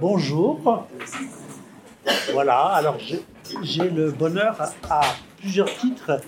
Bonjour. 0.00 0.86
Voilà, 2.32 2.64
alors 2.66 2.98
j'ai 2.98 3.90
le 3.90 4.10
bonheur 4.10 4.56
à, 4.88 5.02
plusieurs 5.38 5.72
titres 5.76 6.20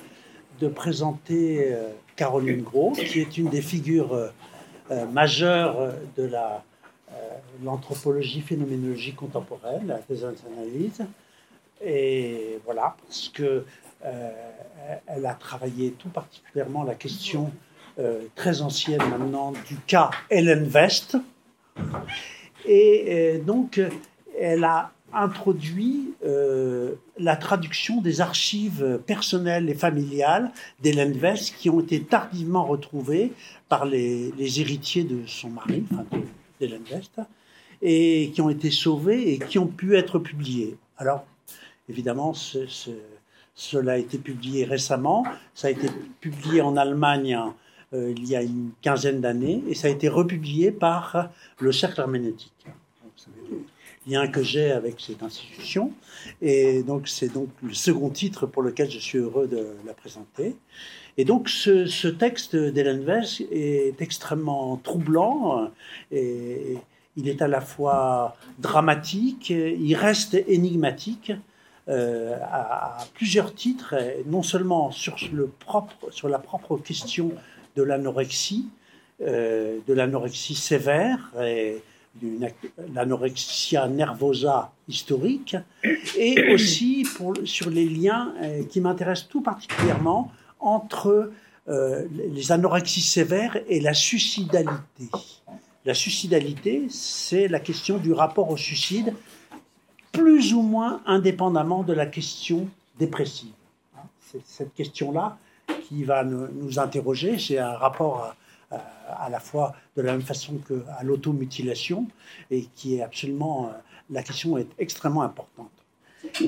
de 0.60 0.68
présenter 0.68 1.72
euh, 1.72 1.88
Caroline 2.14 2.62
Gros, 2.62 2.92
qui 2.92 3.20
est 3.20 3.38
une 3.38 3.48
des 3.48 3.62
figures 3.62 4.12
euh, 4.12 4.28
euh, 4.90 5.06
majeures 5.06 5.92
de 6.16 6.30
l'anthropologie 7.64 8.42
phénoménologie 8.42 9.14
contemporaine, 9.14 9.98
des 10.08 10.24
analyses. 10.24 11.04
Et 11.82 12.60
voilà, 12.64 12.96
parce 13.06 13.30
que 13.30 13.64
elle 15.06 15.24
a 15.24 15.34
travaillé 15.34 15.92
tout 15.92 16.10
particulièrement 16.10 16.84
la 16.84 16.94
question 16.94 17.50
très 18.34 18.60
ancienne 18.60 19.02
maintenant 19.08 19.52
du 19.66 19.76
cas 19.86 20.10
Ellen 20.28 20.70
West. 20.72 21.16
Et 22.66 23.40
donc, 23.44 23.80
elle 24.38 24.64
a 24.64 24.94
introduit 25.14 26.14
euh, 26.24 26.94
la 27.18 27.36
traduction 27.36 28.00
des 28.00 28.20
archives 28.20 29.00
personnelles 29.06 29.70
et 29.70 29.74
familiales 29.74 30.50
d'Hélène 30.80 31.16
West 31.20 31.54
qui 31.56 31.70
ont 31.70 31.80
été 31.80 32.02
tardivement 32.02 32.64
retrouvées 32.64 33.32
par 33.68 33.84
les, 33.84 34.60
héritiers 34.60 35.04
de 35.04 35.26
son 35.26 35.50
mari, 35.50 35.84
enfin 35.92 36.04
d'Hélène 36.60 36.82
West, 36.92 37.20
et 37.80 38.30
qui 38.34 38.40
ont 38.40 38.50
été 38.50 38.70
sauvées 38.70 39.32
et 39.32 39.38
qui 39.38 39.58
ont 39.58 39.66
pu 39.66 39.96
être 39.96 40.18
publiées. 40.18 40.76
Alors, 40.98 41.24
évidemment, 41.88 42.34
cela 43.54 43.92
a 43.92 43.96
été 43.96 44.18
publié 44.18 44.64
récemment. 44.64 45.24
Ça 45.54 45.68
a 45.68 45.70
été 45.70 45.88
publié 46.20 46.60
en 46.60 46.76
Allemagne 46.76 47.38
euh, 47.94 48.12
il 48.16 48.28
y 48.28 48.36
a 48.36 48.42
une 48.42 48.70
quinzaine 48.82 49.20
d'années 49.20 49.62
et 49.68 49.74
ça 49.74 49.88
a 49.88 49.90
été 49.90 50.08
republié 50.08 50.72
par 50.72 51.30
le 51.60 51.72
Cercle 51.72 52.00
herméneutique 52.00 52.66
lien 54.06 54.26
que 54.28 54.42
j'ai 54.42 54.70
avec 54.70 55.00
cette 55.00 55.22
institution. 55.22 55.92
Et 56.42 56.82
donc, 56.82 57.08
c'est 57.08 57.32
donc 57.32 57.48
le 57.62 57.74
second 57.74 58.10
titre 58.10 58.46
pour 58.46 58.62
lequel 58.62 58.90
je 58.90 58.98
suis 58.98 59.18
heureux 59.18 59.46
de 59.46 59.76
la 59.86 59.94
présenter. 59.94 60.56
Et 61.16 61.24
donc, 61.24 61.48
ce, 61.48 62.08
texte 62.08 62.56
d'Hélène 62.56 63.04
Weiss 63.04 63.42
est 63.50 64.00
extrêmement 64.00 64.76
troublant 64.76 65.70
et 66.10 66.76
il 67.16 67.28
est 67.28 67.40
à 67.40 67.48
la 67.48 67.60
fois 67.60 68.36
dramatique, 68.58 69.50
il 69.50 69.94
reste 69.94 70.34
énigmatique. 70.48 71.32
Euh, 71.86 72.38
à, 72.50 73.04
plusieurs 73.12 73.54
titres, 73.54 73.94
non 74.24 74.42
seulement 74.42 74.90
sur, 74.90 75.16
le 75.34 75.48
propre, 75.48 76.10
sur 76.10 76.30
la 76.30 76.38
propre 76.38 76.78
question 76.78 77.32
de 77.76 77.82
l'anorexie, 77.82 78.68
euh, 79.20 79.78
de 79.86 79.94
l'anorexie 79.94 80.54
sévère, 80.54 81.32
et, 81.42 81.82
l'anorexia 82.94 83.88
nervosa 83.88 84.72
historique, 84.88 85.56
et 86.16 86.52
aussi 86.52 87.06
sur 87.44 87.70
les 87.70 87.88
liens 87.88 88.32
euh, 88.40 88.62
qui 88.64 88.80
m'intéressent 88.80 89.28
tout 89.28 89.40
particulièrement 89.40 90.30
entre 90.60 91.32
euh, 91.68 92.04
les 92.12 92.52
anorexies 92.52 93.00
sévères 93.00 93.58
et 93.68 93.80
la 93.80 93.94
suicidalité. 93.94 95.08
La 95.84 95.94
suicidalité, 95.94 96.86
c'est 96.88 97.48
la 97.48 97.60
question 97.60 97.98
du 97.98 98.12
rapport 98.12 98.50
au 98.50 98.56
suicide, 98.56 99.12
plus 100.12 100.54
ou 100.54 100.62
moins 100.62 101.02
indépendamment 101.06 101.82
de 101.82 101.92
la 101.92 102.06
question 102.06 102.68
dépressive. 102.98 103.52
Cette 104.44 104.74
question-là 104.74 105.36
qui 105.88 106.04
va 106.04 106.24
nous, 106.24 106.78
interroger. 106.78 107.38
C'est 107.38 107.58
un 107.58 107.74
rapport 107.74 108.34
à, 108.70 108.76
euh, 108.76 109.28
la 109.30 109.40
fois 109.40 109.74
de 109.96 110.02
la 110.02 110.12
même 110.12 110.22
façon 110.22 110.58
qu'à 110.66 111.02
l'automutilation, 111.02 112.06
et 112.50 112.66
qui 112.74 112.96
est 112.96 113.02
absolument, 113.02 113.66
euh, 113.66 113.72
la 114.10 114.22
question 114.22 114.58
est 114.58 114.68
extrêmement 114.78 115.22
importante. 115.22 115.70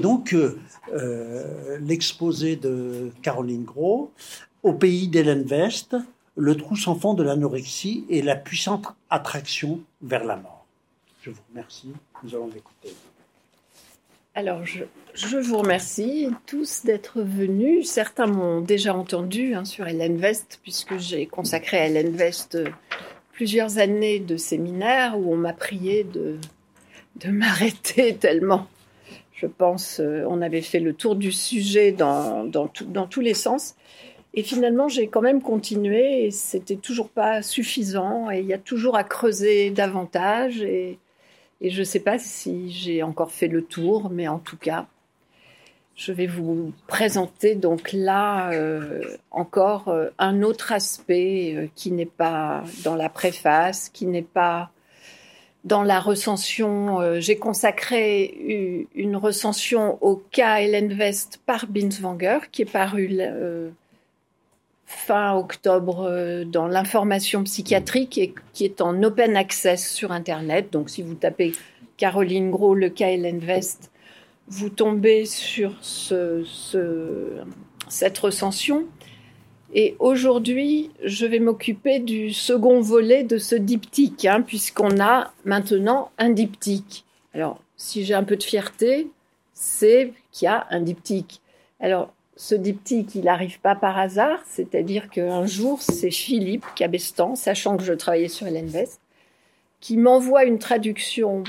Donc, 0.01 0.35
euh, 0.35 1.79
l'exposé 1.81 2.57
de 2.57 3.11
Caroline 3.23 3.65
Gros, 3.65 4.11
au 4.63 4.73
pays 4.73 5.09
d'Hélène 5.09 5.47
West, 5.49 5.97
le 6.37 6.57
trou 6.57 6.77
sans 6.77 6.95
fond 6.95 7.15
de 7.15 7.23
l'anorexie 7.23 8.05
et 8.09 8.23
la 8.23 8.37
puissante 8.37 8.87
attraction 9.11 9.81
vers 10.03 10.25
la 10.25 10.37
mort. 10.37 10.67
Je 11.23 11.31
vous 11.31 11.43
remercie. 11.51 11.93
Nous 12.23 12.35
allons 12.35 12.49
l'écouter. 12.49 12.95
Alors, 14.37 14.61
je, 14.67 15.39
vous 15.39 15.57
remercie 15.57 16.29
tous 16.45 16.85
d'être 16.85 17.23
venus. 17.23 17.89
Certains 17.89 18.27
m'ont 18.27 18.61
déjà 18.61 18.95
entendu 18.95 19.55
hein, 19.55 19.65
sur 19.65 19.89
Hélène 19.89 20.21
West, 20.21 20.61
puisque 20.63 20.99
j'ai 20.99 21.25
consacré 21.25 21.79
à 21.79 21.87
Hélène 21.87 22.15
West 22.15 22.55
euh, 22.55 22.67
plusieurs 23.33 23.79
années 23.79 24.19
de 24.19 24.37
séminaires 24.37 25.19
où 25.19 25.33
on 25.33 25.39
m'a 25.39 25.55
prié 25.55 26.05
de, 26.05 26.37
de 27.17 27.31
m'arrêter 27.31 28.15
tellement, 28.15 28.67
je 29.33 29.47
pense, 29.47 30.01
euh, 30.01 30.27
on 30.29 30.43
avait 30.43 30.61
fait 30.61 30.81
le 30.81 30.93
tour 30.93 31.17
du 31.17 31.33
sujet 31.33 31.93
dans, 31.93 32.45
dans, 32.45 32.71
dans 32.89 33.07
tous 33.07 33.23
les 33.23 33.33
sens. 33.33 33.75
Et 34.35 34.43
finalement, 34.43 34.87
j'ai 34.87 35.09
quand 35.09 35.23
même 35.23 35.41
continué 35.41 36.27
et 36.27 36.31
c'était 36.31 36.77
toujours 36.77 37.09
pas 37.09 37.41
suffisant 37.41 38.31
et 38.31 38.41
il 38.41 38.47
y 38.47 38.53
a 38.53 38.59
toujours 38.59 38.99
à 38.99 39.03
creuser 39.03 39.71
davantage 39.71 40.61
et 40.61 40.99
et 41.61 41.71
je 41.71 41.81
ne 41.81 41.85
sais 41.85 42.01
pas 42.01 42.19
si 42.19 42.71
j'ai 42.71 43.03
encore 43.03 43.31
fait 43.31 43.49
le 43.49 43.63
tour, 43.63 44.11
mais 44.11 44.29
en 44.29 44.39
tout 44.39 44.57
cas, 44.57 44.87
je 45.97 46.13
vais 46.13 46.27
vous 46.27 46.75
présenter 46.87 47.55
donc 47.55 47.93
là 47.93 48.53
euh, 48.53 49.01
encore 49.31 49.89
euh, 49.89 50.11
un 50.19 50.43
autre 50.43 50.73
aspect 50.73 51.55
euh, 51.57 51.67
qui 51.75 51.91
n'est 51.91 52.05
pas 52.05 52.65
dans 52.85 52.95
la 52.95 53.09
préface, 53.09 53.89
qui 53.89 54.05
n'est 54.05 54.21
pas 54.21 54.71
dans 55.65 55.83
la 55.83 55.99
recension. 55.99 57.19
J'ai 57.19 57.39
consacré 57.39 58.87
une 58.95 59.17
recension 59.17 59.99
au 60.01 60.15
cas 60.15 60.61
Hélène 60.61 60.97
West 60.97 61.41
par 61.45 61.67
Binswanger, 61.67 62.39
qui 62.53 62.63
est 62.63 62.71
paru 62.71 63.09
fin 64.87 65.35
octobre 65.35 66.07
euh, 66.09 66.45
dans 66.45 66.69
l'information 66.69 67.43
psychiatrique 67.43 68.17
et 68.19 68.35
qui 68.53 68.65
est 68.65 68.81
en 68.81 69.03
open 69.03 69.37
access 69.37 69.93
sur 69.93 70.13
Internet. 70.13 70.73
Donc 70.73 70.89
si 70.89 71.03
vous 71.03 71.15
tapez 71.15 71.53
Caroline 71.97 72.51
Gros, 72.51 72.75
le 72.75 72.93
Hélène 73.01 73.43
West, 73.45 73.91
vous 74.49 74.71
tombez 74.71 75.27
sur 75.27 75.75
ce, 75.81 76.45
cette 77.89 78.19
recension. 78.19 78.85
Et 79.75 79.97
aujourd'hui, 79.99 80.91
je 81.03 81.27
vais 81.27 81.41
m'occuper 81.41 81.99
du 81.99 82.33
second 82.33 82.81
volet 82.81 83.25
de 83.25 83.39
ce 83.39 83.57
diptyque, 83.57 84.25
hein, 84.25 84.43
puisqu'on 84.43 85.01
a 85.01 85.33
maintenant 85.45 86.13
un 86.19 86.31
diptyque. 86.31 87.05
Alors, 87.35 87.61
si 87.77 88.05
j'ai 88.05 88.15
un 88.15 88.23
peu 88.23 88.37
de 88.37 88.43
fierté, 88.45 89.09
c'est 89.53 90.13
qu'il 90.31 90.47
y 90.47 90.49
a 90.49 90.67
un 90.71 90.81
diptyque. 90.81 91.41
Alors, 91.81 92.13
ce 92.37 92.55
diptyque, 92.55 93.15
il 93.15 93.25
n'arrive 93.25 93.61
pas 93.61 93.75
par 93.75 93.99
hasard, 93.99 94.41
c'est-à-dire 94.47 95.09
qu'un 95.09 95.47
jour, 95.47 95.81
c'est 95.81 96.11
Philippe 96.11 96.67
Cabestan, 96.75 97.35
sachant 97.35 97.79
que 97.79 97.83
je 97.83 97.95
travaillais 97.95 98.29
sur 98.29 98.47
Hélène 98.47 98.71
West, 98.73 99.01
qui 99.81 99.97
m'envoie 99.97 100.45
une 100.45 100.59
traduction 100.59 101.45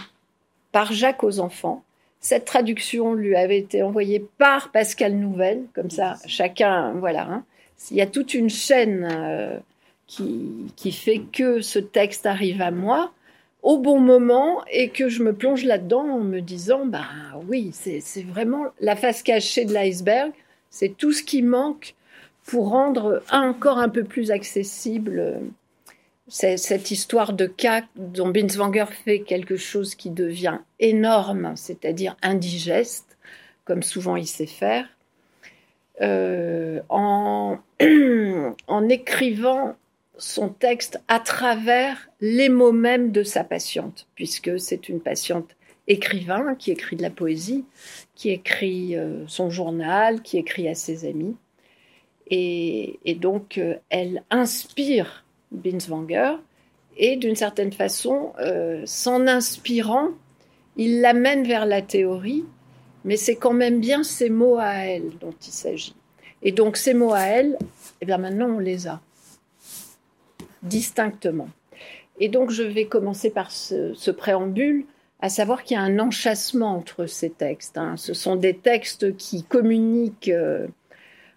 par 0.71 0.93
Jacques 0.93 1.23
aux 1.23 1.39
enfants. 1.39 1.83
Cette 2.21 2.45
traduction 2.45 3.13
lui 3.13 3.35
avait 3.35 3.59
été 3.59 3.83
envoyée 3.83 4.25
par 4.37 4.71
Pascal 4.71 5.15
Nouvelle, 5.15 5.63
comme 5.75 5.89
ça, 5.89 6.15
chacun, 6.25 6.93
voilà. 6.93 7.27
Hein. 7.29 7.43
Il 7.91 7.97
y 7.97 8.01
a 8.01 8.07
toute 8.07 8.33
une 8.33 8.49
chaîne 8.49 9.07
euh, 9.11 9.59
qui, 10.07 10.71
qui 10.77 10.93
fait 10.93 11.19
que 11.19 11.59
ce 11.61 11.79
texte 11.79 12.25
arrive 12.25 12.61
à 12.61 12.71
moi 12.71 13.11
au 13.61 13.77
bon 13.77 13.99
moment 13.99 14.63
et 14.71 14.89
que 14.89 15.09
je 15.09 15.21
me 15.21 15.33
plonge 15.33 15.65
là-dedans 15.65 16.07
en 16.07 16.19
me 16.19 16.39
disant, 16.39 16.85
bah 16.85 17.05
oui, 17.49 17.71
c'est 17.73 18.23
vraiment 18.23 18.67
la 18.79 18.95
face 18.95 19.21
cachée 19.21 19.65
de 19.65 19.73
l'iceberg 19.73 20.31
c'est 20.69 20.95
tout 20.97 21.13
ce 21.13 21.23
qui 21.23 21.41
manque 21.41 21.95
pour 22.45 22.69
rendre 22.69 23.21
encore 23.31 23.77
un 23.77 23.89
peu 23.89 24.03
plus 24.03 24.31
accessible 24.31 25.19
euh, 25.19 25.39
cette 26.29 26.91
histoire 26.91 27.33
de 27.33 27.45
cas 27.45 27.83
dont 27.95 28.29
Binswanger 28.29 28.85
fait 29.05 29.19
quelque 29.19 29.55
chose 29.55 29.95
qui 29.95 30.09
devient 30.09 30.59
énorme, 30.79 31.53
c'est-à-dire 31.55 32.17
indigeste, 32.21 33.17
comme 33.65 33.83
souvent 33.83 34.15
il 34.15 34.27
sait 34.27 34.45
faire, 34.45 34.87
euh, 36.01 36.81
en, 36.89 37.57
en 38.67 38.89
écrivant 38.89 39.75
son 40.17 40.49
texte 40.49 40.99
à 41.07 41.19
travers 41.19 42.09
les 42.21 42.49
mots 42.49 42.71
mêmes 42.71 43.11
de 43.11 43.23
sa 43.23 43.43
patiente, 43.43 44.07
puisque 44.15 44.59
c'est 44.59 44.89
une 44.89 44.99
patiente 44.99 45.56
écrivain 45.87 46.55
qui 46.55 46.71
écrit 46.71 46.95
de 46.95 47.01
la 47.01 47.09
poésie, 47.09 47.65
qui 48.15 48.29
écrit 48.29 48.95
euh, 48.95 49.25
son 49.27 49.49
journal, 49.49 50.21
qui 50.21 50.37
écrit 50.37 50.67
à 50.67 50.75
ses 50.75 51.05
amis. 51.05 51.35
Et, 52.29 53.17
donc, 53.21 53.57
euh, 53.57 53.75
elle 53.89 54.23
inspire 54.29 55.23
Binswanger 55.51 56.33
et 56.97 57.15
d'une 57.15 57.35
certaine 57.35 57.71
façon, 57.71 58.33
euh, 58.39 58.81
s'en 58.85 59.27
inspirant, 59.27 60.09
il 60.75 60.99
l'amène 60.99 61.47
vers 61.47 61.65
la 61.65 61.81
théorie, 61.81 62.43
mais 63.05 63.15
c'est 63.15 63.37
quand 63.37 63.53
même 63.53 63.79
bien 63.79 64.03
ses 64.03 64.29
mots 64.29 64.57
à 64.57 64.73
elle 64.73 65.11
dont 65.21 65.33
il 65.41 65.51
s'agit. 65.51 65.95
Et 66.43 66.51
donc, 66.51 66.75
ces 66.75 66.93
mots 66.93 67.13
à 67.13 67.21
elle, 67.21 67.57
eh 68.01 68.05
bien 68.05 68.17
maintenant, 68.17 68.49
on 68.49 68.59
les 68.59 68.87
a 68.87 68.99
distinctement. 70.63 71.49
Et 72.19 72.27
donc, 72.27 72.51
je 72.51 72.63
vais 72.63 72.85
commencer 72.87 73.29
par 73.29 73.51
ce 73.51 74.11
préambule 74.11 74.85
à 75.19 75.29
savoir 75.29 75.63
qu'il 75.63 75.75
y 75.75 75.79
a 75.79 75.83
un 75.83 75.99
enchâssement 75.99 76.75
entre 76.75 77.05
ces 77.05 77.29
textes. 77.29 77.77
Hein. 77.77 77.95
Ce 77.97 78.13
sont 78.13 78.35
des 78.35 78.55
textes 78.55 79.15
qui 79.17 79.43
communiquent 79.43 80.29
euh, 80.29 80.67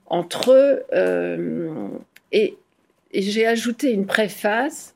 entre 0.06 0.52
eux. 0.52 0.82
Euh, 0.92 1.88
et, 2.32 2.56
j'ai 3.12 3.46
ajouté 3.46 3.90
une 3.90 4.06
préface 4.06 4.94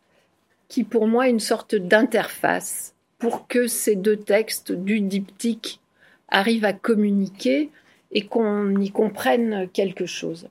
qui, 0.69 0.85
pour 0.85 1.09
moi, 1.09 1.27
est 1.27 1.31
une 1.31 1.41
sorte 1.41 1.75
d'interface 1.75 2.95
pour 3.19 3.49
que 3.49 3.67
ces 3.67 3.97
deux 3.97 4.17
textes 4.17 4.71
du 4.71 5.01
diptyque 5.01 5.81
arrivent 6.29 6.65
à 6.65 6.73
communiquer 6.73 7.71
et 8.13 8.27
qu'on 8.27 8.77
y 8.77 8.91
comprenne 8.91 9.69
quelque 9.73 10.07
chose. 10.07 10.49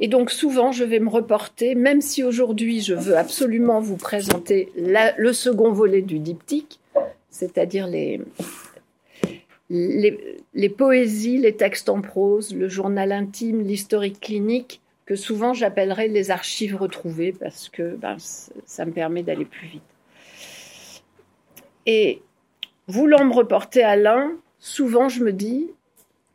Et 0.00 0.08
donc 0.08 0.32
souvent, 0.32 0.72
je 0.72 0.82
vais 0.82 0.98
me 0.98 1.08
reporter, 1.08 1.74
même 1.76 2.00
si 2.00 2.24
aujourd'hui 2.24 2.80
je 2.80 2.94
veux 2.94 3.16
absolument 3.16 3.80
vous 3.80 3.96
présenter 3.96 4.72
le 4.76 5.32
second 5.32 5.72
volet 5.72 6.02
du 6.02 6.18
diptyque, 6.18 6.79
c'est-à-dire 7.30 7.86
les, 7.86 8.20
poésies, 10.68 11.38
les 11.38 11.56
textes 11.56 11.88
en 11.88 12.00
prose, 12.00 12.54
le 12.54 12.68
journal 12.68 13.12
intime, 13.12 13.62
l'historique 13.62 14.20
clinique, 14.20 14.80
que 15.06 15.16
souvent 15.16 15.54
j'appellerais 15.54 16.08
les 16.08 16.30
archives 16.30 16.76
retrouvées 16.76 17.32
parce 17.32 17.68
que 17.68 17.96
ben, 17.96 18.16
ça 18.64 18.84
me 18.84 18.92
permet 18.92 19.22
d'aller 19.22 19.44
plus 19.44 19.66
vite. 19.66 19.82
Et 21.86 22.22
voulant 22.86 23.24
me 23.24 23.32
reporter 23.32 23.82
à 23.82 23.96
l'un, 23.96 24.36
souvent 24.58 25.08
je 25.08 25.24
me 25.24 25.32
dis, 25.32 25.70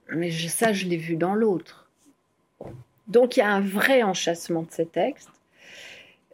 mais 0.10 0.32
ça 0.32 0.74
je 0.74 0.86
l'ai 0.86 0.98
vu 0.98 1.16
dans 1.16 1.36
l'autre. 1.36 1.90
Donc 3.08 3.38
il 3.38 3.42
y 3.42 3.44
a 3.44 3.50
un 3.50 3.62
vrai 3.62 4.04
enchâssement 4.04 4.64
de 4.64 4.72
ces 4.72 4.86
textes. 4.86 5.30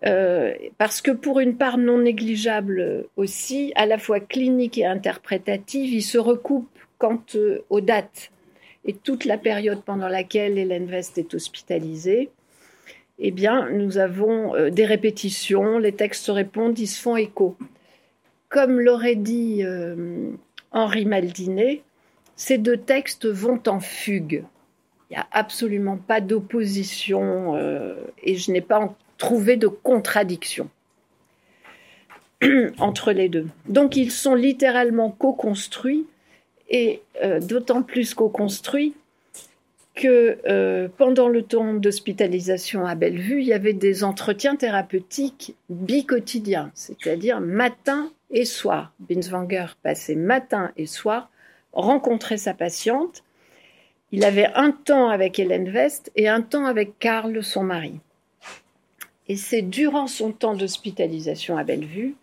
Euh, 0.03 0.53
parce 0.77 1.01
que 1.01 1.11
pour 1.11 1.39
une 1.39 1.55
part 1.55 1.77
non 1.77 1.99
négligeable 1.99 3.05
aussi, 3.17 3.71
à 3.75 3.85
la 3.85 3.97
fois 3.97 4.19
clinique 4.19 4.77
et 4.77 4.85
interprétative, 4.85 5.93
il 5.93 6.01
se 6.01 6.17
recoupe 6.17 6.69
quant 6.97 7.21
euh, 7.35 7.63
aux 7.69 7.81
dates 7.81 8.31
et 8.85 8.93
toute 8.93 9.25
la 9.25 9.37
période 9.37 9.83
pendant 9.83 10.07
laquelle 10.07 10.57
Hélène 10.57 10.89
West 10.89 11.19
est 11.19 11.33
hospitalisée. 11.35 12.31
Eh 13.19 13.29
bien, 13.29 13.69
nous 13.69 13.99
avons 13.99 14.55
euh, 14.55 14.71
des 14.71 14.85
répétitions, 14.85 15.77
les 15.77 15.91
textes 15.91 16.25
se 16.25 16.31
répondent, 16.31 16.79
ils 16.79 16.87
se 16.87 16.99
font 16.99 17.15
écho. 17.15 17.55
Comme 18.49 18.81
l'aurait 18.81 19.15
dit 19.15 19.63
Henri 20.73 21.05
Maldinet, 21.05 21.83
ces 22.35 22.57
deux 22.57 22.75
textes 22.75 23.25
vont 23.25 23.61
en 23.67 23.79
fugue. 23.79 24.43
Il 25.09 25.13
n'y 25.13 25.17
a 25.17 25.27
absolument 25.31 25.95
pas 25.95 26.19
d'opposition 26.19 27.55
et 28.21 28.35
je 28.35 28.51
n'ai 28.51 28.59
pas 28.59 28.93
trouver 29.21 29.55
de 29.55 29.67
contradiction 29.67 30.67
entre 32.79 33.11
les 33.11 33.29
deux. 33.29 33.45
Donc 33.67 33.95
ils 33.95 34.09
sont 34.09 34.33
littéralement 34.33 35.11
co-construits 35.11 36.07
et 36.71 37.03
euh, 37.23 37.39
d'autant 37.39 37.83
plus 37.83 38.15
co-construits 38.15 38.95
que 39.93 40.39
euh, 40.47 40.87
pendant 40.97 41.27
le 41.27 41.43
temps 41.43 41.75
d'hospitalisation 41.75 42.87
à 42.87 42.95
Bellevue, 42.95 43.41
il 43.41 43.47
y 43.47 43.53
avait 43.53 43.73
des 43.73 44.03
entretiens 44.03 44.55
thérapeutiques 44.55 45.53
bi-quotidiens, 45.69 46.71
c'est-à-dire 46.73 47.41
matin 47.41 48.11
et 48.31 48.45
soir. 48.45 48.91
Binswanger 49.01 49.67
passait 49.83 50.15
matin 50.15 50.71
et 50.77 50.87
soir, 50.87 51.29
rencontrait 51.73 52.37
sa 52.37 52.55
patiente. 52.55 53.23
Il 54.11 54.25
avait 54.25 54.49
un 54.55 54.71
temps 54.71 55.09
avec 55.09 55.37
Hélène 55.37 55.69
West 55.69 56.11
et 56.15 56.27
un 56.27 56.41
temps 56.41 56.65
avec 56.65 56.97
Karl, 56.97 57.43
son 57.43 57.63
mari. 57.63 57.99
Et 59.31 59.37
c'est 59.37 59.61
durant 59.61 60.07
son 60.07 60.33
temps 60.33 60.55
d'hospitalisation 60.55 61.55
à 61.55 61.63
Bellevue 61.63 62.15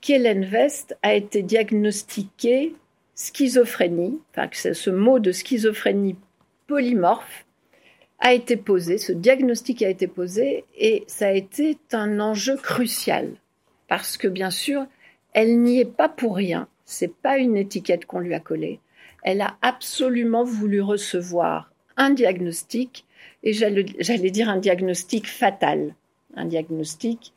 qu'Hélène 0.00 0.48
West 0.48 0.96
a 1.02 1.12
été 1.12 1.42
diagnostiquée 1.42 2.72
schizophrénie, 3.16 4.20
enfin 4.30 4.48
ce 4.52 4.90
mot 4.90 5.18
de 5.18 5.32
schizophrénie 5.32 6.14
polymorphe 6.68 7.44
a 8.20 8.32
été 8.32 8.56
posé, 8.56 8.96
ce 8.98 9.10
diagnostic 9.10 9.82
a 9.82 9.88
été 9.88 10.06
posé 10.06 10.64
et 10.78 11.02
ça 11.08 11.26
a 11.26 11.32
été 11.32 11.78
un 11.90 12.20
enjeu 12.20 12.56
crucial. 12.58 13.32
Parce 13.88 14.16
que 14.16 14.28
bien 14.28 14.50
sûr, 14.50 14.86
elle 15.32 15.62
n'y 15.62 15.80
est 15.80 15.96
pas 15.96 16.08
pour 16.08 16.36
rien, 16.36 16.68
c'est 16.84 17.12
pas 17.12 17.38
une 17.38 17.56
étiquette 17.56 18.06
qu'on 18.06 18.20
lui 18.20 18.34
a 18.34 18.40
collée. 18.40 18.78
Elle 19.24 19.40
a 19.40 19.56
absolument 19.62 20.44
voulu 20.44 20.80
recevoir 20.80 21.72
un 21.96 22.10
diagnostic 22.10 23.04
et 23.42 23.52
j'allais 23.52 24.30
dire 24.30 24.48
un 24.48 24.58
diagnostic 24.58 25.26
fatal 25.26 25.96
un 26.36 26.44
diagnostic 26.44 27.32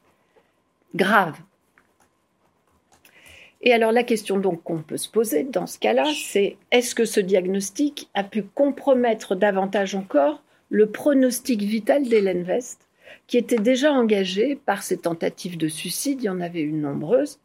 grave. 0.96 1.38
Et 3.62 3.74
alors 3.74 3.92
la 3.92 4.04
question 4.04 4.38
donc 4.38 4.64
qu'on 4.64 4.82
peut 4.82 4.98
se 4.98 5.10
poser 5.10 5.44
dans 5.44 5.68
ce 5.68 5.80
cas-là, 5.80 6.06
c'est 6.14 6.58
est-ce 6.72 6.94
que 6.94 7.06
ce 7.06 7.20
diagnostic 7.20 8.10
a 8.14 8.24
pu 8.24 8.44
compromettre 8.44 9.36
davantage 9.36 9.96
encore 9.96 10.44
le 10.70 10.90
pronostic 10.90 11.62
vital 11.62 12.04
d'Hélène 12.04 12.44
West, 12.44 12.88
qui 13.26 13.38
était 13.38 13.58
déjà 13.58 13.92
engagée 13.92 14.56
par 14.56 14.84
ses 14.84 14.98
tentatives 14.98 15.58
de 15.58 15.68
suicide, 15.68 16.22
il 16.22 16.26
y 16.26 16.30
en 16.30 16.42
avait 16.42 16.62
eu 16.62 16.72
nombreuses, 16.72 17.40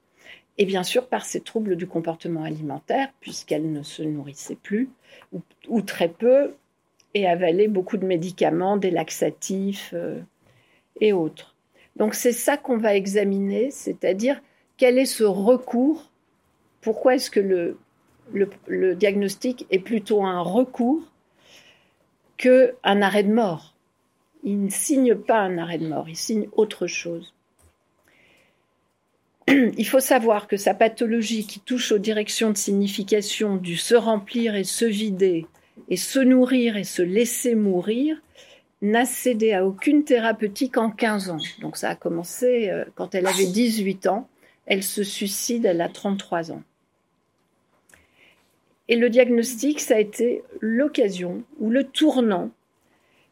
et 0.59 0.65
bien 0.65 0.83
sûr 0.83 1.07
par 1.07 1.25
ses 1.25 1.41
troubles 1.41 1.77
du 1.77 1.87
comportement 1.87 2.45
alimentaire, 2.45 3.09
puisqu'elle 3.21 3.73
ne 3.73 3.83
se 3.83 4.03
nourrissait 4.03 4.59
plus, 4.61 4.91
ou, 5.33 5.41
ou, 5.69 5.83
très 5.83 6.09
peu, 6.09 6.55
et 7.15 7.27
avalait 7.27 7.69
beaucoup 7.69 7.97
de 7.97 8.07
médicaments, 8.07 8.77
des 8.77 8.91
laxatifs, 8.91 9.91
euh, 9.95 10.21
et 11.01 11.13
autres. 11.13 11.55
Donc 11.97 12.15
c'est 12.15 12.33
ça 12.33 12.57
qu'on 12.57 12.79
va 12.79 12.95
examiner, 12.95 13.71
c'est-à-dire 13.71 14.41
quel 14.77 14.99
est 14.99 15.07
ce 15.07 15.25
recours, 15.25 16.11
pourquoi 16.81 17.15
est-ce 17.15 17.31
que 17.31 17.41
le, 17.41 17.77
le, 18.67 18.95
diagnostic 18.95 19.67
est 19.71 19.79
plutôt 19.79 20.25
un 20.25 20.41
recours 20.41 21.03
qu'un 22.37 23.03
arrêt 23.03 23.23
de 23.25 23.33
mort. 23.33 23.75
Il 24.43 24.65
ne 24.65 24.71
signe 24.71 25.15
pas 25.15 25.39
un 25.39 25.59
arrêt 25.59 25.79
de 25.79 25.87
mort, 25.87 26.09
il 26.09 26.17
signe 26.17 26.49
autre 26.53 26.87
chose. 26.87 27.35
Il 29.49 29.87
faut 29.87 30.01
savoir 30.01 30.49
que 30.49 30.57
sa 30.57 30.75
pathologie 30.75 31.47
qui 31.47 31.61
touche 31.61 31.93
aux 31.93 31.99
directions 31.99 32.51
de 32.51 32.57
signification 32.57 33.57
du 33.57 33.77
se 33.77 33.95
remplir 33.95 34.55
et 34.55 34.65
se 34.65 34.85
vider, 34.85 35.47
et 35.89 35.97
se 35.97 36.19
nourrir 36.19 36.77
et 36.77 36.85
se 36.85 37.03
laisser 37.03 37.55
mourir, 37.55 38.21
n'a 38.83 39.07
cédé 39.07 39.53
à 39.53 39.65
aucune 39.65 40.05
thérapeutique 40.05 40.77
en 40.77 40.91
15 40.91 41.31
ans. 41.31 41.39
Donc 41.61 41.77
ça 41.77 41.91
a 41.91 41.95
commencé 41.95 42.69
euh, 42.69 42.85
quand 42.97 43.15
elle 43.15 43.27
avait 43.27 43.47
18 43.47 44.09
ans. 44.09 44.29
Elle 44.67 44.83
se 44.83 45.03
suicide, 45.03 45.65
elle 45.65 45.81
a 45.81 45.89
33 45.89 46.53
ans. 46.53 46.63
Et 48.89 48.97
le 48.97 49.09
diagnostic, 49.09 49.81
ça 49.81 49.95
a 49.95 50.01
été 50.01 50.43
l'occasion 50.61 51.45
ou 51.61 51.71
le 51.71 51.85
tournant 51.85 52.51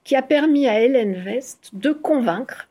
qui 0.04 0.16
a 0.16 0.22
permis 0.22 0.66
à 0.66 0.80
Hélène 0.80 1.22
West 1.24 1.70
de 1.72 1.92
convaincre, 1.92 2.68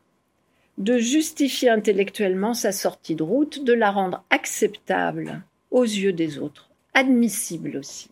de 0.78 0.98
justifier 0.98 1.68
intellectuellement 1.68 2.54
sa 2.54 2.72
sortie 2.72 3.14
de 3.14 3.22
route, 3.22 3.62
de 3.62 3.74
la 3.74 3.90
rendre 3.90 4.24
acceptable 4.30 5.42
aux 5.70 5.84
yeux 5.84 6.12
des 6.12 6.38
autres, 6.38 6.70
admissible 6.94 7.76
aussi. 7.76 8.10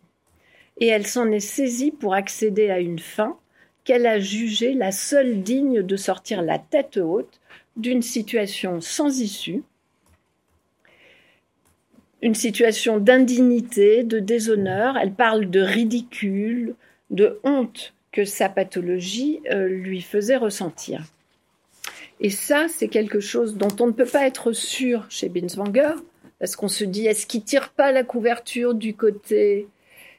Et 0.76 0.86
elle 0.86 1.06
s'en 1.06 1.30
est 1.32 1.40
saisie 1.40 1.90
pour 1.90 2.14
accéder 2.14 2.70
à 2.70 2.78
une 2.78 3.00
fin 3.00 3.36
qu'elle 3.88 4.06
a 4.06 4.20
jugé 4.20 4.74
la 4.74 4.92
seule 4.92 5.42
digne 5.42 5.80
de 5.80 5.96
sortir 5.96 6.42
la 6.42 6.58
tête 6.58 6.98
haute 6.98 7.40
d'une 7.78 8.02
situation 8.02 8.82
sans 8.82 9.22
issue, 9.22 9.62
une 12.20 12.34
situation 12.34 12.98
d'indignité, 12.98 14.02
de 14.02 14.18
déshonneur. 14.18 14.98
Elle 14.98 15.14
parle 15.14 15.48
de 15.48 15.60
ridicule, 15.60 16.74
de 17.08 17.40
honte 17.44 17.94
que 18.12 18.26
sa 18.26 18.50
pathologie 18.50 19.40
euh, 19.50 19.66
lui 19.68 20.02
faisait 20.02 20.36
ressentir. 20.36 21.06
Et 22.20 22.28
ça, 22.28 22.66
c'est 22.68 22.88
quelque 22.88 23.20
chose 23.20 23.56
dont 23.56 23.74
on 23.80 23.86
ne 23.86 23.92
peut 23.92 24.04
pas 24.04 24.26
être 24.26 24.52
sûr 24.52 25.06
chez 25.08 25.30
Binswanger, 25.30 25.94
parce 26.38 26.56
qu'on 26.56 26.68
se 26.68 26.84
dit, 26.84 27.06
est-ce 27.06 27.26
qu'il 27.26 27.42
tire 27.42 27.70
pas 27.70 27.90
la 27.90 28.04
couverture 28.04 28.74
du 28.74 28.94
côté 28.94 29.66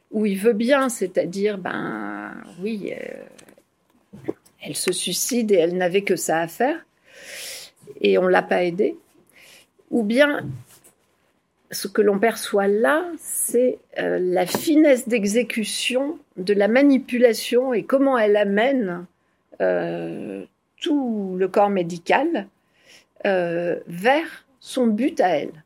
où 0.09 0.25
il 0.25 0.39
veut 0.39 0.53
bien, 0.53 0.89
c'est-à-dire, 0.89 1.59
ben 1.59 2.33
oui, 2.63 2.93
euh, 2.93 3.13
elle 4.61 4.75
se 4.75 4.91
suicide 4.91 5.51
et 5.51 5.55
elle 5.55 5.77
n'avait 5.77 6.03
que 6.03 6.15
ça 6.15 6.39
à 6.39 6.47
faire 6.47 6.85
et 8.01 8.17
on 8.17 8.27
l'a 8.27 8.41
pas 8.41 8.63
aidée. 8.63 8.95
Ou 9.91 10.03
bien 10.03 10.45
ce 11.71 11.87
que 11.87 12.01
l'on 12.01 12.19
perçoit 12.19 12.67
là, 12.67 13.05
c'est 13.19 13.77
euh, 13.99 14.19
la 14.19 14.45
finesse 14.45 15.07
d'exécution 15.07 16.17
de 16.37 16.53
la 16.53 16.67
manipulation 16.67 17.73
et 17.73 17.83
comment 17.83 18.17
elle 18.17 18.37
amène 18.37 19.05
euh, 19.61 20.45
tout 20.81 21.35
le 21.37 21.47
corps 21.47 21.69
médical 21.69 22.47
euh, 23.25 23.79
vers 23.87 24.45
son 24.59 24.87
but 24.87 25.19
à 25.19 25.29
elle. 25.29 25.63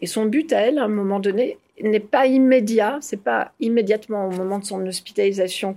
Et 0.00 0.06
son 0.06 0.26
but 0.26 0.52
à 0.52 0.60
elle, 0.60 0.78
à 0.78 0.84
un 0.84 0.88
moment 0.88 1.20
donné, 1.20 1.58
n'est 1.82 2.00
pas 2.00 2.26
immédiat, 2.26 2.98
c'est 3.00 3.22
pas 3.22 3.52
immédiatement 3.60 4.28
au 4.28 4.30
moment 4.30 4.58
de 4.58 4.64
son 4.64 4.86
hospitalisation 4.86 5.76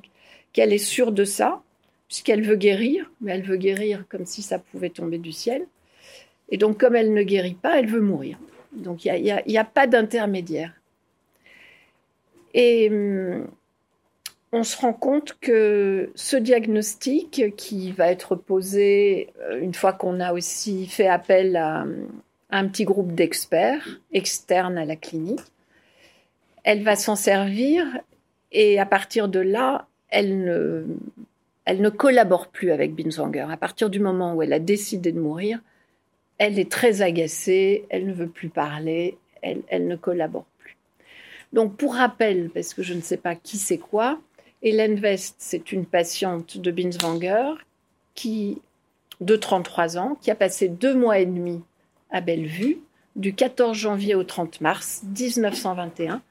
qu'elle 0.54 0.74
est 0.74 0.78
sûre 0.78 1.12
de 1.12 1.26
ça, 1.26 1.62
puisqu'elle 2.10 2.44
veut 2.44 2.58
guérir, 2.58 3.10
mais 3.22 3.32
elle 3.34 3.44
veut 3.44 3.56
guérir 3.56 4.04
comme 4.10 4.26
si 4.26 4.42
ça 4.42 4.60
pouvait 4.60 4.90
tomber 4.90 5.20
du 5.20 5.32
ciel. 5.32 5.66
Et 6.50 6.58
donc, 6.58 6.80
comme 6.80 6.96
elle 6.96 7.14
ne 7.14 7.24
guérit 7.24 7.54
pas, 7.54 7.80
elle 7.80 7.88
veut 7.88 8.02
mourir. 8.02 8.38
Donc 8.74 9.06
il 9.06 9.42
n'y 9.48 9.58
a, 9.58 9.64
pas 9.64 9.88
d'intermédiaire. 9.88 10.74
Et 12.54 12.90
hum, 12.90 13.48
on 14.52 14.64
se 14.64 14.78
rend 14.78 14.94
compte 14.94 15.38
que 15.40 16.12
ce 16.16 16.36
diagnostic 16.36 17.56
qui 17.56 17.92
va 17.92 18.12
être 18.12 18.36
posé 18.36 19.30
euh, 19.42 19.60
une 19.62 19.74
fois 19.74 19.94
qu'on 19.94 20.20
a 20.20 20.34
aussi 20.34 20.88
fait 20.88 21.08
appel 21.08 21.56
à, 21.56 21.86
un 22.52 22.68
petit 22.68 22.84
groupe 22.84 23.14
d'experts 23.14 24.00
externes 24.12 24.80
à 24.80 24.86
la 24.86 24.96
clinique, 24.96 25.40
elle 26.64 26.84
va 26.84 26.96
s'en 26.96 27.16
servir 27.16 27.86
et 28.52 28.80
à 28.80 28.88
partir 28.88 29.30
de 29.30 29.40
là, 29.40 29.88
elle 30.10 30.44
ne, 30.44 30.84
elle 31.70 31.82
ne 31.82 31.90
collabore 31.90 32.48
plus 32.48 32.72
avec 32.72 32.96
Binswanger. 32.96 33.46
À 33.52 33.56
partir 33.56 33.92
du 33.92 34.00
moment 34.00 34.34
où 34.34 34.42
elle 34.42 34.54
a 34.54 34.60
décidé 34.60 35.12
de 35.12 35.20
mourir, 35.20 35.60
elle 36.40 36.58
est 36.58 36.72
très 36.72 37.04
agacée, 37.04 37.86
elle 37.90 38.08
ne 38.08 38.14
veut 38.14 38.28
plus 38.28 38.50
parler, 38.50 39.20
elle, 39.44 39.88
ne 39.88 39.96
collabore 39.96 40.48
plus. 40.58 40.76
Donc 41.54 41.78
pour 41.78 41.94
rappel, 41.94 42.50
parce 42.50 42.74
que 42.74 42.82
je 42.82 42.96
ne 42.96 43.02
sais 43.02 43.18
pas 43.18 43.36
qui 43.36 43.58
c'est 43.58 43.78
quoi, 43.78 44.20
Hélène 44.64 45.00
West, 45.00 45.36
c'est 45.38 45.72
une 45.72 45.86
patiente 45.86 46.58
de 46.58 46.72
Binswanger 46.72 47.54
qui, 48.16 48.64
de 49.22 49.36
33 49.36 50.00
ans, 50.00 50.18
qui 50.20 50.32
a 50.32 50.36
passé 50.36 50.70
deux 50.70 50.96
mois 50.96 51.20
et 51.20 51.28
demi 51.28 51.62
à 52.10 52.20
Bellevue, 52.20 52.80
du 53.16 53.36
14 53.36 53.78
janvier 53.78 54.16
au 54.16 54.24
30 54.24 54.62
mars 54.62 55.04
1921, 55.04 56.24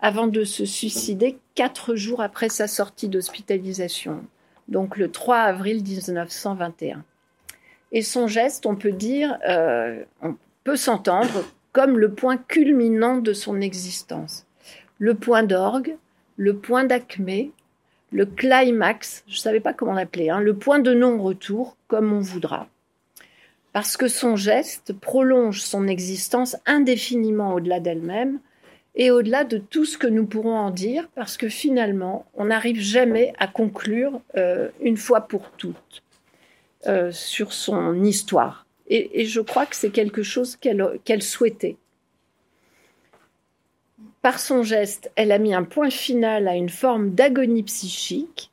avant 0.00 0.28
de 0.28 0.44
se 0.44 0.64
suicider 0.64 1.36
quatre 1.54 1.94
jours 1.94 2.22
après 2.22 2.48
sa 2.48 2.66
sortie 2.66 3.08
d'hospitalisation, 3.08 4.24
donc 4.68 4.96
le 4.96 5.10
3 5.10 5.36
avril 5.36 5.82
1921. 5.82 7.04
Et 7.92 8.02
son 8.02 8.26
geste, 8.26 8.66
on 8.66 8.76
peut 8.76 8.92
dire, 8.92 9.38
euh, 9.48 10.02
on 10.22 10.36
peut 10.64 10.76
s'entendre 10.76 11.44
comme 11.72 11.98
le 11.98 12.12
point 12.12 12.36
culminant 12.36 13.18
de 13.18 13.32
son 13.32 13.60
existence, 13.60 14.46
le 14.98 15.14
point 15.14 15.42
d'orgue, 15.42 15.96
le 16.36 16.56
point 16.56 16.84
d'acmé, 16.84 17.52
le 18.10 18.26
climax, 18.26 19.24
je 19.26 19.34
ne 19.34 19.38
savais 19.38 19.60
pas 19.60 19.74
comment 19.74 19.92
l'appeler, 19.92 20.30
hein, 20.30 20.40
le 20.40 20.54
point 20.54 20.78
de 20.78 20.94
non-retour, 20.94 21.76
comme 21.88 22.12
on 22.12 22.20
voudra. 22.20 22.68
Parce 23.72 23.96
que 23.96 24.08
son 24.08 24.36
geste 24.36 24.92
prolonge 24.92 25.60
son 25.60 25.86
existence 25.88 26.56
indéfiniment 26.66 27.54
au-delà 27.54 27.80
d'elle-même 27.80 28.40
et 28.98 29.12
au-delà 29.12 29.44
de 29.44 29.58
tout 29.58 29.84
ce 29.84 29.96
que 29.96 30.08
nous 30.08 30.26
pourrons 30.26 30.58
en 30.58 30.70
dire, 30.70 31.08
parce 31.14 31.36
que 31.36 31.48
finalement, 31.48 32.26
on 32.34 32.46
n'arrive 32.46 32.80
jamais 32.80 33.32
à 33.38 33.46
conclure 33.46 34.20
euh, 34.36 34.68
une 34.80 34.96
fois 34.96 35.22
pour 35.22 35.52
toutes 35.52 36.02
euh, 36.86 37.12
sur 37.12 37.52
son 37.52 38.02
histoire. 38.02 38.66
Et, 38.88 39.26
je 39.26 39.40
crois 39.40 39.66
que 39.66 39.76
c'est 39.76 39.90
quelque 39.90 40.22
chose 40.22 40.56
qu'elle 40.56 41.22
souhaitait. 41.22 41.76
Par 44.22 44.40
son 44.40 44.62
geste, 44.62 45.12
elle 45.14 45.30
a 45.30 45.38
mis 45.38 45.54
un 45.54 45.62
point 45.62 45.90
final 45.90 46.48
à 46.48 46.56
une 46.56 46.70
forme 46.70 47.10
d'agonie 47.10 47.62
psychique, 47.62 48.50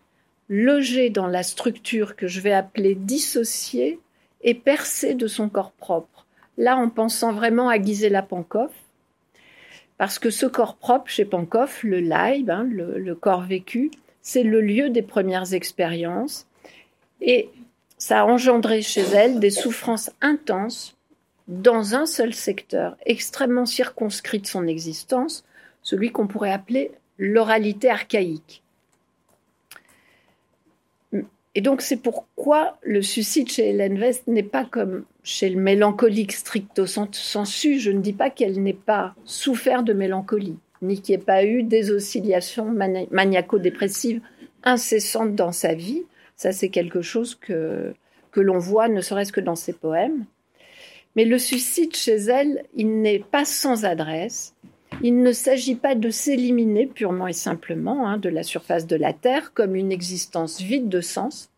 logée 0.50 1.10
dans 1.10 1.28
la 1.28 1.42
structure 1.42 2.16
que 2.16 2.28
je 2.28 2.42
vais 2.42 2.52
appeler 2.52 2.94
dissociée 2.94 4.00
et 4.42 4.54
percée 4.54 5.16
de 5.16 5.25
son 5.25 5.50
corps 5.50 5.72
propre. 5.72 6.28
Là, 6.58 6.78
en 6.78 6.90
pensant 6.90 7.34
vraiment 7.34 7.70
à 7.70 7.82
Gisela 7.82 8.22
Pankoff, 8.22 8.72
parce 9.98 10.20
que 10.20 10.30
ce 10.30 10.46
corps 10.46 10.75
propre 10.75 11.10
chez 11.10 11.25
Pankoff, 11.25 11.84
le 11.84 12.00
Leib, 12.00 12.50
hein, 12.50 12.68
le, 12.70 13.16
corps 13.16 13.44
vécu, 13.44 13.92
c'est 14.22 14.44
le 14.44 14.62
lieu 14.62 14.90
des 14.90 15.02
premières 15.02 15.54
expériences, 15.54 16.48
et 17.22 17.50
ça 17.98 18.22
a 18.22 18.25
engendré 18.25 18.82
chez 18.82 19.02
elle 19.02 19.40
des 19.40 19.52
souffrances 19.52 20.12
intenses 20.22 20.98
dans 21.48 21.96
un 21.96 22.06
seul 22.06 22.34
secteur, 22.34 22.98
extrêmement 23.06 23.66
circonscrit 23.66 24.40
de 24.40 24.48
son 24.48 24.68
existence, 24.68 25.46
celui 25.82 26.12
qu'on 26.12 26.28
pourrait 26.28 26.52
appeler 26.52 26.92
l'oralité 27.18 27.90
archaïque. 27.90 28.64
Et 31.56 31.62
donc 31.62 31.82
c'est 31.82 31.96
pourquoi 31.96 32.78
le 32.84 33.02
suicide 33.02 33.50
chez 33.50 33.70
Hélène 33.70 33.98
West 33.98 34.28
n'est 34.28 34.44
pas 34.44 34.66
comme 34.66 35.06
chez 35.24 35.50
le 35.50 35.60
mélancolique 35.60 36.34
stricto 36.34 36.86
sensu. 36.86 37.80
Je 37.80 37.92
ne 37.92 38.02
dis 38.02 38.14
pas 38.14 38.30
qu'elle 38.30 38.62
n'ait 38.62 38.74
pas 38.74 39.16
souffert 39.24 39.84
de 39.84 39.94
mélancolie, 39.94 40.58
ni 40.82 41.02
qu'il 41.02 41.16
n'y 41.16 41.22
ait 41.22 41.26
pas 41.26 41.46
eu 41.46 41.64
des 41.64 41.92
oscillations 41.92 42.76
maniaco-dépressives 43.10 44.22
incessantes 44.64 45.36
dans 45.36 45.54
sa 45.54 45.74
vie. 45.74 46.04
Ça, 46.36 46.52
c'est 46.52 46.70
quelque 46.70 47.02
chose 47.02 47.36
que, 47.36 47.94
que 48.32 48.42
l'on 48.42 48.60
voit 48.60 48.90
ne 48.90 49.00
serait-ce 49.00 49.32
que 49.32 49.40
dans 49.40 49.56
ses 49.56 49.72
poèmes. 49.72 50.26
Mais 51.16 51.24
le 51.24 51.38
suicide 51.38 51.96
chez 51.96 52.16
elle, 52.16 52.66
il 52.76 53.02
n'est 53.02 53.20
pas 53.20 53.46
sans 53.46 53.86
adresse. 53.86 54.54
Il 55.02 55.22
ne 55.22 55.32
s'agit 55.32 55.75
pas 55.75 55.96
de 55.96 56.10
s'éliminer 56.10 56.88
purement 56.88 57.28
et 57.28 57.34
simplement 57.34 58.08
hein, 58.08 58.18
de 58.18 58.30
la 58.30 58.44
surface 58.44 58.88
de 58.88 58.96
la 58.96 59.14
Terre 59.14 59.54
comme 59.54 59.75
une 59.75 59.92
existence 59.92 60.62
vide 60.62 60.90
de 60.90 61.02
sens, 61.02 61.52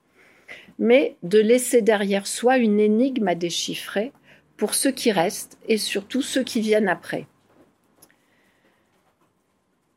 mais 0.79 1.15
de 1.23 1.39
laisser 1.39 1.81
derrière 1.81 2.27
soi 2.27 2.57
une 2.57 2.79
énigme 2.79 3.27
à 3.27 3.35
déchiffrer 3.35 4.11
pour 4.57 4.73
ceux 4.73 4.91
qui 4.91 5.11
restent 5.11 5.57
et 5.67 5.77
surtout 5.77 6.21
ceux 6.21 6.43
qui 6.43 6.61
viennent 6.61 6.89
après. 6.89 7.27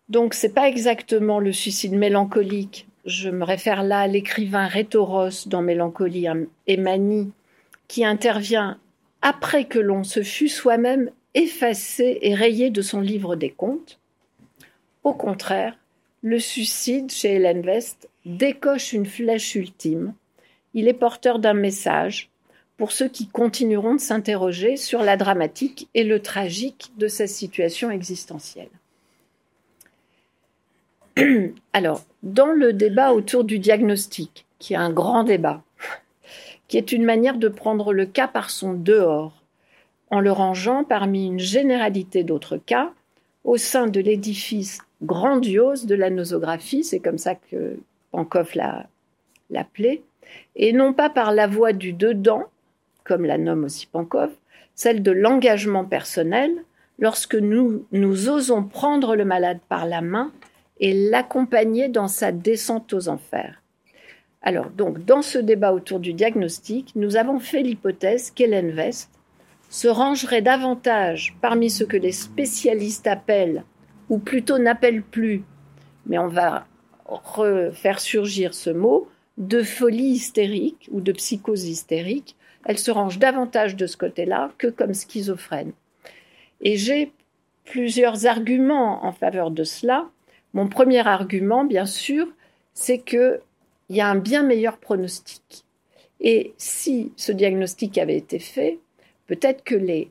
Donc 0.08 0.34
c'est 0.34 0.52
pas 0.52 0.68
exactement 0.68 1.38
le 1.38 1.52
suicide 1.52 1.94
mélancolique. 1.94 2.88
Je 3.06 3.30
me 3.30 3.44
réfère 3.44 3.82
là 3.82 4.00
à 4.00 4.06
l'écrivain 4.06 4.66
Rhétoros 4.66 5.46
dans 5.46 5.62
Mélancolie 5.62 6.26
et 6.66 6.76
Manie, 6.76 7.32
qui 7.88 8.04
intervient 8.04 8.78
après 9.22 9.64
que 9.64 9.78
l'on 9.78 10.04
se 10.04 10.22
fût 10.22 10.48
soi-même 10.48 11.10
effacé 11.34 12.18
et 12.22 12.34
rayé 12.34 12.70
de 12.70 12.82
son 12.82 13.00
livre 13.00 13.36
des 13.36 13.50
comptes. 13.50 13.98
Au 15.04 15.14
contraire, 15.14 15.78
le 16.22 16.38
suicide 16.38 17.10
chez 17.10 17.34
Hélène 17.34 17.64
West 17.64 18.08
décoche 18.26 18.92
une 18.92 19.06
flèche 19.06 19.54
ultime. 19.54 20.14
Il 20.74 20.88
est 20.88 20.94
porteur 20.94 21.38
d'un 21.38 21.54
message 21.54 22.30
pour 22.76 22.92
ceux 22.92 23.08
qui 23.08 23.28
continueront 23.28 23.94
de 23.94 24.00
s'interroger 24.00 24.76
sur 24.76 25.02
la 25.02 25.16
dramatique 25.16 25.88
et 25.94 26.04
le 26.04 26.20
tragique 26.20 26.92
de 26.96 27.08
sa 27.08 27.26
situation 27.26 27.90
existentielle. 27.90 28.70
Alors, 31.72 32.04
dans 32.22 32.52
le 32.52 32.72
débat 32.72 33.12
autour 33.12 33.44
du 33.44 33.58
diagnostic, 33.58 34.46
qui 34.58 34.74
est 34.74 34.78
un 34.78 34.92
grand 34.92 35.24
débat, 35.24 35.62
qui 36.68 36.78
est 36.78 36.92
une 36.92 37.04
manière 37.04 37.36
de 37.36 37.48
prendre 37.48 37.92
le 37.92 38.06
cas 38.06 38.28
par 38.28 38.50
son 38.50 38.74
dehors, 38.74 39.39
en 40.10 40.20
le 40.20 40.32
rangeant 40.32 40.84
parmi 40.84 41.26
une 41.26 41.38
généralité 41.38 42.24
d'autres 42.24 42.56
cas 42.56 42.92
au 43.44 43.56
sein 43.56 43.86
de 43.86 44.00
l'édifice 44.00 44.80
grandiose 45.02 45.86
de 45.86 45.94
la 45.94 46.10
nosographie, 46.10 46.84
c'est 46.84 46.98
comme 47.00 47.18
ça 47.18 47.34
que 47.34 47.78
Pankoff 48.10 48.54
l'a 48.54 48.86
appelé, 49.54 50.02
et 50.56 50.72
non 50.72 50.92
pas 50.92 51.08
par 51.08 51.32
la 51.32 51.46
voie 51.46 51.72
du 51.72 51.92
dedans, 51.92 52.44
comme 53.04 53.24
la 53.24 53.38
nomme 53.38 53.64
aussi 53.64 53.86
Pankoff, 53.86 54.30
celle 54.74 55.02
de 55.02 55.10
l'engagement 55.10 55.84
personnel, 55.84 56.52
lorsque 56.98 57.34
nous, 57.34 57.86
nous 57.92 58.28
osons 58.28 58.62
prendre 58.62 59.16
le 59.16 59.24
malade 59.24 59.58
par 59.68 59.86
la 59.86 60.02
main 60.02 60.32
et 60.80 60.92
l'accompagner 60.92 61.88
dans 61.88 62.08
sa 62.08 62.32
descente 62.32 62.92
aux 62.92 63.08
enfers. 63.08 63.62
Alors, 64.42 64.70
donc, 64.70 65.04
dans 65.04 65.22
ce 65.22 65.38
débat 65.38 65.72
autour 65.72 66.00
du 66.00 66.14
diagnostic, 66.14 66.92
nous 66.96 67.16
avons 67.16 67.38
fait 67.38 67.62
l'hypothèse 67.62 68.30
qu'Hélène 68.30 68.74
West 68.74 69.10
se 69.70 69.86
rangerait 69.88 70.42
davantage 70.42 71.36
parmi 71.40 71.70
ce 71.70 71.84
que 71.84 71.96
les 71.96 72.12
spécialistes 72.12 73.06
appellent, 73.06 73.64
ou 74.10 74.18
plutôt 74.18 74.58
n'appellent 74.58 75.04
plus, 75.04 75.44
mais 76.06 76.18
on 76.18 76.28
va 76.28 76.66
refaire 77.06 78.00
surgir 78.00 78.52
ce 78.52 78.70
mot, 78.70 79.08
de 79.38 79.62
folie 79.62 80.10
hystérique 80.10 80.88
ou 80.90 81.00
de 81.00 81.12
psychose 81.12 81.66
hystérique. 81.66 82.36
Elle 82.66 82.78
se 82.78 82.90
range 82.90 83.18
davantage 83.18 83.76
de 83.76 83.86
ce 83.86 83.96
côté-là 83.96 84.50
que 84.58 84.66
comme 84.66 84.92
schizophrène. 84.92 85.72
Et 86.60 86.76
j'ai 86.76 87.12
plusieurs 87.64 88.26
arguments 88.26 89.04
en 89.04 89.12
faveur 89.12 89.50
de 89.50 89.64
cela. 89.64 90.10
Mon 90.52 90.68
premier 90.68 91.06
argument, 91.06 91.64
bien 91.64 91.86
sûr, 91.86 92.26
c'est 92.74 92.98
qu'il 92.98 93.40
y 93.88 94.00
a 94.00 94.08
un 94.08 94.16
bien 94.16 94.42
meilleur 94.42 94.78
pronostic. 94.78 95.64
Et 96.20 96.52
si 96.58 97.12
ce 97.16 97.32
diagnostic 97.32 97.96
avait 97.96 98.16
été 98.16 98.38
fait, 98.40 98.78
Peut-être 99.30 99.62
que 99.62 99.76
les 99.76 100.10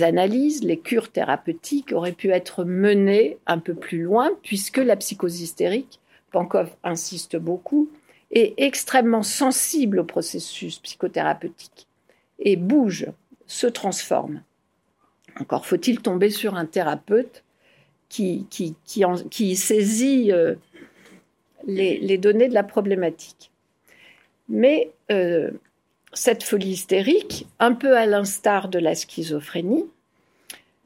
analyses, 0.00 0.64
les 0.64 0.80
cures 0.80 1.12
thérapeutiques 1.12 1.92
auraient 1.92 2.10
pu 2.10 2.30
être 2.30 2.64
menées 2.64 3.38
un 3.46 3.60
peu 3.60 3.74
plus 3.74 4.02
loin, 4.02 4.32
puisque 4.42 4.78
la 4.78 4.96
psychose 4.96 5.40
hystérique, 5.40 6.00
Pankov 6.32 6.68
insiste 6.82 7.36
beaucoup, 7.36 7.88
est 8.32 8.54
extrêmement 8.56 9.22
sensible 9.22 10.00
au 10.00 10.04
processus 10.04 10.80
psychothérapeutique 10.80 11.86
et 12.40 12.56
bouge, 12.56 13.06
se 13.46 13.68
transforme. 13.68 14.42
Encore 15.38 15.64
faut-il 15.64 16.00
tomber 16.00 16.30
sur 16.30 16.56
un 16.56 16.66
thérapeute 16.66 17.44
qui, 18.08 18.48
qui, 18.50 19.54
saisit 19.54 20.32
euh, 20.32 20.56
les, 21.68 22.18
données 22.18 22.48
de 22.48 22.54
la 22.54 22.64
problématique. 22.64 23.52
Mais 24.48 24.90
euh, 25.12 25.52
cette 26.12 26.42
folie 26.42 26.70
hystérique, 26.70 27.46
un 27.58 27.74
peu 27.74 27.96
à 27.96 28.06
l'instar 28.06 28.68
de 28.68 28.78
la 28.78 28.94
schizophrénie, 28.94 29.84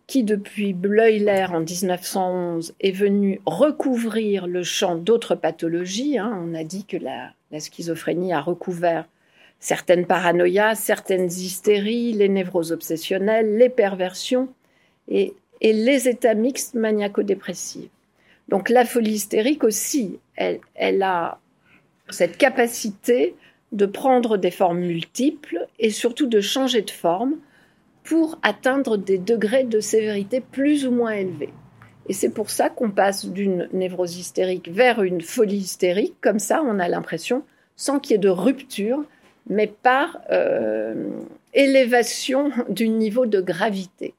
qui 0.06 0.24
depuis 0.24 0.72
Bleuler 0.72 1.46
en 1.48 1.60
1911 1.60 2.74
est 2.80 2.90
venu 2.90 3.40
recouvrir 3.46 4.46
le 4.46 4.62
champ 4.62 4.96
d'autres 4.96 5.34
pathologies. 5.34 6.18
Hein. 6.18 6.38
On 6.44 6.54
a 6.54 6.64
dit 6.64 6.84
que 6.84 6.96
la, 6.96 7.32
schizophrénie 7.58 8.32
a 8.32 8.40
recouvert 8.40 9.06
certaines 9.60 10.06
paranoïas, 10.06 10.74
certaines 10.74 11.30
hystéries, 11.30 12.12
les 12.12 12.28
névroses 12.28 12.72
obsessionnelles, 12.72 13.56
les 13.56 13.68
perversions 13.68 14.48
et, 15.08 15.34
les 15.62 16.08
états 16.08 16.34
mixtes 16.34 16.74
maniaco-dépressifs. 16.74 17.88
Donc 18.48 18.68
la 18.68 18.84
folie 18.84 19.12
hystérique 19.12 19.62
aussi, 19.62 20.18
elle 20.36 21.02
a 21.02 21.38
cette 22.10 22.36
capacité 22.36 23.36
de 23.72 23.86
prendre 23.86 24.36
des 24.36 24.50
formes 24.50 24.80
multiples 24.80 25.66
et 25.78 25.90
surtout 25.90 26.26
de 26.26 26.40
changer 26.40 26.82
de 26.82 26.90
forme 26.90 27.36
pour 28.04 28.38
atteindre 28.42 28.96
des 28.96 29.18
degrés 29.18 29.64
de 29.64 29.80
sévérité 29.80 30.40
plus 30.40 30.86
ou 30.86 30.90
moins 30.90 31.12
élevés. 31.12 31.52
Et 32.08 32.12
c'est 32.12 32.30
pour 32.30 32.50
ça 32.50 32.68
qu'on 32.68 32.90
passe 32.90 33.26
d'une 33.26 33.68
névrose 33.72 34.16
hystérique 34.16 34.68
vers 34.68 35.02
une 35.02 35.20
folie 35.20 35.58
hystérique. 35.58 36.14
Comme 36.20 36.40
ça, 36.40 36.62
on 36.62 36.78
a 36.78 36.88
l'impression, 36.88 37.44
sans 37.76 38.00
qu'il 38.00 38.12
y 38.12 38.14
ait 38.16 38.18
de 38.18 38.28
rupture, 38.28 39.04
mais 39.48 39.68
par 39.68 40.20
euh, 40.30 40.94
élévation 41.54 42.50
du 42.68 42.88
niveau 42.88 43.26
de 43.26 43.40
gravité. 43.40 44.14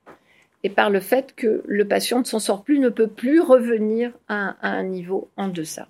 Et 0.66 0.70
par 0.70 0.90
le 0.90 1.02
fait 1.02 1.36
que 1.36 1.62
le 1.68 1.86
patient 1.86 2.20
ne 2.20 2.24
s'en 2.24 2.40
sort 2.40 2.64
plus, 2.64 2.80
ne 2.80 2.88
peut 2.88 3.08
plus 3.08 3.42
revenir 3.42 4.14
à 4.30 4.56
un 4.62 4.84
niveau 4.84 5.28
en 5.36 5.50
deçà 5.50 5.90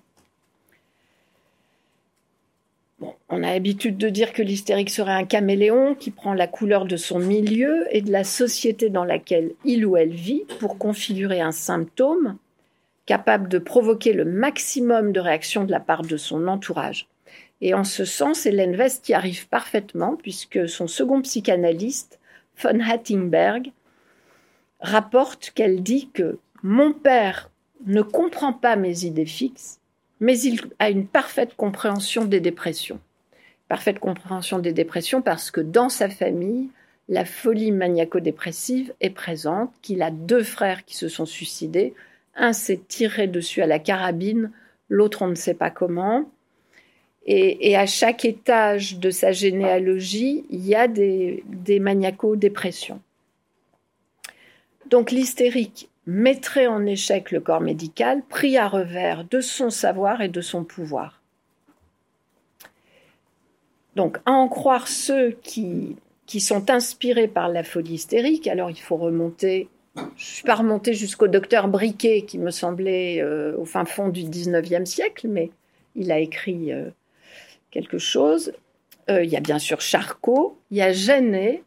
on 3.28 3.42
a 3.42 3.52
l'habitude 3.52 3.96
de 3.96 4.08
dire 4.08 4.32
que 4.32 4.42
l'hystérique 4.42 4.90
serait 4.90 5.12
un 5.12 5.24
caméléon 5.24 5.94
qui 5.94 6.10
prend 6.10 6.34
la 6.34 6.46
couleur 6.46 6.84
de 6.84 6.96
son 6.96 7.18
milieu 7.18 7.86
et 7.90 8.02
de 8.02 8.12
la 8.12 8.24
société 8.24 8.90
dans 8.90 9.04
laquelle 9.04 9.52
il 9.64 9.86
ou 9.86 9.96
elle 9.96 10.12
vit 10.12 10.44
pour 10.60 10.78
configurer 10.78 11.40
un 11.40 11.52
symptôme 11.52 12.36
capable 13.06 13.48
de 13.48 13.58
provoquer 13.58 14.12
le 14.12 14.24
maximum 14.24 15.12
de 15.12 15.20
réactions 15.20 15.64
de 15.64 15.70
la 15.70 15.80
part 15.80 16.02
de 16.02 16.16
son 16.16 16.48
entourage. 16.48 17.08
Et 17.60 17.74
en 17.74 17.84
ce 17.84 18.04
sens, 18.04 18.46
Hélène 18.46 18.76
West 18.76 19.08
y 19.08 19.14
arrive 19.14 19.48
parfaitement 19.48 20.16
puisque 20.16 20.68
son 20.68 20.86
second 20.86 21.22
psychanalyste, 21.22 22.18
von 22.62 22.80
Hattingberg, 22.80 23.72
rapporte 24.80 25.50
qu'elle 25.54 25.82
dit 25.82 26.10
que 26.12 26.38
mon 26.62 26.92
père 26.92 27.50
ne 27.86 28.02
comprend 28.02 28.52
pas 28.52 28.76
mes 28.76 29.04
idées 29.04 29.26
fixes, 29.26 29.80
mais 30.24 30.40
il 30.40 30.62
a 30.78 30.88
une 30.88 31.06
parfaite 31.06 31.54
compréhension 31.54 32.24
des 32.24 32.40
dépressions. 32.40 32.98
Parfaite 33.68 33.98
compréhension 33.98 34.58
des 34.58 34.72
dépressions 34.72 35.20
parce 35.20 35.50
que 35.50 35.60
dans 35.60 35.90
sa 35.90 36.08
famille, 36.08 36.70
la 37.10 37.26
folie 37.26 37.72
maniaco-dépressive 37.72 38.94
est 39.02 39.10
présente, 39.10 39.70
qu'il 39.82 40.00
a 40.00 40.10
deux 40.10 40.42
frères 40.42 40.86
qui 40.86 40.96
se 40.96 41.08
sont 41.08 41.26
suicidés. 41.26 41.92
Un 42.36 42.54
s'est 42.54 42.80
tiré 42.88 43.26
dessus 43.26 43.60
à 43.60 43.66
la 43.66 43.78
carabine, 43.78 44.50
l'autre 44.88 45.20
on 45.20 45.28
ne 45.28 45.34
sait 45.34 45.52
pas 45.52 45.70
comment. 45.70 46.24
Et, 47.26 47.76
à 47.76 47.84
chaque 47.84 48.24
étage 48.24 48.98
de 48.98 49.10
sa 49.10 49.32
généalogie, 49.32 50.46
il 50.48 50.66
y 50.66 50.74
a 50.74 50.88
des, 50.88 51.44
des 51.48 51.80
maniaco-dépressions. 51.80 53.00
Donc 54.88 55.10
l'hystérique 55.10 55.90
mettrait 56.06 56.66
en 56.66 56.84
échec 56.86 57.30
le 57.30 57.40
corps 57.40 57.60
médical, 57.60 58.22
pris 58.28 58.56
à 58.58 58.68
revers 58.68 59.24
de 59.24 59.40
son 59.40 59.70
savoir 59.70 60.20
et 60.20 60.28
de 60.28 60.40
son 60.40 60.64
pouvoir. 60.64 61.20
Donc, 63.96 64.18
à 64.26 64.32
en 64.32 64.48
croire 64.48 64.88
ceux 64.88 65.30
qui, 65.42 65.96
qui 66.26 66.40
sont 66.40 66.70
inspirés 66.70 67.28
par 67.28 67.48
la 67.48 67.62
folie 67.62 67.94
hystérique, 67.94 68.48
alors 68.48 68.70
il 68.70 68.80
faut 68.80 68.96
remonter, 68.96 69.68
je 69.96 70.02
ne 70.02 70.08
suis 70.16 70.42
pas 70.42 70.56
remontée 70.56 70.94
jusqu'au 70.94 71.28
docteur 71.28 71.68
Briquet, 71.68 72.22
qui 72.22 72.38
me 72.38 72.50
semblait 72.50 73.22
euh, 73.22 73.56
au 73.56 73.64
fin 73.64 73.84
fond 73.84 74.08
du 74.08 74.22
19e 74.22 74.84
siècle, 74.84 75.28
mais 75.28 75.50
il 75.94 76.10
a 76.10 76.18
écrit 76.18 76.72
euh, 76.72 76.90
quelque 77.70 77.98
chose. 77.98 78.52
Euh, 79.10 79.22
il 79.22 79.30
y 79.30 79.36
a 79.36 79.40
bien 79.40 79.58
sûr 79.58 79.80
Charcot, 79.80 80.58
il 80.70 80.78
y 80.78 80.82
a 80.82 80.92
Genet, 80.92 81.62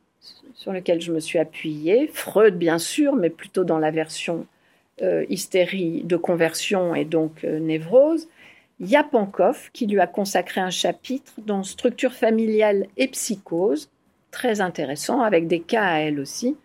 sur 0.53 0.73
lequel 0.73 1.01
je 1.01 1.11
me 1.11 1.19
suis 1.19 1.39
appuyée, 1.39 2.09
Freud 2.13 2.57
bien 2.57 2.77
sûr, 2.77 3.15
mais 3.15 3.29
plutôt 3.29 3.63
dans 3.63 3.79
la 3.79 3.91
version 3.91 4.45
euh, 5.01 5.25
hystérie 5.29 6.01
de 6.03 6.17
conversion 6.17 6.95
et 6.95 7.05
donc 7.05 7.43
euh, 7.43 7.59
névrose. 7.59 8.27
Yapankov, 8.79 9.69
qui 9.73 9.87
lui 9.87 9.99
a 9.99 10.07
consacré 10.07 10.61
un 10.61 10.69
chapitre 10.69 11.33
dans 11.45 11.63
structure 11.63 12.13
familiale 12.13 12.87
et 12.97 13.07
psychose, 13.07 13.89
très 14.31 14.61
intéressant, 14.61 15.21
avec 15.21 15.47
des 15.47 15.59
cas 15.59 15.83
à 15.83 15.97
elle 15.99 16.19
aussi. 16.19 16.55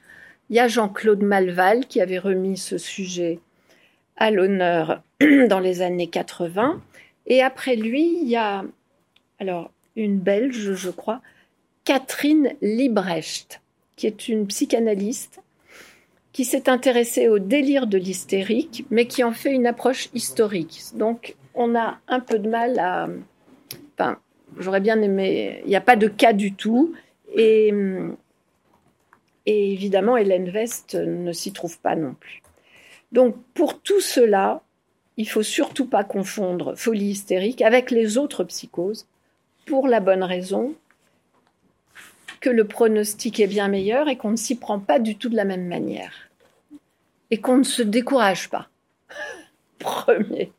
Il 0.51 0.57
y 0.57 0.61
a 0.61 0.69
Jean-Claude 0.69 1.23
Malval 1.23 1.87
qui 1.87 2.01
avait 2.01 2.19
remis 2.19 2.59
ce 2.59 2.77
sujet 2.77 3.39
à 4.17 4.31
l'honneur 4.31 5.03
dans 5.49 5.61
les 5.61 5.81
années 5.81 6.09
80. 6.09 6.81
Et 7.27 7.43
après 7.43 7.77
lui, 7.77 8.19
il 8.23 8.29
y 8.29 8.37
a 8.37 8.65
alors 9.39 9.71
une 9.97 10.19
Belge, 10.19 10.75
je 10.75 10.91
crois, 10.91 11.21
Catherine 11.85 12.55
Librecht, 12.63 13.61
qui 13.97 14.07
est 14.07 14.29
une 14.29 14.47
psychanalyste 14.47 15.41
qui 16.33 16.45
s'est 16.45 16.69
intéressée 16.69 17.29
au 17.29 17.39
délire 17.39 17.87
de 17.87 17.99
l'hystérique, 17.99 18.87
mais 18.91 19.07
qui 19.07 19.23
en 19.23 19.33
fait 19.33 19.53
une 19.53 19.67
approche 19.67 20.09
historique. 20.15 20.81
Donc, 20.95 21.37
on 21.55 21.75
a 21.75 21.99
un 22.09 22.21
peu 22.21 22.39
de 22.39 22.49
mal 22.49 22.79
à. 22.79 23.09
Enfin, 23.95 24.19
j'aurais 24.59 24.81
bien 24.81 25.01
aimé. 25.03 25.61
Il 25.65 25.69
n'y 25.69 25.77
a 25.77 25.83
pas 25.83 25.97
de 25.97 26.09
cas 26.09 26.33
du 26.33 26.55
tout. 26.55 26.95
Et, 27.35 27.73
évidemment, 29.47 30.17
Hélène 30.17 30.51
West 30.55 30.95
ne 30.95 31.33
s'y 31.33 31.53
trouve 31.53 31.79
pas 31.81 31.97
non 31.97 32.15
plus. 32.15 32.43
Donc, 33.11 33.37
pour 33.53 33.81
tout 33.81 34.01
cela, 34.01 34.63
il 35.19 35.29
faut 35.29 35.43
surtout 35.43 35.87
pas 35.87 36.05
confondre 36.05 36.75
folie 36.77 37.11
hystérique 37.11 37.61
avec 37.61 37.91
les 37.91 38.17
autres 38.17 38.45
psychoses, 38.45 39.07
pour 39.67 39.87
la 39.87 40.01
bonne 40.01 40.23
raison 40.23 40.75
que 42.43 42.51
le 42.51 42.65
pronostic 42.65 43.41
est 43.41 43.47
bien 43.47 43.69
meilleur 43.69 44.09
et 44.09 44.17
qu'on 44.17 44.33
ne 44.33 44.37
s'y 44.37 44.57
prend 44.57 44.81
pas 44.81 44.99
du 44.99 45.17
tout 45.17 45.31
de 45.31 45.37
la 45.37 45.45
même 45.45 45.67
manière. 45.67 46.13
Et 47.31 47.39
qu'on 47.39 47.57
ne 47.57 47.63
se 47.63 47.83
décourage 47.83 48.51
pas. 48.51 48.69
Premier. 49.79 50.53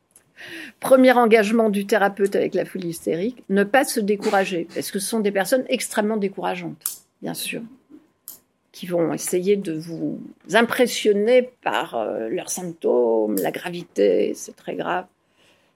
Premier 0.79 1.11
engagement 1.11 1.69
du 1.69 1.85
thérapeute 1.85 2.35
avec 2.35 2.55
la 2.55 2.65
folie 2.65 2.89
hystérique, 2.89 3.43
ne 3.49 3.63
pas 3.63 3.85
se 3.85 3.99
décourager, 3.99 4.67
parce 4.73 4.91
que 4.91 4.99
ce 4.99 5.07
sont 5.07 5.19
des 5.19 5.31
personnes 5.31 5.65
extrêmement 5.69 6.17
décourageantes, 6.17 6.83
bien 7.21 7.33
sûr, 7.33 7.61
qui 8.71 8.87
vont 8.87 9.13
essayer 9.13 9.55
de 9.55 9.73
vous 9.73 10.19
impressionner 10.53 11.51
par 11.61 11.95
euh, 11.95 12.27
leurs 12.27 12.49
symptômes, 12.49 13.35
la 13.37 13.51
gravité, 13.51 14.33
c'est 14.35 14.55
très 14.55 14.75
grave. 14.75 15.05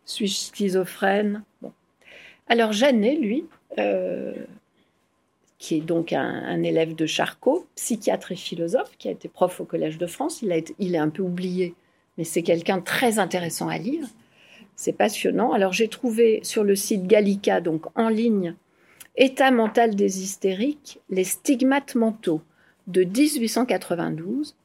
Suis-je 0.04 0.54
schizophrène? 0.54 1.44
Bon. 1.62 1.72
Alors 2.50 2.74
Jeannet, 2.74 3.16
lui, 3.16 3.46
euh, 3.78 4.34
qui 5.60 5.76
est 5.76 5.82
donc 5.82 6.14
un, 6.14 6.62
élève 6.64 6.96
de 6.96 7.06
Charcot, 7.06 7.68
psychiatre 7.76 8.32
et 8.32 8.36
philosophe, 8.36 8.92
qui 8.98 9.08
a 9.08 9.12
été 9.12 9.28
prof 9.28 9.60
au 9.60 9.66
Collège 9.66 9.98
de 9.98 10.06
France. 10.06 10.42
Il, 10.42 10.52
a 10.52 10.58
il 10.78 10.96
est 10.96 11.00
un 11.00 11.10
peu 11.10 11.24
oublié, 11.24 11.74
mais 12.18 12.24
c'est 12.24 12.44
quelqu'un 12.44 12.80
très 12.80 13.20
intéressant 13.20 13.68
à 13.68 13.78
lire. 13.78 14.06
C'est 14.76 14.94
passionnant. 14.94 15.54
Alors 15.54 15.74
j'ai 15.74 15.88
trouvé 15.88 16.40
sur 16.44 16.64
le 16.64 16.76
site 16.76 17.08
Gallica, 17.08 17.62
donc 17.62 17.86
en 17.96 18.10
ligne, 18.10 18.54
État 19.16 19.50
mental 19.50 19.96
des 19.96 20.22
hystériques, 20.22 21.00
les 21.10 21.24
stigmates 21.24 21.96
mentaux 21.96 22.42
de 22.86 23.04
1892. 23.04 24.56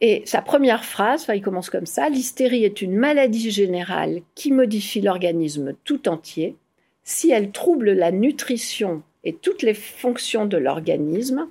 Et 0.00 0.22
sa 0.24 0.42
première 0.42 0.84
phrase, 0.84 1.26
il 1.32 1.42
commence 1.42 1.70
comme 1.70 1.86
ça, 1.86 2.08
l'hystérie 2.08 2.64
est 2.64 2.82
une 2.82 2.96
maladie 2.96 3.50
générale 3.50 4.22
qui 4.34 4.50
modifie 4.50 5.02
l'organisme 5.02 5.74
tout 5.84 6.08
entier. 6.08 6.56
Si 7.04 7.30
elle 7.30 7.52
trouble 7.52 7.92
la 7.92 8.10
nutrition 8.10 9.02
et 9.24 9.34
toutes 9.34 9.62
les 9.62 9.74
fonctions 9.74 10.46
de 10.46 10.56
l'organisme. 10.56 11.48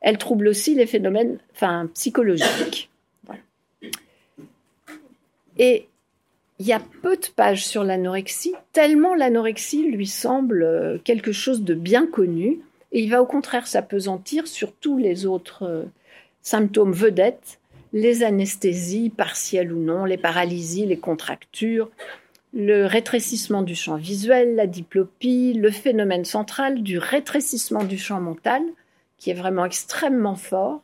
Elle 0.00 0.18
trouble 0.18 0.48
aussi 0.48 0.74
les 0.74 0.86
phénomènes 0.86 1.38
psychologiques. 1.94 2.90
Et 5.58 5.88
il 6.60 6.66
y 6.66 6.72
a 6.74 6.80
peu 7.02 7.16
de 7.16 7.26
pages 7.34 7.66
sur 7.66 7.84
l'anorexie, 7.84 8.54
tellement 8.72 9.14
l'anorexie 9.14 9.82
lui 9.82 10.06
semble 10.06 10.62
euh, 10.62 10.98
quelque 11.02 11.32
chose 11.32 11.62
de 11.62 11.72
bien 11.72 12.06
connu, 12.06 12.60
et 12.92 13.00
il 13.00 13.10
va 13.10 13.22
au 13.22 13.26
contraire 13.26 13.66
s'apesantir 13.66 14.46
sur 14.46 14.72
tous 14.72 14.98
les 14.98 15.24
autres 15.24 15.62
euh, 15.62 15.84
symptômes 16.42 16.92
vedettes, 16.92 17.58
les 17.94 18.22
anesthésies, 18.22 19.08
partielles 19.08 19.72
ou 19.72 19.78
non, 19.78 20.04
les 20.04 20.18
paralysies, 20.18 20.84
les 20.84 20.98
contractures, 20.98 21.90
le 22.52 22.84
rétrécissement 22.86 23.62
du 23.62 23.74
champ 23.74 23.96
visuel, 23.96 24.56
la 24.56 24.66
diplopie, 24.66 25.52
le 25.54 25.70
phénomène 25.70 26.24
central 26.24 26.82
du 26.82 26.98
rétrécissement 26.98 27.84
du 27.84 27.96
champ 27.96 28.20
mental, 28.20 28.62
qui 29.18 29.30
est 29.30 29.34
vraiment 29.34 29.64
extrêmement 29.64 30.34
fort. 30.34 30.82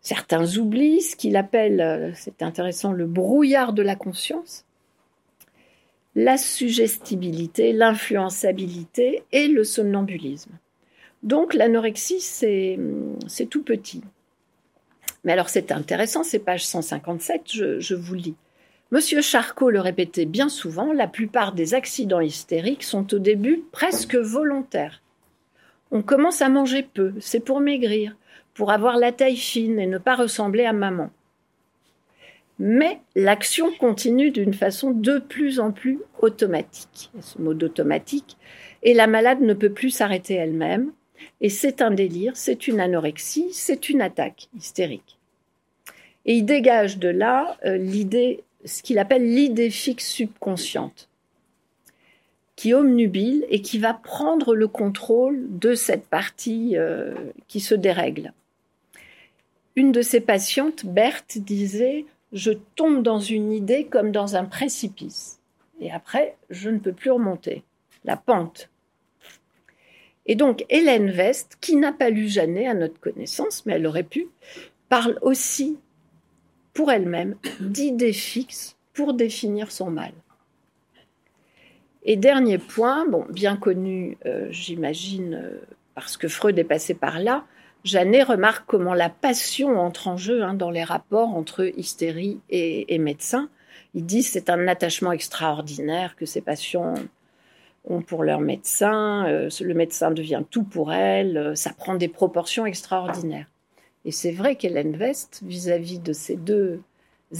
Certains 0.00 0.56
oublient 0.58 1.00
ce 1.00 1.16
qu'il 1.16 1.36
appelle, 1.36 1.80
euh, 1.80 2.10
c'est 2.14 2.42
intéressant, 2.42 2.92
le 2.92 3.06
brouillard 3.06 3.72
de 3.72 3.82
la 3.82 3.96
conscience, 3.96 4.66
la 6.14 6.36
suggestibilité, 6.36 7.72
l'influençabilité 7.72 9.22
et 9.32 9.48
le 9.48 9.64
somnambulisme. 9.64 10.52
Donc 11.22 11.54
l'anorexie, 11.54 12.20
c'est 12.20 12.78
tout 13.48 13.62
petit. 13.62 14.02
Mais 15.24 15.32
alors 15.32 15.48
c'est 15.48 15.72
intéressant, 15.72 16.22
c'est 16.22 16.38
page 16.38 16.66
157, 16.66 17.42
je, 17.50 17.80
je 17.80 17.94
vous 17.94 18.14
lis. 18.14 18.36
Monsieur 18.94 19.22
Charcot 19.22 19.70
le 19.70 19.80
répétait 19.80 20.24
bien 20.24 20.48
souvent, 20.48 20.92
la 20.92 21.08
plupart 21.08 21.52
des 21.52 21.74
accidents 21.74 22.20
hystériques 22.20 22.84
sont 22.84 23.12
au 23.12 23.18
début 23.18 23.64
presque 23.72 24.14
volontaires. 24.14 25.02
On 25.90 26.00
commence 26.00 26.42
à 26.42 26.48
manger 26.48 26.84
peu, 26.94 27.12
c'est 27.18 27.44
pour 27.44 27.58
maigrir, 27.58 28.16
pour 28.54 28.70
avoir 28.70 28.96
la 28.96 29.10
taille 29.10 29.36
fine 29.36 29.80
et 29.80 29.88
ne 29.88 29.98
pas 29.98 30.14
ressembler 30.14 30.64
à 30.64 30.72
maman. 30.72 31.10
Mais 32.60 33.00
l'action 33.16 33.72
continue 33.72 34.30
d'une 34.30 34.54
façon 34.54 34.92
de 34.92 35.18
plus 35.18 35.58
en 35.58 35.72
plus 35.72 35.98
automatique. 36.20 37.10
Ce 37.20 37.42
mot 37.42 37.52
d'automatique. 37.52 38.36
Et 38.84 38.94
la 38.94 39.08
malade 39.08 39.40
ne 39.40 39.54
peut 39.54 39.72
plus 39.72 39.90
s'arrêter 39.90 40.34
elle-même. 40.34 40.92
Et 41.40 41.48
c'est 41.48 41.82
un 41.82 41.90
délire, 41.90 42.36
c'est 42.36 42.68
une 42.68 42.78
anorexie, 42.78 43.48
c'est 43.50 43.88
une 43.88 44.02
attaque 44.02 44.48
hystérique. 44.56 45.18
Et 46.26 46.34
il 46.34 46.44
dégage 46.44 46.98
de 46.98 47.08
là 47.08 47.58
euh, 47.66 47.76
l'idée, 47.76 48.44
ce 48.64 48.82
qu'il 48.82 48.98
appelle 48.98 49.24
l'idée 49.24 49.70
fixe 49.70 50.08
subconsciente, 50.08 51.08
qui 52.56 52.72
omnubile 52.74 53.44
et 53.48 53.60
qui 53.62 53.78
va 53.78 53.94
prendre 53.94 54.54
le 54.54 54.68
contrôle 54.68 55.46
de 55.58 55.74
cette 55.74 56.06
partie 56.06 56.76
euh, 56.76 57.14
qui 57.48 57.60
se 57.60 57.74
dérègle. 57.74 58.32
Une 59.76 59.92
de 59.92 60.02
ses 60.02 60.20
patientes, 60.20 60.86
Berthe, 60.86 61.38
disait 61.38 62.06
Je 62.32 62.52
tombe 62.76 63.02
dans 63.02 63.18
une 63.18 63.52
idée 63.52 63.86
comme 63.86 64.12
dans 64.12 64.36
un 64.36 64.44
précipice. 64.44 65.40
Et 65.80 65.90
après, 65.90 66.36
je 66.50 66.70
ne 66.70 66.78
peux 66.78 66.92
plus 66.92 67.10
remonter. 67.10 67.64
La 68.04 68.16
pente. 68.16 68.70
Et 70.26 70.36
donc, 70.36 70.64
Hélène 70.68 71.10
West, 71.10 71.56
qui 71.60 71.76
n'a 71.76 71.92
pas 71.92 72.10
lu 72.10 72.28
Jeannet 72.28 72.66
à 72.66 72.74
notre 72.74 73.00
connaissance, 73.00 73.66
mais 73.66 73.74
elle 73.74 73.86
aurait 73.86 74.04
pu, 74.04 74.28
parle 74.88 75.18
aussi 75.22 75.78
pour 76.74 76.90
elle-même 76.90 77.36
d'idées 77.60 78.12
fixes 78.12 78.76
pour 78.92 79.14
définir 79.14 79.72
son 79.72 79.90
mal. 79.90 80.12
Et 82.04 82.16
dernier 82.16 82.58
point, 82.58 83.06
bon, 83.08 83.24
bien 83.30 83.56
connu, 83.56 84.18
euh, 84.26 84.48
j'imagine, 84.50 85.34
euh, 85.34 85.60
parce 85.94 86.16
que 86.16 86.28
Freud 86.28 86.58
est 86.58 86.64
passé 86.64 86.92
par 86.92 87.18
là, 87.18 87.44
Janet 87.82 88.24
remarque 88.24 88.64
comment 88.66 88.94
la 88.94 89.08
passion 89.08 89.78
entre 89.78 90.08
en 90.08 90.16
jeu 90.16 90.42
hein, 90.42 90.54
dans 90.54 90.70
les 90.70 90.84
rapports 90.84 91.34
entre 91.34 91.70
hystérie 91.78 92.40
et, 92.50 92.98
médecin. 92.98 93.48
Il 93.94 94.06
dit 94.06 94.22
c'est 94.22 94.50
un 94.50 94.68
attachement 94.68 95.12
extraordinaire 95.12 96.16
que 96.16 96.26
ces 96.26 96.40
patients 96.40 96.94
ont 97.84 98.00
pour 98.00 98.22
leur 98.22 98.40
médecin, 98.40 99.26
euh, 99.26 99.50
le 99.60 99.74
médecin 99.74 100.10
devient 100.10 100.42
tout 100.50 100.64
pour 100.64 100.92
elle, 100.92 101.54
ça 101.56 101.72
prend 101.74 101.94
des 101.94 102.08
proportions 102.08 102.64
extraordinaires. 102.64 103.46
Et 104.04 104.12
c'est 104.12 104.32
vrai 104.32 104.56
qu'Hélène 104.56 104.96
West, 104.96 105.40
vis-à-vis 105.44 105.98
de 105.98 106.12
ces 106.12 106.36
deux 106.36 106.80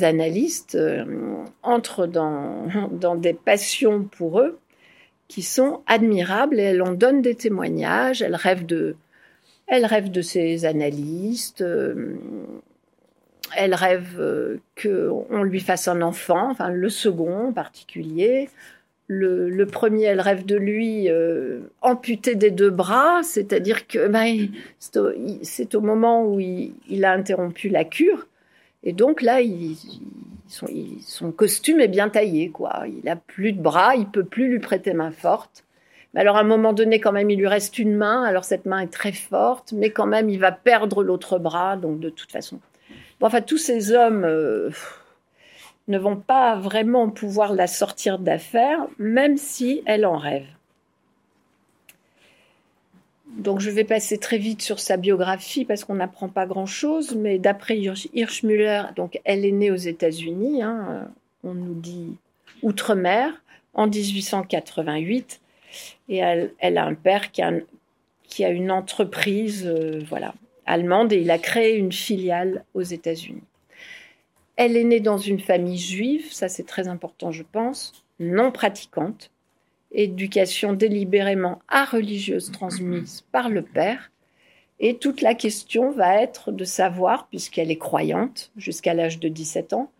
analystes, 0.00 0.74
euh, 0.74 1.36
entre 1.62 2.06
dans, 2.06 2.66
dans 2.90 3.14
des 3.14 3.34
passions 3.34 4.04
pour 4.04 4.40
eux 4.40 4.58
qui 5.28 5.42
sont 5.42 5.82
admirables 5.86 6.60
et 6.60 6.64
elle 6.64 6.82
en 6.82 6.92
donne 6.92 7.22
des 7.22 7.34
témoignages, 7.34 8.22
elle 8.22 8.34
rêve 8.34 8.66
de, 8.66 8.96
elle 9.66 9.86
rêve 9.86 10.10
de 10.10 10.22
ses 10.22 10.64
analystes. 10.64 11.62
Euh, 11.62 12.16
elle 13.56 13.74
rêve 13.74 14.16
euh, 14.18 14.58
qu'on 14.80 15.42
lui 15.42 15.60
fasse 15.60 15.86
un 15.88 16.02
enfant, 16.02 16.50
enfin 16.50 16.70
le 16.70 16.88
second 16.88 17.48
en 17.48 17.52
particulier. 17.52 18.48
Le, 19.06 19.64
premier, 19.64 20.04
elle 20.04 20.20
rêve 20.20 20.46
de 20.46 20.56
lui 20.56 21.10
euh, 21.10 21.60
amputé 21.82 22.34
des 22.34 22.50
deux 22.50 22.70
bras, 22.70 23.22
c'est-à-dire 23.22 23.86
que 23.86 24.08
ben, 24.08 24.48
c'est 25.42 25.74
au, 25.74 25.80
moment 25.80 26.24
où 26.26 26.40
il, 26.40 27.04
a 27.04 27.12
interrompu 27.12 27.68
la 27.68 27.84
cure. 27.84 28.26
Et 28.82 28.92
donc 28.92 29.22
là, 29.22 29.40
son, 30.48 31.32
costume 31.32 31.80
est 31.80 31.88
bien 31.88 32.08
taillé, 32.08 32.50
quoi. 32.50 32.84
Il 33.02 33.08
a 33.08 33.16
plus 33.16 33.52
de 33.52 33.60
bras, 33.60 33.94
il 33.96 34.06
peut 34.06 34.24
plus 34.24 34.48
lui 34.48 34.58
prêter 34.58 34.94
main 34.94 35.10
forte 35.10 35.64
alors 36.16 36.36
à 36.36 36.40
un 36.40 36.44
moment 36.44 36.72
donné, 36.72 37.00
quand 37.00 37.12
même, 37.12 37.30
il 37.30 37.38
lui 37.38 37.46
reste 37.46 37.78
une 37.78 37.96
main. 37.96 38.22
Alors 38.22 38.44
cette 38.44 38.66
main 38.66 38.80
est 38.80 38.92
très 38.92 39.12
forte, 39.12 39.72
mais 39.72 39.90
quand 39.90 40.06
même, 40.06 40.28
il 40.28 40.38
va 40.38 40.52
perdre 40.52 41.02
l'autre 41.02 41.38
bras. 41.38 41.76
Donc 41.76 42.00
de 42.00 42.10
toute 42.10 42.30
façon, 42.30 42.60
bon, 43.20 43.26
enfin 43.26 43.40
tous 43.40 43.58
ces 43.58 43.92
hommes 43.92 44.24
euh, 44.24 44.70
ne 45.88 45.98
vont 45.98 46.16
pas 46.16 46.56
vraiment 46.56 47.10
pouvoir 47.10 47.52
la 47.52 47.66
sortir 47.66 48.18
d'affaire, 48.18 48.86
même 48.98 49.36
si 49.36 49.82
elle 49.86 50.06
en 50.06 50.16
rêve. 50.16 50.46
Donc 53.36 53.60
je 53.60 53.70
vais 53.70 53.84
passer 53.84 54.18
très 54.18 54.38
vite 54.38 54.62
sur 54.62 54.78
sa 54.78 54.96
biographie 54.96 55.64
parce 55.64 55.84
qu'on 55.84 55.96
n'apprend 55.96 56.28
pas 56.28 56.46
grand-chose, 56.46 57.16
mais 57.16 57.38
d'après 57.38 57.78
Hirschmüller, 57.78 58.84
donc 58.96 59.20
elle 59.24 59.44
est 59.44 59.52
née 59.52 59.70
aux 59.70 59.76
États-Unis, 59.76 60.62
hein, 60.62 61.08
on 61.42 61.54
nous 61.54 61.74
dit 61.74 62.16
outre-mer, 62.62 63.42
en 63.74 63.88
1888. 63.88 65.40
Et 66.08 66.18
elle, 66.18 66.78
a 66.78 66.84
un 66.84 66.94
père 66.94 67.32
qui 67.32 67.42
a, 67.42 68.48
une 68.48 68.70
entreprise 68.70 69.66
euh, 69.66 70.02
voilà, 70.08 70.34
allemande 70.66 71.12
et 71.12 71.20
il 71.20 71.30
a 71.30 71.38
créé 71.38 71.76
une 71.76 71.92
filiale 71.92 72.64
aux 72.74 72.82
États-Unis. 72.82 73.42
Elle 74.56 74.76
est 74.76 74.84
née 74.84 75.00
dans 75.00 75.18
une 75.18 75.40
famille 75.40 75.78
juive, 75.78 76.32
ça 76.32 76.48
c'est 76.48 76.66
très 76.66 76.88
important 76.88 77.30
je 77.32 77.42
pense, 77.42 78.04
non 78.20 78.52
pratiquante, 78.52 79.30
éducation 79.92 80.72
délibérément 80.72 81.60
religieuse 81.90 82.50
transmise 82.50 83.22
par 83.32 83.48
le 83.48 83.62
père. 83.62 84.10
Et 84.80 84.96
toute 84.96 85.20
la 85.20 85.34
question 85.34 85.92
va 85.92 86.20
être 86.20 86.50
de 86.50 86.64
savoir, 86.64 87.28
puisqu'elle 87.28 87.70
est 87.70 87.78
croyante 87.78 88.50
jusqu'à 88.56 88.92
l'âge 88.92 89.20
de 89.20 89.28
17 89.28 89.72
ans, 89.72 89.90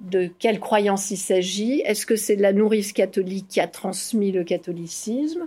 de 0.00 0.30
quelle 0.38 0.60
croyance 0.60 1.10
il 1.10 1.16
s'agit. 1.16 1.80
Est-ce 1.80 2.04
que 2.04 2.16
c'est 2.16 2.36
la 2.36 2.52
nourrice 2.52 2.92
catholique 2.92 3.48
qui 3.48 3.60
a 3.60 3.66
transmis 3.66 4.30
le 4.30 4.44
catholicisme? 4.44 5.46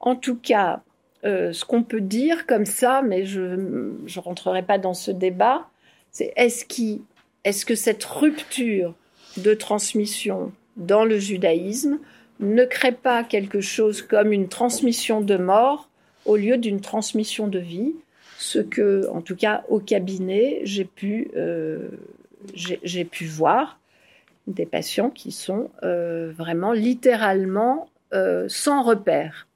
En 0.00 0.16
tout 0.16 0.36
cas, 0.36 0.82
euh, 1.24 1.52
ce 1.52 1.64
qu'on 1.64 1.82
peut 1.82 2.00
dire 2.00 2.46
comme 2.46 2.64
ça, 2.64 3.02
mais 3.02 3.26
je 3.26 3.40
ne 3.40 4.20
rentrerai 4.20 4.62
pas 4.62 4.78
dans 4.78 4.94
ce 4.94 5.10
débat, 5.10 5.68
c'est 6.10 6.32
est-ce, 6.36 6.64
est-ce 7.44 7.64
que 7.64 7.74
cette 7.74 8.04
rupture 8.04 8.94
de 9.36 9.54
transmission 9.54 10.52
dans 10.76 11.04
le 11.04 11.18
judaïsme 11.18 11.98
ne 12.40 12.64
crée 12.64 12.92
pas 12.92 13.24
quelque 13.24 13.60
chose 13.60 14.02
comme 14.02 14.32
une 14.32 14.48
transmission 14.48 15.20
de 15.20 15.36
mort 15.36 15.88
au 16.24 16.36
lieu 16.36 16.56
d'une 16.56 16.80
transmission 16.80 17.48
de 17.48 17.58
vie 17.58 17.94
Ce 18.38 18.58
que, 18.58 19.08
en 19.10 19.22
tout 19.22 19.36
cas, 19.36 19.64
au 19.68 19.80
cabinet, 19.80 20.60
j'ai 20.62 20.84
pu, 20.84 21.30
euh, 21.36 21.88
voir 23.22 23.80
des 24.46 24.66
patients 24.66 25.10
qui 25.10 25.32
sont 25.32 25.70
euh, 25.82 26.32
vraiment 26.36 26.72
littéralement 26.72 27.88
euh, 28.14 28.46
sans 28.48 28.82
repère. 28.82 29.48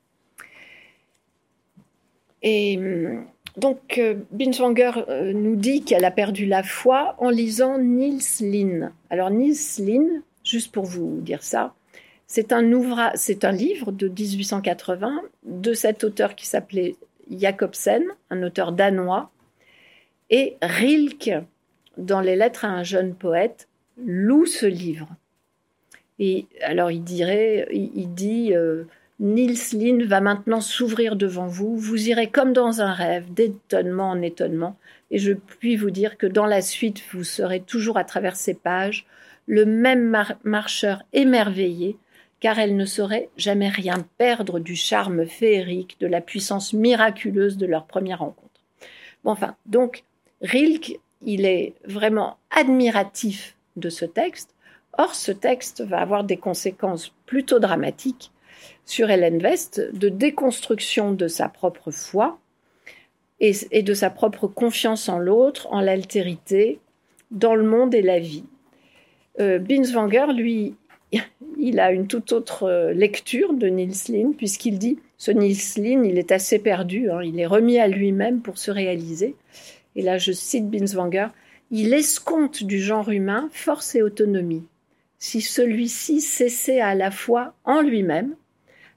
Hum, 2.45 3.25
donc, 3.57 3.99
euh, 3.99 4.15
Binswanger 4.31 4.93
nous 5.35 5.57
dit 5.57 5.85
qu'elle 5.85 6.05
a 6.05 6.11
perdu 6.11 6.47
la 6.47 6.63
foi 6.63 7.15
en 7.19 7.29
lisant 7.29 7.79
Niels 7.79 8.21
Linn. 8.41 8.93
Alors, 9.11 9.31
Niels 9.31 9.57
Linn, 9.79 10.23
juste 10.43 10.73
pour 10.73 10.85
vous 10.85 11.21
dire 11.21 11.43
ça, 11.43 11.75
c'est 12.27 12.51
un, 12.53 13.13
c'est 13.15 13.45
un 13.45 13.53
livre 13.53 13.93
de 13.93 14.09
1880 14.09 15.21
de 15.45 15.75
cet 15.75 16.03
auteur 16.03 16.35
qui 16.35 16.47
s'appelait 16.47 16.97
Jacobsen, 17.31 18.05
un 18.31 18.43
auteur 18.43 18.73
danois, 18.73 19.31
et 20.31 20.57
Rilke, 20.63 21.45
dans 21.99 22.21
les 22.21 22.37
lettres 22.37 22.65
à 22.65 22.69
un 22.69 22.83
jeune 22.85 23.15
poète, 23.15 23.69
loue 24.03 24.47
ce 24.47 24.65
livre. 24.65 25.09
Et 26.19 26.47
alors 26.63 26.91
il 26.91 27.05
dirait, 27.05 27.69
il, 27.71 28.15
dit, 28.15 28.55
euh, 28.55 28.85
Niels 29.23 29.55
Lynn 29.75 30.03
va 30.03 30.21
maintenant 30.21 30.61
s'ouvrir 30.61 31.15
devant 31.15 31.47
vous, 31.47 31.77
vous 31.77 32.09
irez 32.09 32.29
comme 32.29 32.53
dans 32.53 32.81
un 32.81 32.93
rêve, 32.93 33.33
d'étonnement 33.33 34.11
en 34.11 34.21
étonnement, 34.21 34.77
et 35.13 35.19
je 35.19 35.33
puis 35.33 35.77
vous 35.77 35.93
dire 35.93 36.19
que 36.19 36.27
dans 36.27 36.45
la 36.45 36.61
suite, 36.61 37.05
vous 37.13 37.23
serez 37.23 37.61
toujours 37.61 37.99
à 37.99 38.03
travers 38.03 38.35
ces 38.35 38.53
pages 38.53 39.07
le 39.47 39.65
même 39.65 40.13
marcheur 40.43 41.05
émerveillé, 41.13 41.97
car 42.41 42.59
elle 42.59 42.77
ne 42.77 42.85
saurait 42.85 43.29
jamais 43.37 43.69
rien 43.69 44.05
perdre 44.19 44.59
du 44.59 44.75
charme 44.75 45.25
féerique, 45.25 46.01
de 46.01 46.09
la 46.09 46.21
puissance 46.21 46.73
miraculeuse 46.73 47.57
de 47.59 47.67
leur 47.67 47.87
première 47.87 48.19
rencontre. 48.19 48.61
Enfin, 49.23 49.55
donc, 49.67 50.03
Rilke, 50.41 50.99
il 51.25 51.45
est 51.45 51.75
vraiment 51.85 52.39
admiratif 52.51 53.55
de 53.77 53.89
ce 53.89 54.05
texte. 54.05 54.57
Or, 54.99 55.15
ce 55.15 55.31
texte 55.31 55.81
va 55.81 56.01
avoir 56.01 56.25
des 56.25 56.39
conséquences 56.39 57.15
plutôt 57.25 57.61
dramatiques 57.61 58.32
sur 58.85 59.11
Hélène 59.11 59.43
West 59.43 59.81
de 59.93 60.09
déconstruction 60.09 61.13
de 61.13 61.29
sa 61.29 61.49
propre 61.49 61.91
foi 61.91 62.39
et, 63.41 63.83
de 63.83 63.95
sa 63.95 64.09
propre 64.09 64.47
confiance 64.47 65.09
en 65.09 65.19
l'autre, 65.19 65.67
en 65.71 65.81
l'altérité, 65.81 66.79
dans 67.33 67.57
le 67.57 67.65
monde 67.65 67.95
et 67.95 68.03
la 68.03 68.21
vie. 68.21 68.45
Euh, 69.41 69.59
Binswanger, 69.59 70.33
lui, 70.33 70.77
il 71.59 71.81
a 71.81 71.91
une 71.91 72.07
toute 72.07 72.33
autre 72.33 72.65
euh, 72.65 72.93
lecture 72.93 73.53
de 73.53 73.67
Niels 73.67 73.91
Lynn, 74.09 74.35
puisqu'il 74.35 74.79
dit 74.79 74.99
ce 75.19 75.33
Niels 75.33 75.57
Lynn, 75.77 76.05
il 76.05 76.19
est 76.19 76.31
assez 76.31 76.61
perdu, 76.61 77.11
hein, 77.11 77.21
il 77.25 77.41
est 77.41 77.47
remis 77.47 77.79
à 77.79 77.89
lui-même 77.89 78.43
pour 78.43 78.59
se 78.59 78.71
réaliser. 78.71 79.35
Et 79.97 80.03
là, 80.03 80.19
je 80.19 80.33
cite 80.33 80.71
Binswanger 80.71 81.29
Il 81.71 81.93
escompte 81.95 82.63
du 82.63 82.81
genre 82.81 83.11
humain 83.11 83.49
force 83.53 83.95
et 83.97 84.03
autonomie, 84.03 84.65
si 85.19 85.41
celui-ci 85.41 86.21
cessait 86.21 86.81
à 86.81 86.95
la 86.95 87.11
fois 87.11 87.55
en 87.65 87.81
lui-même, 87.81 88.35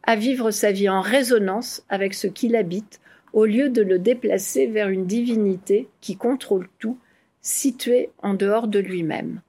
à 0.06 0.16
vivre 0.16 0.52
sa 0.52 0.72
vie 0.72 0.90
en 0.90 1.02
résonance 1.02 1.84
avec 1.90 2.14
ce 2.14 2.28
qu'il 2.28 2.56
habite, 2.56 3.00
au 3.34 3.46
lieu 3.46 3.70
de 3.70 3.82
le 3.82 4.00
déplacer 4.00 4.68
vers 4.68 4.90
une 4.90 5.06
divinité 5.06 5.90
qui 6.00 6.16
contrôle 6.16 6.70
tout, 6.80 6.98
située 7.42 8.10
en 8.22 8.34
dehors 8.34 8.68
de 8.68 8.80
lui-même. 8.80 9.42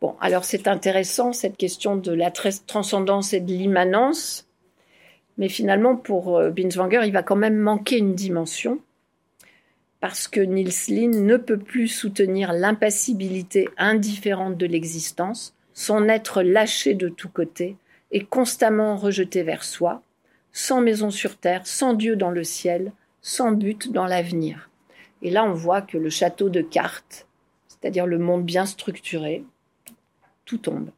Bon, 0.00 0.14
alors 0.20 0.44
c'est 0.44 0.68
intéressant 0.68 1.32
cette 1.32 1.56
question 1.56 1.96
de 1.96 2.12
la 2.12 2.30
transcendance 2.30 3.32
et 3.32 3.40
de 3.40 3.50
l'immanence, 3.50 4.46
mais 5.38 5.48
finalement 5.48 5.96
pour 5.96 6.36
euh, 6.36 6.50
Binswanger, 6.50 7.02
il 7.04 7.12
va 7.12 7.22
quand 7.22 7.36
même 7.36 7.58
manquer 7.58 7.98
une 7.98 8.14
dimension, 8.14 8.80
parce 10.00 10.28
que 10.28 10.40
Niels 10.40 10.70
Lin 10.88 11.10
ne 11.10 11.36
peut 11.36 11.58
plus 11.58 11.88
soutenir 11.88 12.52
l'impassibilité 12.52 13.68
indifférente 13.76 14.56
de 14.56 14.66
l'existence, 14.66 15.56
son 15.74 16.08
être 16.08 16.42
lâché 16.42 16.94
de 16.94 17.08
tous 17.08 17.28
côtés 17.28 17.76
et 18.10 18.24
constamment 18.24 18.96
rejeté 18.96 19.42
vers 19.42 19.64
soi, 19.64 20.02
sans 20.52 20.80
maison 20.80 21.10
sur 21.10 21.36
terre, 21.36 21.66
sans 21.66 21.94
Dieu 21.94 22.16
dans 22.16 22.30
le 22.30 22.44
ciel, 22.44 22.92
sans 23.22 23.52
but 23.52 23.92
dans 23.92 24.06
l'avenir. 24.06 24.70
Et 25.22 25.30
là, 25.30 25.44
on 25.44 25.52
voit 25.52 25.82
que 25.82 25.98
le 25.98 26.10
château 26.10 26.48
de 26.48 26.62
cartes, 26.62 27.26
c'est-à-dire 27.68 28.06
le 28.06 28.18
monde 28.18 28.44
bien 28.44 28.66
structuré, 28.66 29.44
tout 30.44 30.58
tombe. 30.58 30.90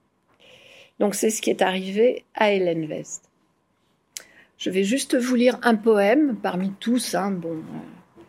Donc 0.99 1.15
c'est 1.15 1.31
ce 1.31 1.41
qui 1.41 1.51
est 1.51 1.63
arrivé 1.63 2.25
à 2.35 2.53
Hélène 2.53 2.87
West. 2.87 3.31
Je 4.59 4.69
vais 4.69 4.85
juste 4.85 5.17
vous 5.17 5.35
lire 5.35 5.59
un 5.63 5.75
poème 5.75 6.37
parmi 6.37 6.71
tous. 6.79 7.15
Hein, 7.15 7.31
bon, 7.31 7.57
euh, 7.57 8.23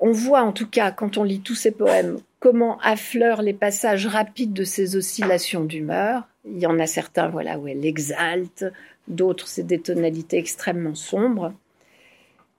on 0.00 0.10
voit 0.10 0.42
en 0.42 0.52
tout 0.52 0.68
cas, 0.68 0.90
quand 0.90 1.16
on 1.16 1.22
lit 1.22 1.40
tous 1.40 1.54
ces 1.54 1.70
poèmes, 1.70 2.18
comment 2.40 2.78
affleurent 2.80 3.42
les 3.42 3.54
passages 3.54 4.06
rapides 4.06 4.52
de 4.52 4.64
ces 4.64 4.96
oscillations 4.96 5.64
d'humeur. 5.64 6.28
Il 6.46 6.58
y 6.58 6.66
en 6.66 6.78
a 6.78 6.86
certains 6.86 7.28
voilà, 7.28 7.58
où 7.58 7.68
elle 7.68 7.84
exalte, 7.84 8.64
d'autres 9.08 9.48
c'est 9.48 9.66
des 9.66 9.80
tonalités 9.80 10.38
extrêmement 10.38 10.94
sombres. 10.94 11.52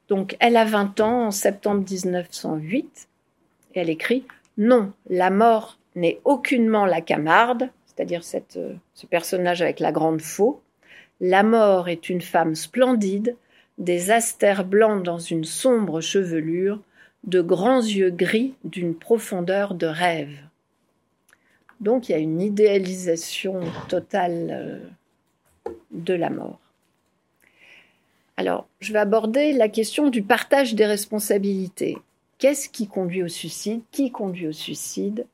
Donc 0.07 0.35
elle 0.39 0.57
a 0.57 0.65
20 0.65 0.99
ans 1.01 1.27
en 1.27 1.31
septembre 1.31 1.83
1908 1.89 3.07
et 3.73 3.79
elle 3.79 3.89
écrit 3.89 4.25
Non, 4.57 4.91
la 5.09 5.29
mort 5.29 5.77
n'est 5.95 6.19
aucunement 6.23 6.85
la 6.85 7.01
Camarde, 7.01 7.69
c'est-à-dire 7.85 8.21
euh, 8.57 8.73
ce 8.93 9.05
personnage 9.05 9.61
avec 9.61 9.79
la 9.79 9.91
grande 9.91 10.21
faux. 10.21 10.61
La 11.21 11.43
mort 11.43 11.87
est 11.87 12.09
une 12.09 12.21
femme 12.21 12.55
splendide, 12.55 13.35
des 13.77 14.11
astères 14.11 14.65
blancs 14.65 15.03
dans 15.03 15.19
une 15.19 15.45
sombre 15.45 16.01
chevelure, 16.01 16.81
de 17.23 17.41
grands 17.41 17.81
yeux 17.81 18.11
gris 18.11 18.53
d'une 18.63 18.95
profondeur 18.95 19.73
de 19.73 19.87
rêve. 19.87 20.37
Donc 21.79 22.09
il 22.09 22.13
y 22.13 22.15
a 22.15 22.19
une 22.19 22.41
idéalisation 22.41 23.61
totale 23.87 24.49
euh, 24.51 25.71
de 25.91 26.13
la 26.13 26.29
mort. 26.29 26.59
Alors, 28.37 28.67
je 28.79 28.91
vais 28.91 28.99
aborder 28.99 29.53
la 29.53 29.69
question 29.69 30.09
du 30.09 30.21
partage 30.21 30.75
des 30.75 30.85
responsabilités. 30.85 31.97
Qu'est-ce 32.37 32.67
qui 32.67 32.87
conduit 32.87 33.23
au 33.23 33.29
suicide? 33.29 33.81
Qui 33.91 34.11
conduit 34.11 34.47
au 34.47 34.51
suicide? 34.51 35.25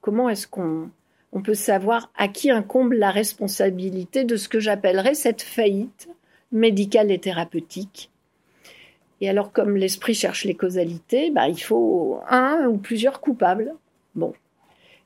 Comment 0.00 0.28
est-ce 0.28 0.46
qu'on 0.46 0.90
on 1.32 1.42
peut 1.42 1.54
savoir 1.54 2.10
à 2.16 2.28
qui 2.28 2.50
incombe 2.50 2.92
la 2.92 3.10
responsabilité 3.10 4.24
de 4.24 4.36
ce 4.36 4.48
que 4.48 4.60
j'appellerais 4.60 5.14
cette 5.14 5.42
faillite 5.42 6.08
médicale 6.52 7.10
et 7.10 7.18
thérapeutique? 7.18 8.10
Et 9.20 9.28
alors, 9.28 9.50
comme 9.50 9.76
l'esprit 9.76 10.14
cherche 10.14 10.44
les 10.44 10.54
causalités, 10.54 11.30
bah, 11.30 11.48
il 11.48 11.60
faut 11.60 12.20
un 12.28 12.66
ou 12.66 12.76
plusieurs 12.76 13.20
coupables. 13.20 13.74
Bon. 14.14 14.34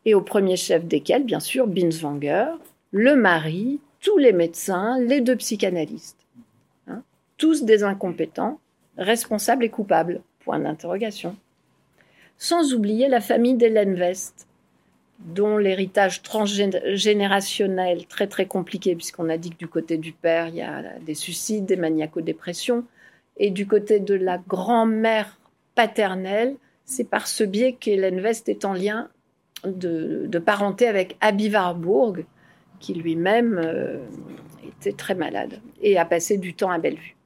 Et 0.04 0.14
au 0.14 0.22
premier 0.22 0.56
chef 0.56 0.84
desquels, 0.84 1.24
bien 1.24 1.40
sûr, 1.40 1.66
Binswanger, 1.66 2.46
le 2.90 3.16
mari, 3.16 3.80
tous 4.00 4.18
les 4.18 4.32
médecins, 4.32 4.98
les 4.98 5.20
deux 5.20 5.36
psychanalystes. 5.36 6.16
Hein. 6.88 7.02
tous 7.36 7.64
des 7.64 7.82
incompétents, 7.82 8.58
responsables 8.96 9.64
et 9.64 9.68
coupables. 9.68 10.22
Point 10.40 10.60
d'interrogation. 10.60 11.36
Sans 12.38 12.72
oublier 12.72 13.08
la 13.08 13.20
famille 13.20 13.54
d'Hélène 13.54 13.94
West, 13.94 14.46
dont 15.20 15.58
l'héritage 15.58 16.22
transgénérationnel 16.22 18.06
très 18.06 18.26
très 18.26 18.46
compliqué, 18.46 18.96
puisqu'on 18.96 19.28
a 19.28 19.36
dit 19.36 19.50
que 19.50 19.58
du 19.58 19.68
côté 19.68 19.98
du 19.98 20.12
père, 20.12 20.48
il 20.48 20.56
y 20.56 20.62
a 20.62 20.82
des 21.00 21.14
suicides, 21.14 21.66
des 21.66 21.76
maniaco-dépressions, 21.76 22.84
et 23.36 23.50
du 23.50 23.66
côté 23.66 24.00
de 24.00 24.14
la 24.14 24.38
grand-mère 24.38 25.38
paternelle, 25.74 26.56
c'est 26.84 27.08
par 27.08 27.26
ce 27.26 27.44
biais 27.44 27.74
qu'Hélène 27.74 28.20
West 28.20 28.48
est 28.48 28.64
en 28.64 28.72
lien 28.72 29.08
de, 29.64 30.38
parenté 30.38 30.86
avec 30.86 31.16
Abby 31.20 31.50
Warburg, 31.50 32.24
qui 32.78 32.94
lui-même 32.94 33.60
euh, 33.62 33.98
était 34.66 34.92
très 34.92 35.14
malade 35.14 35.60
et 35.82 35.98
a 35.98 36.04
passé 36.04 36.38
du 36.38 36.54
temps 36.54 36.70
à 36.70 36.78
Bellevue. 36.78 37.16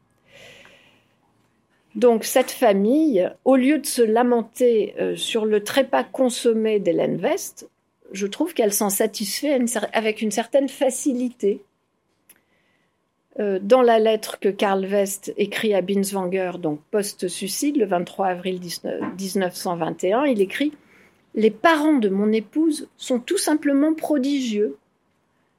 Donc 1.94 2.24
cette 2.24 2.50
famille, 2.50 3.30
au 3.44 3.54
lieu 3.54 3.78
de 3.78 3.86
se 3.86 4.02
lamenter 4.02 4.94
euh, 4.98 5.14
sur 5.14 5.46
le 5.46 5.62
trépas 5.62 6.02
consommé 6.02 6.80
d'Hélène 6.80 7.20
West, 7.22 7.68
je 8.12 8.26
trouve 8.26 8.52
qu'elle 8.52 8.72
s'en 8.72 8.90
satisfait 8.90 9.58
avec 9.92 10.20
une 10.20 10.30
certaine 10.30 10.68
facilité. 10.68 11.62
Euh, 13.40 13.58
dans 13.60 13.82
la 13.82 13.98
lettre 13.98 14.38
que 14.38 14.48
Karl 14.48 14.84
West 14.86 15.32
écrit 15.36 15.74
à 15.74 15.82
Binswanger, 15.82 16.52
donc 16.60 16.80
post-suicide, 16.92 17.76
le 17.76 17.86
23 17.86 18.26
avril 18.26 18.60
1921, 18.60 20.24
il 20.26 20.40
écrit 20.40 20.72
Les 21.34 21.50
parents 21.50 21.98
de 21.98 22.08
mon 22.08 22.32
épouse 22.32 22.88
sont 22.96 23.18
tout 23.18 23.38
simplement 23.38 23.94
prodigieux. 23.94 24.76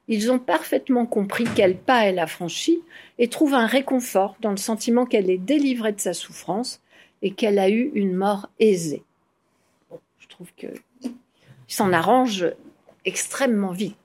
Ils 0.08 0.30
ont 0.30 0.38
parfaitement 0.38 1.04
compris 1.04 1.44
quel 1.54 1.76
pas 1.76 2.04
elle 2.04 2.18
a 2.18 2.26
franchi 2.26 2.80
et 3.18 3.28
trouvent 3.28 3.54
un 3.54 3.66
réconfort 3.66 4.36
dans 4.40 4.52
le 4.52 4.56
sentiment 4.56 5.04
qu'elle 5.04 5.30
est 5.30 5.38
délivrée 5.38 5.92
de 5.92 6.00
sa 6.00 6.14
souffrance 6.14 6.80
et 7.22 7.32
qu'elle 7.32 7.58
a 7.58 7.68
eu 7.68 7.90
une 7.94 8.14
mort 8.14 8.48
aisée. 8.60 9.02
je 10.18 10.28
trouve 10.28 10.52
que 10.56 10.68
s'en 11.66 11.92
arrangent 11.92 12.52
extrêmement 13.04 13.72
vite. 13.72 13.96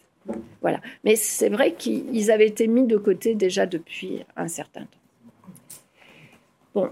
Voilà. 0.62 0.82
Mais 1.04 1.16
c'est 1.16 1.50
vrai 1.50 1.74
qu'ils 1.74 2.32
avaient 2.32 2.48
été 2.48 2.68
mis 2.68 2.86
de 2.86 2.98
côté 2.98 3.36
déjà 3.36 3.66
depuis 3.66 4.24
un 4.36 4.48
certain 4.48 4.82
temps. 4.82 4.88
Bon. 6.74 6.90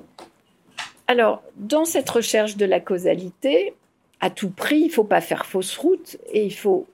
Alors, 1.07 1.41
dans 1.55 1.85
cette 1.85 2.09
recherche 2.09 2.57
de 2.57 2.65
la 2.65 2.79
causalité, 2.79 3.73
à 4.21 4.29
tout 4.29 4.49
prix, 4.49 4.79
il 4.79 4.87
ne 4.87 4.91
faut 4.91 5.03
pas 5.03 5.21
faire 5.21 5.45
fausse 5.45 5.77
route 5.77 6.17
et 6.31 6.45
il 6.45 6.53
faut 6.53 6.87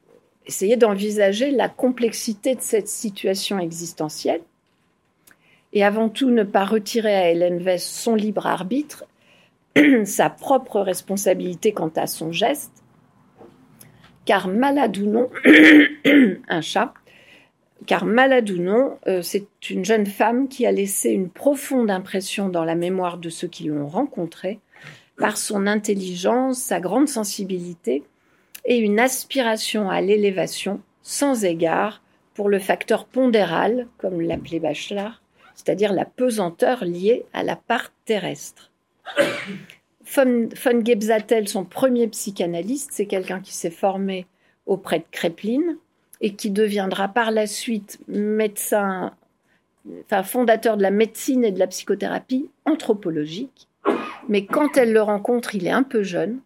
essayer 0.45 0.77
d'envisager 0.77 1.51
la 1.51 1.69
complexité 1.69 2.55
de 2.55 2.61
cette 2.61 2.87
situation 2.87 3.59
existentielle. 3.59 4.41
Et 5.73 5.83
avant 5.83 6.07
tout 6.07 6.29
ne 6.29 6.43
pas 6.43 6.65
retirer 6.65 7.15
à 7.15 7.31
Hélène 7.31 7.61
West 7.61 7.87
son 7.87 8.15
libre 8.15 8.45
arbitre, 8.45 9.05
sa 10.05 10.29
propre 10.29 10.79
responsabilité 10.79 11.73
quant 11.73 11.91
à 11.95 12.07
son 12.07 12.31
geste. 12.31 12.71
Car 14.25 14.47
malade 14.47 14.97
ou 14.97 15.05
non, 15.05 15.29
un 16.47 16.61
chat, 16.61 16.93
car 17.85 18.05
malade 18.05 18.49
ou 18.49 18.61
non, 18.61 18.97
euh, 19.07 19.21
c'est 19.21 19.47
une 19.69 19.85
jeune 19.85 20.05
femme 20.05 20.47
qui 20.47 20.65
a 20.65 20.71
laissé 20.71 21.11
une 21.11 21.29
profonde 21.29 21.91
impression 21.91 22.49
dans 22.49 22.63
la 22.63 22.75
mémoire 22.75 23.17
de 23.17 23.29
ceux 23.29 23.47
qui 23.47 23.65
l'ont 23.65 23.87
rencontrée 23.87 24.59
par 25.17 25.37
son 25.37 25.67
intelligence, 25.67 26.59
sa 26.59 26.79
grande 26.79 27.07
sensibilité 27.07 28.03
et 28.65 28.77
une 28.77 28.99
aspiration 28.99 29.89
à 29.89 30.01
l'élévation 30.01 30.81
sans 31.01 31.45
égard 31.45 32.01
pour 32.33 32.49
le 32.49 32.59
facteur 32.59 33.05
pondéral, 33.05 33.87
comme 33.97 34.21
l'appelait 34.21 34.59
Bachelard, 34.59 35.21
c'est-à-dire 35.53 35.93
la 35.93 36.05
pesanteur 36.05 36.83
liée 36.83 37.25
à 37.33 37.43
la 37.43 37.55
part 37.55 37.91
terrestre. 38.05 38.71
Von, 40.13 40.49
Gebzatel, 40.83 41.47
son 41.47 41.63
premier 41.63 42.07
psychanalyste, 42.07 42.91
c'est 42.91 43.05
quelqu'un 43.05 43.39
qui 43.39 43.53
s'est 43.53 43.71
formé 43.71 44.27
auprès 44.65 44.99
de 44.99 45.05
Kreplin 45.11 45.77
et 46.21 46.35
qui 46.35 46.51
deviendra 46.51 47.07
par 47.07 47.31
la 47.31 47.47
suite 47.47 47.99
médecin, 48.07 49.13
enfin 50.03 50.23
fondateur 50.23 50.77
de 50.77 50.83
la 50.83 50.91
médecine 50.91 51.43
et 51.43 51.51
de 51.51 51.59
la 51.59 51.67
psychothérapie 51.67 52.49
anthropologique. 52.65 53.67
Mais 54.27 54.45
quand 54.45 54.77
elle 54.77 54.93
le 54.93 55.01
rencontre, 55.01 55.55
il 55.55 55.67
est 55.67 55.71
un 55.71 55.83
peu 55.83 56.03
jeune, 56.03 56.39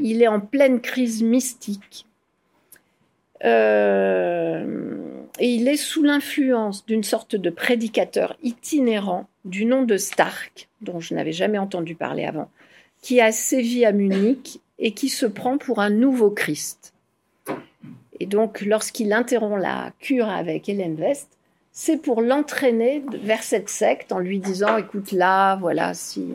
il 0.00 0.22
est 0.22 0.28
en 0.28 0.40
pleine 0.40 0.80
crise 0.80 1.22
mystique. 1.22 2.06
Euh, 3.44 4.92
et 5.38 5.54
il 5.54 5.68
est 5.68 5.76
sous 5.76 6.02
l'influence 6.02 6.86
d'une 6.86 7.02
sorte 7.02 7.36
de 7.36 7.50
prédicateur 7.50 8.36
itinérant 8.42 9.26
du 9.44 9.64
nom 9.64 9.82
de 9.82 9.96
Stark, 9.96 10.68
dont 10.80 11.00
je 11.00 11.14
n'avais 11.14 11.32
jamais 11.32 11.58
entendu 11.58 11.94
parler 11.94 12.24
avant, 12.24 12.48
qui 13.00 13.20
a 13.20 13.32
sévi 13.32 13.84
à 13.84 13.92
Munich 13.92 14.60
et 14.78 14.92
qui 14.92 15.08
se 15.08 15.26
prend 15.26 15.58
pour 15.58 15.80
un 15.80 15.90
nouveau 15.90 16.30
Christ. 16.30 16.94
Et 18.20 18.26
donc, 18.26 18.60
lorsqu'il 18.60 19.12
interrompt 19.12 19.60
la 19.60 19.92
cure 19.98 20.28
avec 20.28 20.68
Hélène 20.68 21.00
West, 21.00 21.28
c'est 21.72 21.96
pour 21.96 22.20
l'entraîner 22.20 23.02
vers 23.12 23.42
cette 23.42 23.68
secte 23.68 24.12
en 24.12 24.18
lui 24.18 24.38
disant 24.38 24.76
écoute 24.76 25.10
là, 25.10 25.56
voilà, 25.56 25.94
si, 25.94 26.34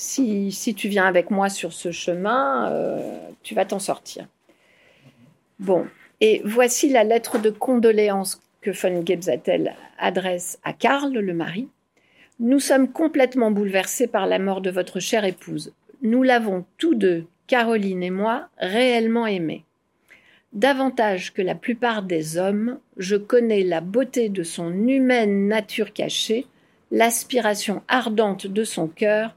si, 0.00 0.74
tu 0.74 0.88
viens 0.88 1.04
avec 1.04 1.30
moi 1.30 1.50
sur 1.50 1.72
ce 1.72 1.92
chemin, 1.92 2.70
euh, 2.70 3.18
tu 3.42 3.54
vas 3.54 3.66
t'en 3.66 3.78
sortir. 3.78 4.26
Bon, 5.58 5.86
et 6.22 6.40
voici 6.44 6.88
la 6.88 7.04
lettre 7.04 7.38
de 7.38 7.50
condoléances 7.50 8.40
que 8.62 8.70
von 8.70 9.04
Gebzatel 9.04 9.74
adresse 9.98 10.58
à 10.64 10.72
Karl, 10.72 11.12
le 11.12 11.34
mari. 11.34 11.68
Nous 12.38 12.60
sommes 12.60 12.90
complètement 12.90 13.50
bouleversés 13.50 14.06
par 14.06 14.26
la 14.26 14.38
mort 14.38 14.62
de 14.62 14.70
votre 14.70 15.00
chère 15.00 15.26
épouse. 15.26 15.74
Nous 16.00 16.22
l'avons 16.22 16.64
tous 16.78 16.94
deux, 16.94 17.26
Caroline 17.46 18.02
et 18.02 18.10
moi, 18.10 18.48
réellement 18.56 19.26
aimée. 19.26 19.64
Davantage 20.54 21.34
que 21.34 21.42
la 21.42 21.54
plupart 21.54 22.02
des 22.02 22.38
hommes, 22.38 22.78
je 22.96 23.16
connais 23.16 23.64
la 23.64 23.82
beauté 23.82 24.30
de 24.30 24.44
son 24.44 24.72
humaine 24.88 25.46
nature 25.46 25.92
cachée, 25.92 26.46
l'aspiration 26.90 27.82
ardente 27.86 28.46
de 28.46 28.64
son 28.64 28.88
cœur 28.88 29.34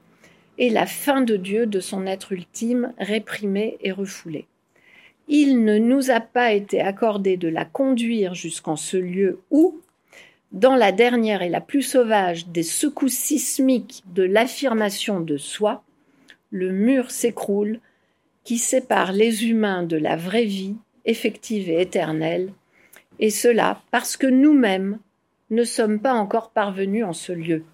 et 0.58 0.70
la 0.70 0.86
fin 0.86 1.20
de 1.20 1.36
Dieu 1.36 1.66
de 1.66 1.80
son 1.80 2.06
être 2.06 2.32
ultime, 2.32 2.92
réprimé 2.98 3.76
et 3.80 3.92
refoulé. 3.92 4.46
Il 5.28 5.64
ne 5.64 5.78
nous 5.78 6.10
a 6.10 6.20
pas 6.20 6.52
été 6.52 6.80
accordé 6.80 7.36
de 7.36 7.48
la 7.48 7.64
conduire 7.64 8.34
jusqu'en 8.34 8.76
ce 8.76 8.96
lieu 8.96 9.40
où, 9.50 9.80
dans 10.52 10.76
la 10.76 10.92
dernière 10.92 11.42
et 11.42 11.48
la 11.48 11.60
plus 11.60 11.82
sauvage 11.82 12.46
des 12.48 12.62
secousses 12.62 13.12
sismiques 13.12 14.02
de 14.12 14.22
l'affirmation 14.22 15.20
de 15.20 15.36
soi, 15.36 15.82
le 16.50 16.70
mur 16.70 17.10
s'écroule 17.10 17.80
qui 18.44 18.58
sépare 18.58 19.12
les 19.12 19.48
humains 19.48 19.82
de 19.82 19.96
la 19.96 20.16
vraie 20.16 20.44
vie, 20.44 20.76
effective 21.06 21.70
et 21.70 21.80
éternelle, 21.80 22.52
et 23.18 23.30
cela 23.30 23.80
parce 23.90 24.16
que 24.16 24.26
nous-mêmes 24.26 24.98
ne 25.50 25.64
sommes 25.64 26.00
pas 26.00 26.14
encore 26.14 26.50
parvenus 26.50 27.04
en 27.04 27.12
ce 27.12 27.32
lieu. 27.32 27.64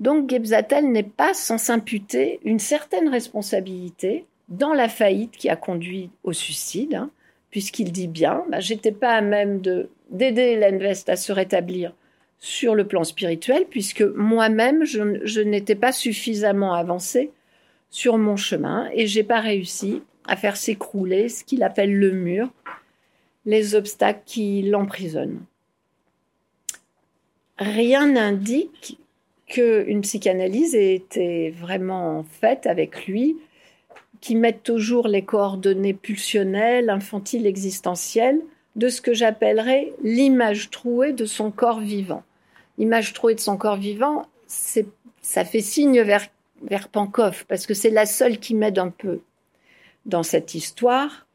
Donc 0.00 0.30
Gebzatel 0.30 0.90
n'est 0.90 1.02
pas 1.02 1.34
sans 1.34 1.58
s'imputer 1.58 2.40
une 2.42 2.58
certaine 2.58 3.08
responsabilité 3.08 4.24
dans 4.48 4.72
la 4.72 4.88
faillite 4.88 5.36
qui 5.36 5.50
a 5.50 5.56
conduit 5.56 6.10
au 6.24 6.32
suicide, 6.32 6.94
hein, 6.94 7.10
puisqu'il 7.50 7.92
dit 7.92 8.08
bien, 8.08 8.42
bah, 8.48 8.60
j'étais 8.60 8.92
pas 8.92 9.12
à 9.12 9.20
même 9.20 9.60
d'aider 9.60 10.42
Hélène 10.42 10.78
West 10.78 11.10
à 11.10 11.16
se 11.16 11.32
rétablir 11.32 11.94
sur 12.38 12.74
le 12.74 12.86
plan 12.86 13.04
spirituel, 13.04 13.66
puisque 13.68 14.00
moi-même 14.00 14.84
je, 14.84 15.40
n'étais 15.40 15.74
pas 15.74 15.92
suffisamment 15.92 16.72
avancé 16.72 17.30
sur 17.90 18.16
mon 18.16 18.36
chemin 18.36 18.88
et 18.94 19.06
j'ai 19.06 19.24
pas 19.24 19.40
réussi 19.40 20.02
à 20.26 20.36
faire 20.36 20.56
s'écrouler 20.56 21.28
ce 21.28 21.44
qu'il 21.44 21.62
appelle 21.62 21.94
le 21.94 22.12
mur, 22.12 22.50
les 23.44 23.74
obstacles 23.74 24.22
qui 24.24 24.62
l'emprisonnent. 24.62 25.44
Rien 27.58 28.06
n'indique 28.06 28.98
qu'une 29.50 30.00
psychanalyse 30.00 30.74
ait 30.74 30.94
été 30.94 31.50
vraiment 31.50 32.22
faite 32.22 32.66
avec 32.66 33.06
lui, 33.06 33.36
qui 34.20 34.36
mette 34.36 34.62
toujours 34.62 35.08
les 35.08 35.24
coordonnées 35.24 35.94
pulsionnelles, 35.94 36.88
infantiles, 36.88 37.46
existentielles, 37.46 38.40
de 38.76 38.88
ce 38.88 39.00
que 39.00 39.12
j'appellerais 39.12 39.92
l'image 40.02 40.70
trouée 40.70 41.12
de 41.12 41.24
son 41.24 41.50
corps 41.50 41.80
vivant. 41.80 42.22
L'image 42.78 43.12
trouée 43.12 43.34
de 43.34 43.40
son 43.40 43.56
corps 43.56 43.76
vivant, 43.76 44.26
ça 44.46 45.44
fait 45.44 45.60
signe 45.60 46.00
vers, 46.02 46.26
vers 46.62 46.88
Pankoff, 46.88 47.44
parce 47.48 47.66
que 47.66 47.74
c'est 47.74 47.90
la 47.90 48.06
seule 48.06 48.38
qui 48.38 48.54
m'aide 48.54 48.78
un 48.78 48.90
peu 48.90 49.20
dans 50.06 50.22
cette 50.22 50.54
histoire. 50.54 51.26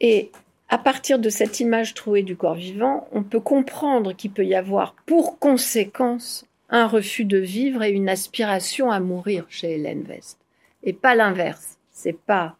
Et 0.00 0.30
à 0.68 0.78
partir 0.78 1.18
de 1.18 1.28
cette 1.28 1.60
image 1.60 1.94
trouée 1.94 2.22
du 2.22 2.36
corps 2.36 2.54
vivant, 2.54 3.06
on 3.12 3.22
peut 3.22 3.40
comprendre 3.40 4.12
qu'il 4.12 4.32
peut 4.32 4.44
y 4.44 4.54
avoir 4.54 4.94
pour 5.06 5.38
conséquence 5.38 6.44
un 6.70 6.86
refus 6.86 7.24
de 7.24 7.38
vivre 7.38 7.82
et 7.84 7.90
une 7.90 8.08
aspiration 8.08 8.90
à 8.90 8.98
mourir 8.98 9.46
chez 9.48 9.74
Hélène 9.74 10.04
West. 10.08 10.38
Et 10.82 10.92
pas 10.92 11.14
l'inverse. 11.14 11.78
C'est 11.92 12.18
pas, 12.18 12.56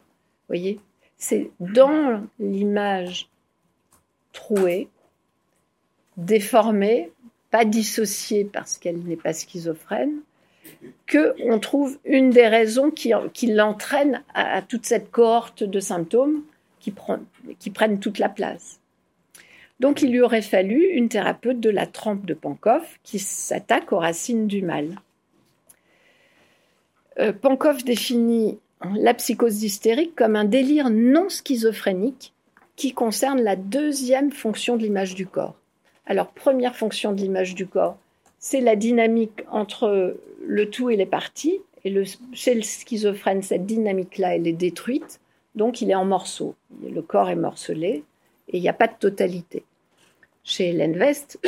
voyez, 0.47 0.79
c'est 1.17 1.51
dans 1.59 2.23
l'image 2.39 3.29
trouée, 4.31 4.87
déformée, 6.15 7.11
pas 7.51 7.65
dissociée 7.65 8.45
parce 8.45 8.77
qu'elle 8.77 8.99
n'est 8.99 9.17
pas 9.17 9.33
schizophrène, 9.33 10.21
que 11.05 11.35
on 11.43 11.59
trouve 11.59 11.99
une 12.05 12.29
des 12.29 12.47
raisons 12.47 12.91
qui 12.91 13.47
l'entraîne 13.47 14.23
à 14.33 14.61
toute 14.61 14.85
cette 14.85 15.11
cohorte 15.11 15.63
de 15.63 15.79
symptômes 15.79 16.43
qui, 17.59 17.69
prennent 17.71 17.99
toute 17.99 18.19
la 18.19 18.29
place. 18.29 18.79
Donc 19.79 20.01
il 20.01 20.11
lui 20.11 20.21
aurait 20.21 20.41
fallu 20.41 20.85
une 20.93 21.09
thérapeute 21.09 21.59
de 21.59 21.69
la 21.69 21.85
trempe 21.85 22.25
de 22.25 22.33
Pankoff 22.33 22.99
qui 23.03 23.19
s'attaque 23.19 23.91
aux 23.91 23.99
racines 23.99 24.47
du 24.47 24.61
mal. 24.61 24.95
Euh, 27.19 27.33
Pankoff 27.33 27.83
définit 27.83 28.59
la 28.95 29.13
psychose 29.13 29.63
hystérique 29.63 30.15
comme 30.15 30.35
un 30.35 30.45
délire 30.45 30.89
non 30.89 31.29
schizophrénique 31.29 32.33
qui 32.75 32.93
concerne 32.93 33.41
la 33.41 33.55
deuxième 33.55 34.31
fonction 34.31 34.77
de 34.77 34.83
l'image 34.83 35.15
du 35.15 35.25
corps. 35.25 35.55
Alors, 36.05 36.27
première 36.27 36.75
fonction 36.75 37.11
de 37.11 37.19
l'image 37.19 37.55
du 37.55 37.67
corps, 37.67 37.97
c'est 38.39 38.61
la 38.61 38.75
dynamique 38.75 39.43
entre 39.51 40.17
le 40.45 40.69
tout 40.69 40.89
et 40.89 40.95
les 40.95 41.05
parties. 41.05 41.59
Et 41.83 42.03
chez 42.33 42.53
le 42.53 42.61
schizophrène, 42.61 43.41
cette 43.41 43.65
dynamique-là, 43.65 44.35
elle 44.35 44.47
est 44.47 44.53
détruite. 44.53 45.19
Donc 45.57 45.81
il 45.81 45.89
est 45.89 45.95
en 45.95 46.05
morceaux. 46.05 46.55
Le 46.87 47.01
corps 47.01 47.29
est 47.29 47.35
morcelé 47.35 48.03
et 48.47 48.57
il 48.57 48.61
n'y 48.61 48.69
a 48.69 48.73
pas 48.73 48.87
de 48.87 48.93
totalité. 48.97 49.63
Chez 50.43 50.69
Hélène 50.69 50.97
West, 50.97 51.39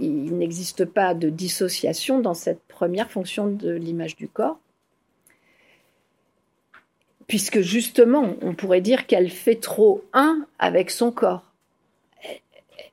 il 0.00 0.36
n'existe 0.36 0.84
pas 0.84 1.14
de 1.14 1.30
dissociation 1.30 2.20
dans 2.20 2.34
cette 2.34 2.60
première 2.62 3.08
fonction 3.08 3.46
de 3.46 3.70
l'image 3.70 4.16
du 4.16 4.28
corps, 4.28 4.58
puisque 7.28 7.60
justement, 7.60 8.34
on 8.42 8.52
pourrait 8.54 8.82
dire 8.82 9.06
qu'elle 9.06 9.30
fait 9.30 9.54
trop 9.54 10.04
un 10.12 10.44
avec 10.58 10.90
son 10.90 11.12
corps. 11.12 11.44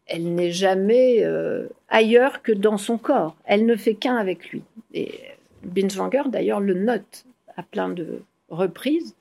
Elle 0.06 0.34
n'est 0.36 0.52
jamais 0.52 1.24
euh, 1.24 1.68
ailleurs 1.90 2.42
que 2.44 2.52
dans 2.52 2.78
son 2.78 2.98
corps. 2.98 3.36
Elle 3.44 3.66
ne 3.66 3.76
fait 3.76 3.96
qu'un 3.96 4.16
avec 4.16 4.52
lui. 4.52 4.62
Et 4.94 5.20
Binswanger, 5.64 6.30
d'ailleurs, 6.30 6.62
le 6.62 6.76
note 6.76 7.26
à 7.58 7.64
plein 7.64 7.90
de 7.90 8.22
reprises 8.50 9.16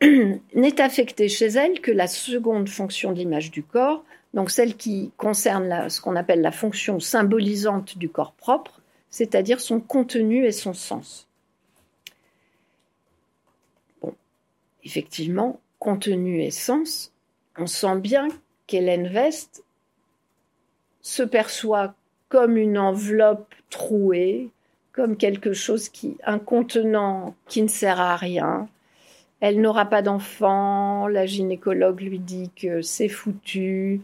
n'est 0.54 0.80
affectée 0.80 1.28
chez 1.28 1.46
elle 1.46 1.80
que 1.80 1.90
la 1.90 2.06
seconde 2.06 2.68
fonction 2.68 3.12
de 3.12 3.18
l'image 3.18 3.50
du 3.50 3.62
corps, 3.62 4.04
donc 4.34 4.50
celle 4.50 4.76
qui 4.76 5.12
concerne 5.16 5.88
ce 5.88 6.00
qu'on 6.00 6.16
appelle 6.16 6.42
la 6.42 6.52
fonction 6.52 7.00
symbolisante 7.00 7.96
du 7.96 8.08
corps 8.10 8.32
propre, 8.32 8.82
c'est-à-dire 9.08 9.60
son 9.60 9.80
contenu 9.80 10.44
et 10.44 10.52
son 10.52 10.74
sens. 10.74 11.26
Bon, 14.02 14.14
effectivement, 14.84 15.60
contenu 15.78 16.42
et 16.42 16.50
sens, 16.50 17.12
on 17.56 17.66
sent 17.66 17.98
bien 18.00 18.28
qu'Hélène 18.66 19.08
Vest 19.08 19.64
se 21.00 21.22
perçoit 21.22 21.94
comme 22.28 22.58
une 22.58 22.76
enveloppe 22.76 23.54
trouée, 23.70 24.50
comme 24.92 25.16
quelque 25.16 25.52
chose 25.54 25.88
qui, 25.88 26.18
un 26.24 26.38
contenant 26.38 27.34
qui 27.46 27.62
ne 27.62 27.68
sert 27.68 28.00
à 28.00 28.16
rien, 28.16 28.68
elle 29.46 29.60
n'aura 29.60 29.84
pas 29.84 30.02
d'enfant, 30.02 31.06
la 31.06 31.24
gynécologue 31.24 32.00
lui 32.00 32.18
dit 32.18 32.50
que 32.60 32.82
c'est 32.82 33.08
foutu, 33.08 34.00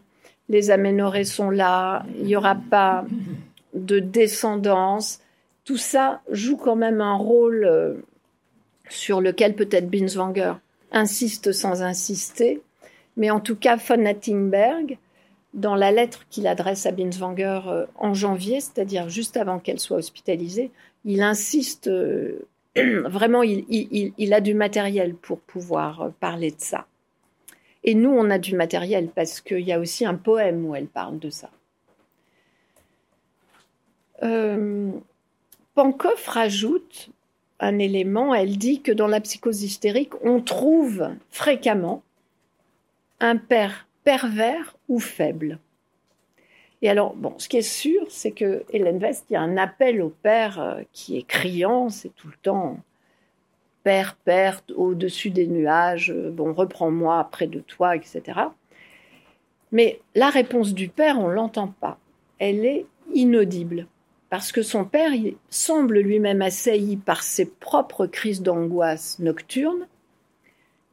les 0.48 0.70
aménorrhées 0.70 1.24
sont 1.24 1.50
là, 1.50 2.06
il 2.16 2.26
n'y 2.26 2.36
aura 2.36 2.54
pas 2.54 3.04
de 3.74 3.98
descendance. 3.98 5.18
Tout 5.64 5.76
ça 5.76 6.20
joue 6.30 6.56
quand 6.56 6.76
même 6.76 7.00
un 7.00 7.16
rôle 7.16 7.64
euh, 7.64 7.94
sur 8.88 9.20
lequel 9.20 9.56
peut-être 9.56 9.90
Binswanger 9.90 10.54
insiste 10.92 11.50
sans 11.50 11.82
insister, 11.82 12.62
mais 13.16 13.32
en 13.32 13.40
tout 13.40 13.56
cas 13.56 13.74
von 13.74 13.96
Nattingberg, 13.96 14.96
dans 15.54 15.74
la 15.74 15.90
lettre 15.90 16.24
qu'il 16.30 16.46
adresse 16.46 16.86
à 16.86 16.92
Binswanger 16.92 17.62
euh, 17.66 17.86
en 17.96 18.14
janvier, 18.14 18.60
c'est-à-dire 18.60 19.08
juste 19.08 19.36
avant 19.36 19.58
qu'elle 19.58 19.80
soit 19.80 19.96
hospitalisée, 19.96 20.70
il 21.04 21.20
insiste 21.20 21.88
euh, 21.88 22.46
vraiment, 22.76 23.42
il, 23.42 24.34
a 24.34 24.40
du 24.40 24.54
matériel 24.54 25.14
pour 25.14 25.40
pouvoir 25.40 26.02
euh, 26.02 26.08
parler 26.20 26.50
de 26.50 26.60
ça. 26.60 26.86
Et 27.84 27.94
nous, 27.94 28.10
on 28.10 28.30
a 28.30 28.38
du 28.38 28.54
matériel 28.54 29.08
parce 29.08 29.40
qu'il 29.40 29.60
y 29.60 29.72
a 29.72 29.80
aussi 29.80 30.06
un 30.06 30.14
poème 30.14 30.64
où 30.64 30.74
elle 30.74 30.86
parle 30.86 31.18
de 31.18 31.30
ça. 31.30 31.50
Euh, 34.22 34.90
Pankoff 35.74 36.26
rajoute 36.28 37.10
un 37.58 37.78
élément, 37.78 38.34
elle 38.34 38.56
dit 38.56 38.82
que 38.82 38.92
dans 38.92 39.06
la 39.06 39.20
psychose 39.20 39.62
hystérique, 39.62 40.12
on 40.24 40.40
trouve 40.40 41.10
fréquemment 41.30 42.02
un 43.20 43.36
père 43.36 43.86
pervers 44.04 44.76
ou 44.88 44.98
faible. 44.98 45.58
Et 46.82 46.90
alors, 46.90 47.14
bon, 47.14 47.34
ce 47.38 47.48
qui 47.48 47.56
est 47.56 47.62
sûr, 47.62 48.04
c'est 48.08 48.32
que 48.32 48.64
Hélène 48.70 49.00
West, 49.00 49.26
il 49.30 49.34
y 49.34 49.36
a 49.36 49.40
un 49.40 49.56
appel 49.56 50.02
au 50.02 50.10
père 50.10 50.60
euh, 50.60 50.82
qui 50.92 51.16
est 51.16 51.22
criant, 51.22 51.88
c'est 51.88 52.14
tout 52.14 52.26
le 52.26 52.36
temps 52.42 52.78
Père, 53.84 54.16
Père, 54.24 54.62
au-dessus 54.76 55.30
des 55.30 55.46
nuages, 55.46 56.10
euh, 56.10 56.30
bon, 56.30 56.52
reprends-moi 56.52 57.28
près 57.30 57.46
de 57.46 57.60
toi, 57.60 57.96
etc. 57.96 58.22
Mais 59.70 60.00
la 60.14 60.30
réponse 60.30 60.74
du 60.74 60.88
père, 60.88 61.18
on 61.18 61.28
l'entend 61.28 61.68
pas. 61.68 61.98
Elle 62.38 62.64
est 62.64 62.86
inaudible. 63.14 63.86
parce 64.30 64.50
que 64.50 64.62
son 64.62 64.86
père 64.86 65.10
semble 65.50 65.98
lui-même 65.98 66.40
assailli 66.40 66.96
par 66.96 67.22
ses 67.22 67.44
propres 67.44 68.06
crises 68.06 68.40
d'angoisse 68.40 69.18
nocturnes, 69.18 69.86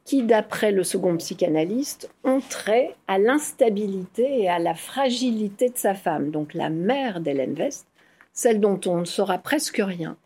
qui, 0.09 0.23
d'après 0.23 0.71
le 0.71 0.83
second 0.83 1.15
psychanalyste, 1.17 2.09
ont 2.23 2.39
trait 2.39 2.95
à 3.07 3.19
l'instabilité 3.19 4.41
et 4.41 4.49
à 4.49 4.57
la 4.57 4.73
fragilité 4.73 5.69
de 5.69 5.77
sa 5.77 5.93
femme, 5.93 6.31
donc 6.31 6.55
la 6.55 6.71
mère 6.71 7.19
d'Hélène 7.19 7.53
West, 7.53 7.85
celle 8.33 8.59
dont 8.59 8.81
on 8.87 9.01
ne 9.01 9.05
saura 9.05 9.37
presque 9.37 9.79
rien. 9.79 10.17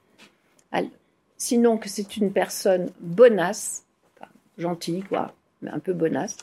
Sinon 1.35 1.77
que 1.77 1.89
c'est 1.89 2.15
une 2.15 2.31
personne 2.31 2.91
bonasse, 3.01 3.85
gentille 4.57 5.03
quoi, 5.03 5.33
mais 5.61 5.71
un 5.71 5.79
peu 5.79 5.91
bonasse, 5.91 6.37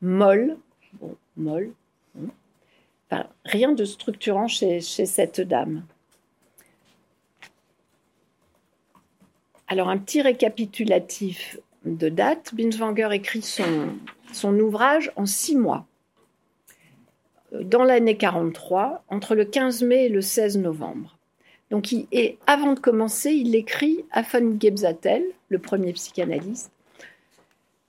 molle, 0.00 0.56
bon, 0.94 1.14
molle, 1.36 1.70
rien 3.44 3.70
de 3.70 3.84
structurant 3.84 4.48
chez, 4.48 4.80
cette 4.80 5.40
dame. 5.40 5.84
Alors, 9.68 9.88
un 9.90 9.98
petit 9.98 10.22
récapitulatif 10.22 11.56
de 11.84 12.08
date. 12.08 12.54
Binswanger 12.54 13.08
écrit 13.12 13.42
son, 13.42 14.58
ouvrage 14.58 15.12
en 15.16 15.26
six 15.26 15.56
mois. 15.56 15.86
Dans 17.52 17.84
l'année 17.84 18.16
43, 18.16 19.04
entre 19.08 19.34
le 19.34 19.44
15 19.44 19.82
mai 19.82 20.06
et 20.06 20.08
le 20.08 20.20
16 20.20 20.58
novembre. 20.58 21.18
Donc, 21.70 21.92
et 21.92 22.38
avant 22.46 22.74
de 22.74 22.80
commencer, 22.80 23.30
il 23.30 23.54
écrit 23.54 24.04
à 24.10 24.22
von 24.22 24.58
Gebzatel, 24.58 25.22
le 25.48 25.58
premier 25.58 25.92
psychanalyste, 25.92 26.70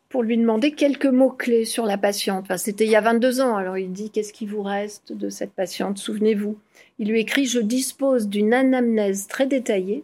pour 0.09 0.23
lui 0.23 0.37
demander 0.37 0.71
quelques 0.71 1.05
mots-clés 1.05 1.65
sur 1.65 1.85
la 1.85 1.97
patiente. 1.97 2.43
Enfin, 2.43 2.57
c'était 2.57 2.85
il 2.85 2.91
y 2.91 2.95
a 2.95 3.01
22 3.01 3.41
ans, 3.41 3.55
alors 3.55 3.77
il 3.77 3.91
dit 3.91 4.09
Qu'est-ce 4.09 4.33
qui 4.33 4.45
vous 4.45 4.63
reste 4.63 5.13
de 5.13 5.29
cette 5.29 5.53
patiente? 5.53 5.97
Souvenez-vous. 5.97 6.57
Il 6.97 7.09
lui 7.09 7.21
écrit 7.21 7.45
Je 7.45 7.59
dispose 7.59 8.27
d'une 8.27 8.53
anamnèse 8.53 9.27
très 9.27 9.45
détaillée, 9.45 10.03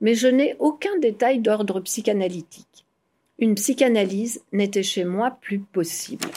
mais 0.00 0.14
je 0.14 0.26
n'ai 0.26 0.56
aucun 0.58 0.98
détail 0.98 1.38
d'ordre 1.38 1.80
psychanalytique. 1.80 2.71
Une 3.42 3.56
psychanalyse 3.56 4.40
n'était 4.52 4.84
chez 4.84 5.02
moi 5.02 5.36
plus 5.40 5.58
possible. 5.58 6.28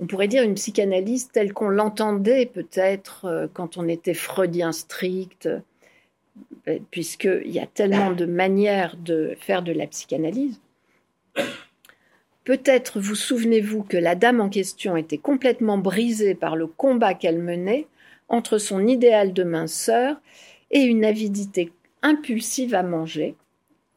On 0.00 0.08
pourrait 0.08 0.26
dire 0.26 0.42
une 0.42 0.56
psychanalyse 0.56 1.28
telle 1.30 1.52
qu'on 1.52 1.68
l'entendait 1.68 2.46
peut-être 2.46 3.26
euh, 3.26 3.46
quand 3.54 3.76
on 3.76 3.86
était 3.86 4.12
freudien 4.12 4.72
strict, 4.72 5.48
euh, 6.66 6.78
puisqu'il 6.90 7.52
y 7.52 7.60
a 7.60 7.66
tellement 7.68 8.10
de 8.10 8.24
manières 8.26 8.96
de 8.96 9.36
faire 9.40 9.62
de 9.62 9.70
la 9.70 9.86
psychanalyse. 9.86 10.60
Peut-être 12.42 12.98
vous 12.98 13.14
souvenez-vous 13.14 13.84
que 13.84 13.96
la 13.96 14.16
dame 14.16 14.40
en 14.40 14.48
question 14.48 14.96
était 14.96 15.16
complètement 15.16 15.78
brisée 15.78 16.34
par 16.34 16.56
le 16.56 16.66
combat 16.66 17.14
qu'elle 17.14 17.38
menait 17.38 17.86
entre 18.28 18.58
son 18.58 18.84
idéal 18.84 19.32
de 19.32 19.44
minceur 19.44 20.20
et 20.72 20.80
une 20.80 21.04
avidité 21.04 21.70
impulsive 22.02 22.74
à 22.74 22.82
manger. 22.82 23.36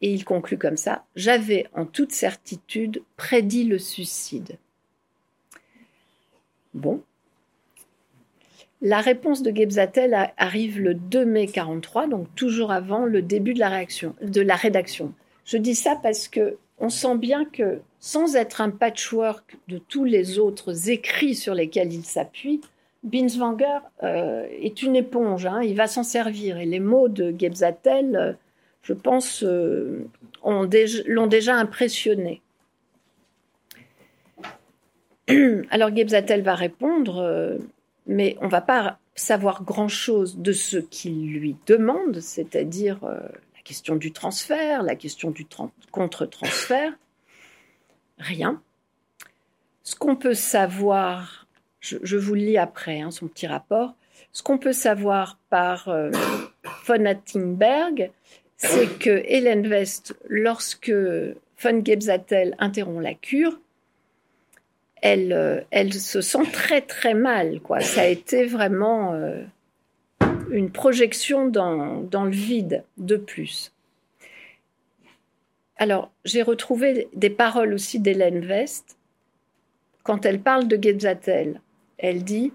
Et 0.01 0.11
il 0.11 0.25
conclut 0.25 0.57
comme 0.57 0.77
ça 0.77 1.05
J'avais 1.15 1.67
en 1.73 1.85
toute 1.85 2.11
certitude 2.11 3.03
prédit 3.17 3.63
le 3.63 3.77
suicide. 3.77 4.57
Bon. 6.73 7.01
La 8.81 8.99
réponse 8.99 9.43
de 9.43 9.55
Gebzatel 9.55 10.31
arrive 10.37 10.79
le 10.79 10.95
2 10.95 11.23
mai 11.25 11.45
43, 11.45 12.07
donc 12.07 12.33
toujours 12.35 12.71
avant 12.71 13.05
le 13.05 13.21
début 13.21 13.53
de 13.53 13.59
la, 13.59 13.69
réaction, 13.69 14.15
de 14.23 14.41
la 14.41 14.55
rédaction. 14.55 15.13
Je 15.45 15.57
dis 15.57 15.75
ça 15.75 15.99
parce 16.01 16.27
que 16.27 16.57
on 16.79 16.89
sent 16.89 17.15
bien 17.17 17.45
que 17.45 17.79
sans 17.99 18.35
être 18.35 18.59
un 18.59 18.71
patchwork 18.71 19.57
de 19.67 19.77
tous 19.77 20.03
les 20.03 20.39
autres 20.39 20.89
écrits 20.89 21.35
sur 21.35 21.53
lesquels 21.53 21.93
il 21.93 22.03
s'appuie, 22.03 22.61
Binswanger 23.03 23.79
euh, 24.03 24.47
est 24.59 24.81
une 24.81 24.95
éponge, 24.95 25.45
hein, 25.45 25.61
il 25.63 25.75
va 25.75 25.87
s'en 25.87 26.03
servir. 26.03 26.57
Et 26.57 26.65
les 26.65 26.79
mots 26.79 27.07
de 27.07 27.33
Gebzatel, 27.37 28.15
euh, 28.15 28.33
je 28.81 28.93
pense, 28.93 29.43
euh, 29.43 30.07
l'ont 30.43 31.27
déjà 31.27 31.55
impressionné. 31.55 32.41
Alors 35.69 35.95
Gebzatel 35.95 36.41
va 36.41 36.55
répondre, 36.55 37.59
mais 38.07 38.37
on 38.41 38.45
ne 38.45 38.51
va 38.51 38.61
pas 38.61 38.99
savoir 39.15 39.63
grand-chose 39.63 40.37
de 40.37 40.51
ce 40.51 40.77
qu'il 40.77 41.31
lui 41.31 41.55
demande, 41.67 42.19
c'est-à-dire 42.19 42.99
la 43.03 43.61
question 43.63 43.95
du 43.95 44.11
transfert, 44.11 44.83
la 44.83 44.95
question 44.95 45.31
du 45.31 45.45
contre-transfert 45.91 46.93
rien. 48.21 48.61
Ce 49.83 49.95
qu'on 49.95 50.15
peut 50.15 50.33
savoir, 50.33 51.47
je, 51.79 52.17
vous 52.17 52.35
le 52.35 52.41
lis 52.41 52.57
après, 52.57 53.01
hein, 53.01 53.11
son 53.11 53.27
petit 53.27 53.47
rapport, 53.47 53.95
ce 54.31 54.43
qu'on 54.43 54.57
peut 54.57 54.73
savoir 54.73 55.37
par 55.49 55.89
euh, 55.89 56.11
von 56.85 57.05
Attingberg, 57.05 58.11
c'est 58.63 58.99
que 58.99 59.23
Hélène 59.25 59.65
West, 59.67 60.15
lorsque 60.29 60.91
von 60.91 61.83
Gebzatel 61.83 62.55
interrompt 62.59 63.01
la 63.01 63.15
cure, 63.15 63.59
elle, 65.01 65.33
euh, 65.33 65.61
elle 65.71 65.93
se 65.93 66.21
sent 66.21 66.43
très 66.53 66.81
très 66.81 67.15
mal. 67.15 67.59
Quoi. 67.61 67.79
Ça 67.79 68.01
a 68.01 68.07
été 68.07 68.45
vraiment 68.45 69.13
euh, 69.13 69.41
une 70.51 70.69
projection 70.69 71.47
dans, 71.47 72.05
le 72.11 72.29
vide 72.29 72.83
de 72.97 73.17
plus. 73.17 73.73
Alors, 75.77 76.11
j'ai 76.23 76.43
retrouvé 76.43 77.07
des 77.15 77.31
paroles 77.31 77.73
aussi 77.73 77.99
d'Hélène 77.99 78.45
West 78.45 78.95
quand 80.03 80.23
elle 80.25 80.39
parle 80.39 80.67
de 80.67 80.77
Gebzatel. 80.79 81.61
Elle 81.97 82.23
dit 82.23 82.53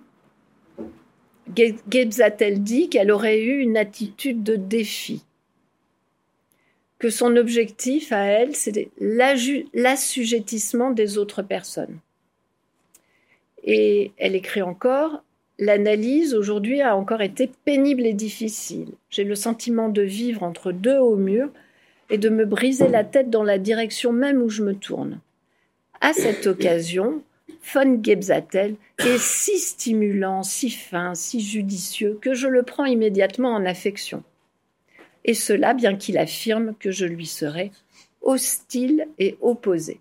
Gebzatel 1.90 2.62
dit 2.62 2.88
qu'elle 2.88 3.10
aurait 3.10 3.40
eu 3.40 3.58
une 3.58 3.76
attitude 3.76 4.44
de 4.44 4.54
défi, 4.54 5.24
que 6.98 7.10
son 7.10 7.36
objectif 7.36 8.12
à 8.12 8.24
elle, 8.24 8.54
c'était 8.54 8.88
l'assujettissement 8.98 10.90
des 10.90 11.18
autres 11.18 11.42
personnes. 11.42 11.98
Et 13.64 14.12
elle 14.16 14.34
écrit 14.34 14.62
encore 14.62 15.22
L'analyse 15.58 16.34
aujourd'hui 16.34 16.82
a 16.82 16.96
encore 16.96 17.22
été 17.22 17.50
pénible 17.64 18.04
et 18.04 18.12
difficile. 18.12 18.88
J'ai 19.08 19.24
le 19.24 19.34
sentiment 19.34 19.88
de 19.88 20.02
vivre 20.02 20.42
entre 20.42 20.70
deux 20.70 20.98
hauts 20.98 21.16
murs 21.16 21.48
et 22.10 22.18
de 22.18 22.28
me 22.28 22.44
briser 22.44 22.88
la 22.88 23.04
tête 23.04 23.30
dans 23.30 23.42
la 23.42 23.58
direction 23.58 24.12
même 24.12 24.42
où 24.42 24.50
je 24.50 24.62
me 24.62 24.74
tourne. 24.74 25.18
À 26.02 26.12
cette 26.12 26.46
occasion, 26.46 27.22
von 27.72 28.00
Gebzatel 28.02 28.74
est 28.98 29.18
si 29.18 29.58
stimulant, 29.58 30.42
si 30.42 30.68
fin, 30.68 31.14
si 31.14 31.40
judicieux 31.40 32.18
que 32.20 32.34
je 32.34 32.48
le 32.48 32.62
prends 32.62 32.84
immédiatement 32.84 33.54
en 33.54 33.64
affection. 33.64 34.22
Et 35.26 35.34
cela 35.34 35.74
bien 35.74 35.96
qu'il 35.96 36.16
affirme 36.16 36.74
que 36.78 36.90
je 36.90 37.04
lui 37.04 37.26
serai 37.26 37.72
hostile 38.22 39.06
et 39.18 39.36
opposé. 39.42 40.00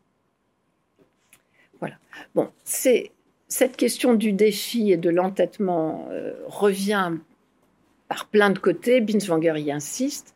Voilà. 1.79 1.95
Bon, 2.33 2.49
c'est 2.63 3.11
cette 3.47 3.75
question 3.75 4.13
du 4.13 4.31
défi 4.31 4.91
et 4.91 4.97
de 4.97 5.09
l'entêtement 5.09 6.07
euh, 6.11 6.33
revient 6.47 7.13
par 8.07 8.27
plein 8.27 8.51
de 8.51 8.59
côtés. 8.59 9.01
Binswanger 9.01 9.59
y 9.59 9.71
insiste. 9.71 10.35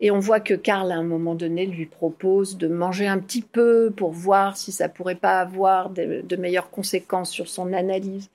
Et 0.00 0.10
on 0.10 0.18
voit 0.18 0.40
que 0.40 0.54
Karl, 0.54 0.90
à 0.90 0.96
un 0.96 1.04
moment 1.04 1.36
donné, 1.36 1.64
lui 1.64 1.86
propose 1.86 2.56
de 2.58 2.66
manger 2.66 3.06
un 3.06 3.18
petit 3.18 3.42
peu 3.42 3.92
pour 3.96 4.10
voir 4.10 4.56
si 4.56 4.72
ça 4.72 4.88
pourrait 4.88 5.14
pas 5.14 5.38
avoir 5.40 5.90
de, 5.90 6.36
meilleures 6.36 6.70
conséquences 6.70 7.30
sur 7.30 7.48
son 7.48 7.72
analyse. 7.72 8.28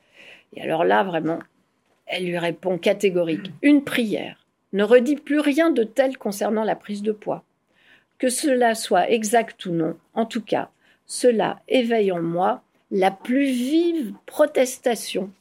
Et 0.56 0.62
alors 0.62 0.86
là, 0.86 1.04
vraiment, 1.04 1.40
elle 2.06 2.26
lui 2.26 2.38
répond 2.38 2.78
catégorique 2.78 3.52
une 3.62 3.84
prière. 3.84 4.47
Ne 4.74 4.84
redis 4.84 5.16
plus 5.16 5.40
rien 5.40 5.72
de 5.72 5.84
tel 5.84 6.18
concernant 6.18 6.64
la 6.64 6.76
prise 6.76 7.02
de 7.02 7.12
poids. 7.12 7.44
Que 8.18 8.30
cela 8.30 8.76
soit 8.76 9.10
exact 9.10 9.66
ou 9.66 9.72
non, 9.72 9.98
en 10.14 10.26
tout 10.26 10.42
cas, 10.42 10.70
cela 11.06 11.62
éveille 11.68 12.12
en 12.12 12.22
moi 12.22 12.64
la 12.92 13.12
plus 13.12 13.46
vive 13.46 14.14
protestation 14.26 15.32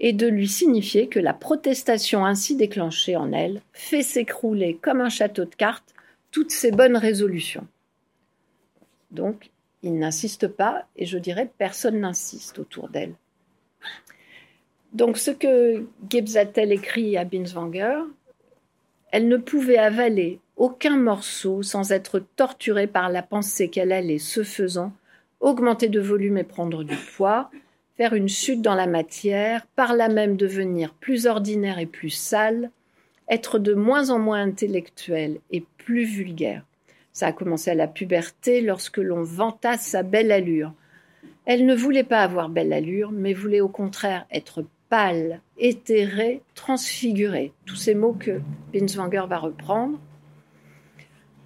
et 0.00 0.12
de 0.12 0.26
lui 0.26 0.48
signifier 0.48 1.08
que 1.08 1.20
la 1.20 1.32
protestation 1.32 2.24
ainsi 2.24 2.56
déclenchée 2.56 3.16
en 3.16 3.32
elle 3.32 3.62
fait 3.72 4.02
s'écrouler 4.02 4.76
comme 4.76 5.00
un 5.00 5.08
château 5.08 5.44
de 5.44 5.54
cartes 5.54 5.94
toutes 6.30 6.50
ses 6.50 6.72
bonnes 6.72 6.96
résolutions. 6.96 7.66
Donc, 9.12 9.50
il 9.82 9.98
n'insiste 9.98 10.48
pas, 10.48 10.86
et 10.96 11.06
je 11.06 11.18
dirais 11.18 11.50
personne 11.58 12.00
n'insiste 12.00 12.58
autour 12.58 12.88
d'elle. 12.88 13.14
Donc, 14.94 15.18
ce 15.18 15.32
que 15.32 15.84
Gebzatel 16.08 16.72
écrit 16.72 17.16
à 17.16 17.24
Binswanger, 17.24 17.98
elle 19.10 19.28
ne 19.28 19.36
pouvait 19.36 19.78
avaler 19.78 20.38
aucun 20.56 20.96
morceau 20.96 21.62
sans 21.62 21.90
être 21.90 22.20
torturée 22.36 22.86
par 22.86 23.08
la 23.08 23.22
pensée 23.22 23.68
qu'elle 23.68 23.92
allait, 23.92 24.18
ce 24.18 24.44
faisant, 24.44 24.92
augmenter 25.40 25.88
de 25.88 26.00
volume 26.00 26.38
et 26.38 26.44
prendre 26.44 26.84
du 26.84 26.94
poids, 26.94 27.50
faire 27.96 28.14
une 28.14 28.28
chute 28.28 28.62
dans 28.62 28.76
la 28.76 28.86
matière, 28.86 29.66
par 29.74 29.94
là 29.94 30.08
même 30.08 30.36
devenir 30.36 30.94
plus 30.94 31.26
ordinaire 31.26 31.80
et 31.80 31.86
plus 31.86 32.10
sale, 32.10 32.70
être 33.28 33.58
de 33.58 33.74
moins 33.74 34.10
en 34.10 34.18
moins 34.18 34.42
intellectuel 34.42 35.38
et 35.50 35.64
plus 35.78 36.04
vulgaire. 36.04 36.64
Ça 37.12 37.28
a 37.28 37.32
commencé 37.32 37.70
à 37.70 37.74
la 37.74 37.88
puberté 37.88 38.60
lorsque 38.60 38.98
l'on 38.98 39.22
vanta 39.22 39.76
sa 39.76 40.02
belle 40.02 40.32
allure. 40.32 40.72
Elle 41.46 41.66
ne 41.66 41.74
voulait 41.74 42.04
pas 42.04 42.20
avoir 42.20 42.48
belle 42.48 42.72
allure, 42.72 43.12
mais 43.12 43.32
voulait 43.32 43.60
au 43.60 43.68
contraire 43.68 44.26
être 44.30 44.64
pâle, 44.94 45.40
éthérée, 45.58 46.40
transfigurée. 46.54 47.52
Tous 47.66 47.74
ces 47.74 47.96
mots 47.96 48.12
que 48.16 48.40
Binswanger 48.72 49.24
va 49.28 49.38
reprendre. 49.38 49.98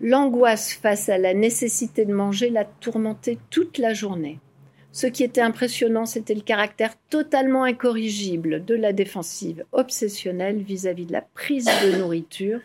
L'angoisse 0.03 0.74
face 0.74 1.09
à 1.09 1.16
la 1.16 1.32
nécessité 1.32 2.05
de 2.05 2.12
manger 2.12 2.51
l'a 2.51 2.66
tourmenté 2.66 3.38
toute 3.49 3.78
la 3.78 3.94
journée. 3.94 4.38
Ce 4.92 5.07
qui 5.07 5.24
était 5.24 5.40
impressionnant, 5.40 6.05
c'était 6.05 6.34
le 6.34 6.42
caractère 6.42 6.92
totalement 7.09 7.64
incorrigible 7.64 8.66
de 8.66 8.74
la 8.74 8.92
défensive 8.92 9.64
obsessionnelle 9.72 10.59
vis-à-vis 10.59 11.07
de 11.07 11.12
la 11.14 11.22
prise 11.22 11.70
de 11.82 11.96
nourriture, 11.96 12.61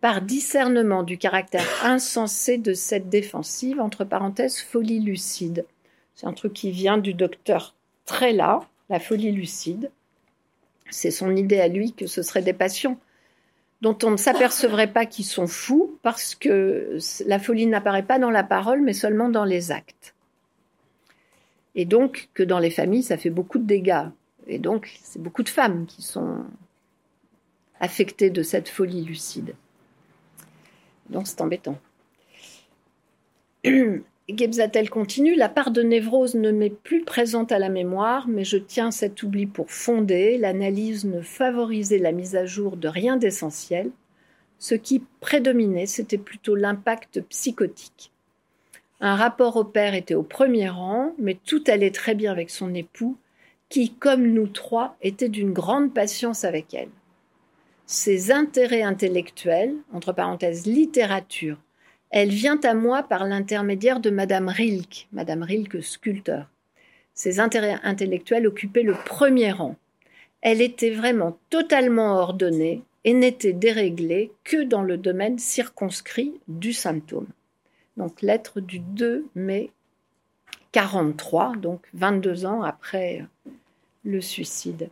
par 0.00 0.22
discernement 0.22 1.02
du 1.02 1.18
caractère 1.18 1.68
insensé 1.84 2.56
de 2.56 2.72
cette 2.72 3.10
défensive, 3.10 3.78
entre 3.78 4.04
parenthèses, 4.04 4.58
folie 4.58 5.00
lucide. 5.00 5.66
C'est 6.14 6.26
un 6.26 6.32
truc 6.32 6.54
qui 6.54 6.70
vient 6.70 6.96
du 6.96 7.12
docteur 7.12 7.74
Trella, 8.06 8.60
la 8.92 9.00
folie 9.00 9.32
lucide. 9.32 9.90
C'est 10.90 11.10
son 11.10 11.34
idée 11.34 11.60
à 11.60 11.68
lui 11.68 11.94
que 11.94 12.06
ce 12.06 12.22
seraient 12.22 12.42
des 12.42 12.52
patients 12.52 13.00
dont 13.80 13.96
on 14.04 14.10
ne 14.10 14.16
s'apercevrait 14.16 14.92
pas 14.92 15.06
qu'ils 15.06 15.24
sont 15.24 15.46
fous 15.46 15.98
parce 16.02 16.34
que 16.34 16.98
la 17.26 17.38
folie 17.38 17.66
n'apparaît 17.66 18.04
pas 18.04 18.18
dans 18.18 18.30
la 18.30 18.44
parole 18.44 18.82
mais 18.82 18.92
seulement 18.92 19.30
dans 19.30 19.46
les 19.46 19.72
actes. 19.72 20.14
Et 21.74 21.86
donc 21.86 22.28
que 22.34 22.42
dans 22.42 22.58
les 22.58 22.70
familles, 22.70 23.02
ça 23.02 23.16
fait 23.16 23.30
beaucoup 23.30 23.58
de 23.58 23.64
dégâts. 23.64 24.08
Et 24.46 24.58
donc, 24.58 24.92
c'est 25.02 25.22
beaucoup 25.22 25.42
de 25.42 25.48
femmes 25.48 25.86
qui 25.86 26.02
sont 26.02 26.44
affectées 27.80 28.28
de 28.28 28.42
cette 28.42 28.68
folie 28.68 29.04
lucide. 29.04 29.54
Donc, 31.08 31.26
c'est 31.26 31.40
embêtant. 31.40 31.78
Gebzatel 34.28 34.88
continue, 34.88 35.34
la 35.34 35.48
part 35.48 35.72
de 35.72 35.82
névrose 35.82 36.36
ne 36.36 36.52
m'est 36.52 36.70
plus 36.70 37.04
présente 37.04 37.50
à 37.50 37.58
la 37.58 37.68
mémoire, 37.68 38.28
mais 38.28 38.44
je 38.44 38.56
tiens 38.56 38.92
cet 38.92 39.22
oubli 39.22 39.46
pour 39.46 39.70
fondé. 39.70 40.38
L'analyse 40.38 41.04
ne 41.04 41.20
favorisait 41.20 41.98
la 41.98 42.12
mise 42.12 42.36
à 42.36 42.46
jour 42.46 42.76
de 42.76 42.86
rien 42.86 43.16
d'essentiel. 43.16 43.90
Ce 44.58 44.76
qui 44.76 45.02
prédominait, 45.20 45.86
c'était 45.86 46.18
plutôt 46.18 46.54
l'impact 46.54 47.20
psychotique. 47.22 48.12
Un 49.00 49.16
rapport 49.16 49.56
au 49.56 49.64
père 49.64 49.94
était 49.94 50.14
au 50.14 50.22
premier 50.22 50.68
rang, 50.68 51.12
mais 51.18 51.36
tout 51.44 51.64
allait 51.66 51.90
très 51.90 52.14
bien 52.14 52.30
avec 52.30 52.50
son 52.50 52.72
époux, 52.72 53.16
qui, 53.68 53.92
comme 53.92 54.22
nous 54.22 54.46
trois, 54.46 54.96
était 55.02 55.28
d'une 55.28 55.52
grande 55.52 55.92
patience 55.92 56.44
avec 56.44 56.72
elle. 56.74 56.90
Ses 57.86 58.30
intérêts 58.30 58.82
intellectuels, 58.82 59.74
entre 59.92 60.12
parenthèses 60.12 60.66
littérature, 60.66 61.58
elle 62.12 62.28
vient 62.28 62.60
à 62.62 62.74
moi 62.74 63.02
par 63.02 63.26
l'intermédiaire 63.26 63.98
de 63.98 64.10
Madame 64.10 64.48
Rilke, 64.48 65.08
Madame 65.12 65.42
Rilke 65.42 65.82
sculpteur. 65.82 66.48
Ses 67.12 67.40
intérêts 67.40 67.80
intellectuels 67.82 68.46
occupaient 68.46 68.84
le 68.84 68.94
premier 68.94 69.50
rang. 69.50 69.74
Elle 70.40 70.62
était 70.62 70.90
vraiment 70.90 71.36
totalement 71.50 72.14
ordonnée 72.14 72.82
et 73.02 73.12
n'était 73.12 73.52
déréglée 73.52 74.30
que 74.44 74.62
dans 74.62 74.82
le 74.82 74.96
domaine 74.96 75.40
circonscrit 75.40 76.34
du 76.46 76.72
symptôme 76.72 77.26
donc 77.96 78.22
lettre 78.22 78.60
du 78.60 78.78
2 78.78 79.26
mai 79.34 79.70
43, 80.72 81.56
donc 81.56 81.86
22 81.94 82.46
ans 82.46 82.62
après 82.62 83.26
le 84.04 84.20
suicide. 84.20 84.90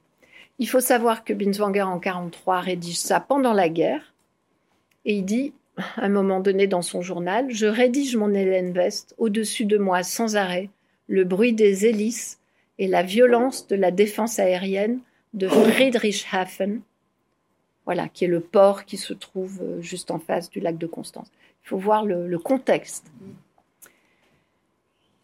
Il 0.58 0.68
faut 0.68 0.80
savoir 0.80 1.24
que 1.24 1.32
Binswanger 1.32 1.82
en 1.82 1.98
43 1.98 2.60
rédige 2.60 2.98
ça 2.98 3.18
pendant 3.18 3.54
la 3.54 3.68
guerre 3.68 4.12
et 5.06 5.14
il 5.14 5.24
dit 5.24 5.54
à 5.96 6.04
un 6.04 6.08
moment 6.08 6.40
donné 6.40 6.66
dans 6.66 6.82
son 6.82 7.02
journal 7.02 7.46
Je 7.50 7.66
rédige 7.66 8.16
mon 8.16 8.32
Hélène 8.32 8.76
West 8.76 9.14
au-dessus 9.18 9.64
de 9.64 9.78
moi 9.78 10.02
sans 10.02 10.36
arrêt 10.36 10.70
le 11.08 11.24
bruit 11.24 11.52
des 11.52 11.86
hélices 11.86 12.38
et 12.78 12.86
la 12.86 13.02
violence 13.02 13.66
de 13.66 13.76
la 13.76 13.90
défense 13.90 14.38
aérienne 14.38 15.00
de 15.34 15.48
Friedrichshafen, 15.48 16.80
voilà, 17.84 18.08
qui 18.08 18.24
est 18.24 18.28
le 18.28 18.40
port 18.40 18.84
qui 18.84 18.96
se 18.96 19.12
trouve 19.12 19.60
juste 19.80 20.10
en 20.10 20.18
face 20.18 20.50
du 20.50 20.60
lac 20.60 20.78
de 20.78 20.86
Constance. 20.86 21.30
Il 21.64 21.68
faut 21.68 21.78
voir 21.78 22.04
le, 22.04 22.38
contexte. 22.38 23.06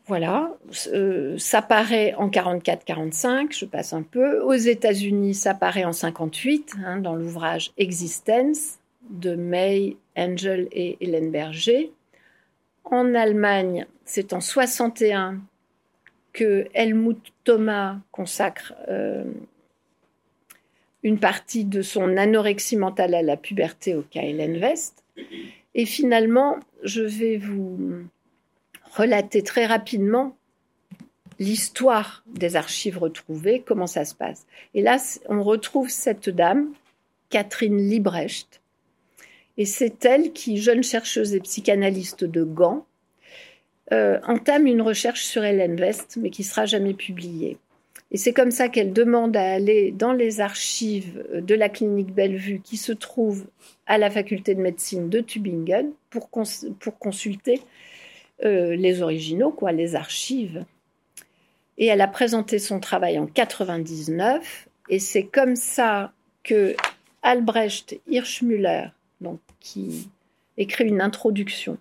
Voilà, 0.07 0.54
euh, 0.92 1.36
ça 1.38 1.62
paraît 1.62 2.14
en 2.14 2.28
44-45, 2.28 3.57
je 3.57 3.64
passe 3.64 3.92
un 3.92 4.02
peu. 4.02 4.40
Aux 4.42 4.52
États-Unis, 4.52 5.34
ça 5.34 5.54
paraît 5.54 5.84
en 5.84 5.92
58, 5.92 6.74
hein, 6.84 6.98
dans 6.98 7.14
l'ouvrage 7.14 7.72
Existence 7.78 8.78
de 9.11 9.34
May, 9.34 9.96
Angel 10.16 10.68
et 10.72 10.96
Hélène 11.00 11.30
Berger. 11.30 11.92
En 12.84 13.14
Allemagne, 13.14 13.86
c'est 14.04 14.32
en 14.32 14.40
61 14.40 15.40
que 16.32 16.66
Helmut 16.74 17.32
Thomas 17.44 17.98
consacre 18.12 18.74
euh, 18.88 19.24
une 21.02 21.18
partie 21.18 21.64
de 21.64 21.82
son 21.82 22.16
anorexie 22.16 22.76
mentale 22.76 23.14
à 23.14 23.22
la 23.22 23.36
puberté 23.36 23.94
au 23.94 24.02
cas 24.02 24.22
Hélène 24.22 24.61
West. 24.61 25.04
Et 25.74 25.86
finalement, 25.86 26.59
je 26.82 27.02
vais 27.02 27.36
vous 27.36 28.04
relater 28.96 29.42
très 29.42 29.66
rapidement 29.66 30.36
l'histoire 31.38 32.24
des 32.26 32.57
archives 32.57 32.98
retrouvées, 32.98 33.62
comment 33.64 33.86
ça 33.86 34.04
se 34.04 34.14
passe. 34.14 34.46
Et 34.74 34.82
là, 34.82 34.96
on 35.28 35.42
retrouve 35.42 35.90
cette 35.90 36.28
dame, 36.28 36.72
Catherine 37.30 37.78
Librecht, 37.78 38.61
et 39.59 39.64
c'est 39.64 40.04
elle 40.04 40.32
qui, 40.32 40.59
jeune 40.59 40.82
chercheuse 40.82 41.34
et 41.34 41.40
psychanalyste 41.40 42.24
de 42.24 42.44
Gand, 42.44 42.86
euh, 43.92 44.18
entame 44.26 44.66
une 44.66 44.82
recherche 44.82 45.24
sur 45.24 45.44
Hélène 45.44 45.78
West, 45.80 46.18
mais 46.20 46.30
qui 46.30 46.44
sera 46.44 46.66
jamais 46.66 46.94
publiée. 46.94 47.59
Et 48.11 48.18
c'est 48.18 48.32
comme 48.32 48.50
ça 48.50 48.68
qu'elle 48.68 48.92
demande 48.92 49.36
à 49.36 49.52
aller 49.52 49.90
dans 49.90 50.12
les 50.12 50.40
archives 50.40 51.24
de 51.32 51.54
la 51.54 51.68
clinique 51.68 52.12
Bellevue 52.12 52.61
qui 52.62 52.76
se 52.76 52.92
trouve 52.92 53.46
à 53.86 53.98
la 53.98 54.11
faculté 54.11 54.54
de 54.54 54.61
médecine 54.61 55.09
de 55.09 55.20
Tübingen 55.20 55.90
pour, 56.11 56.30
consulter 56.30 57.61
euh, 58.44 58.76
les 58.76 59.02
originaux, 59.02 59.50
quoi, 59.50 59.72
les 59.72 59.96
archives. 59.96 60.64
Et 61.78 61.86
elle 61.86 62.00
a 62.00 62.09
présenté 62.09 62.59
son 62.59 62.80
travail 62.80 63.18
en 63.18 63.26
99 63.26 64.68
et 64.88 64.98
c'est 64.98 65.24
comme 65.24 65.57
ça 65.57 66.12
que 66.42 66.76
Albrecht 67.22 67.98
Hirschmüller, 68.07 68.88
donc, 69.21 69.41
qui 69.61 70.09
écrit 70.57 70.87
une 70.87 71.01
introduction 71.01 71.79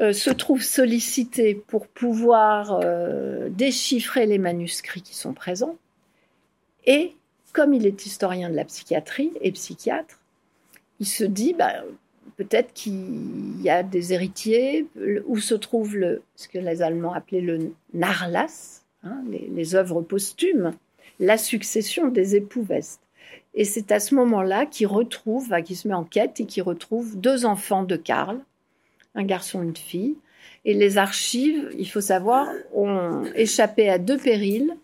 euh, 0.00 0.12
se 0.12 0.30
trouve 0.30 0.62
sollicité 0.62 1.54
pour 1.54 1.86
pouvoir 1.86 2.80
euh, 2.82 3.48
déchiffrer 3.50 4.26
les 4.26 4.38
manuscrits 4.38 5.02
qui 5.02 5.14
sont 5.14 5.32
présents. 5.32 5.76
Et 6.86 7.14
comme 7.52 7.74
il 7.74 7.86
est 7.86 8.06
historien 8.06 8.48
de 8.48 8.54
la 8.54 8.64
psychiatrie 8.64 9.32
et 9.40 9.52
psychiatre, 9.52 10.18
il 11.00 11.06
se 11.06 11.24
dit 11.24 11.52
bah, 11.52 11.84
peut-être 12.36 12.72
qu'il 12.72 13.60
y 13.60 13.70
a 13.70 13.82
des 13.82 14.12
héritiers, 14.12 14.86
où 15.26 15.38
se 15.38 15.54
trouve 15.54 15.96
le, 15.96 16.22
ce 16.36 16.48
que 16.48 16.58
les 16.58 16.82
Allemands 16.82 17.12
appelaient 17.12 17.40
le 17.40 17.72
Narlas, 17.92 18.82
hein, 19.02 19.22
les, 19.28 19.74
œuvres 19.74 20.02
posthumes, 20.02 20.72
la 21.20 21.38
succession 21.38 22.08
des 22.08 22.36
époux 22.36 22.62
Vest. 22.62 23.00
Et 23.54 23.64
c'est 23.64 23.92
à 23.92 24.00
ce 24.00 24.14
moment-là 24.14 24.66
qu'il 24.66 24.86
retrouve, 24.86 25.50
qu'il 25.62 25.76
se 25.76 25.86
met 25.86 25.94
en 25.94 26.04
quête 26.04 26.40
et 26.40 26.46
qu'il 26.46 26.62
retrouve 26.62 27.18
deux 27.18 27.44
enfants 27.44 27.82
de 27.82 27.96
Karl, 27.96 28.40
un 29.14 29.24
garçon, 29.24 29.62
une 29.62 29.76
fille. 29.76 30.16
Et 30.64 30.74
les 30.74 30.96
archives, 30.96 31.70
il 31.76 31.88
faut 31.88 32.00
savoir, 32.00 32.48
ont 32.72 33.24
échappé 33.34 33.88
à 33.88 33.98
deux 33.98 34.18
périls. 34.18 34.74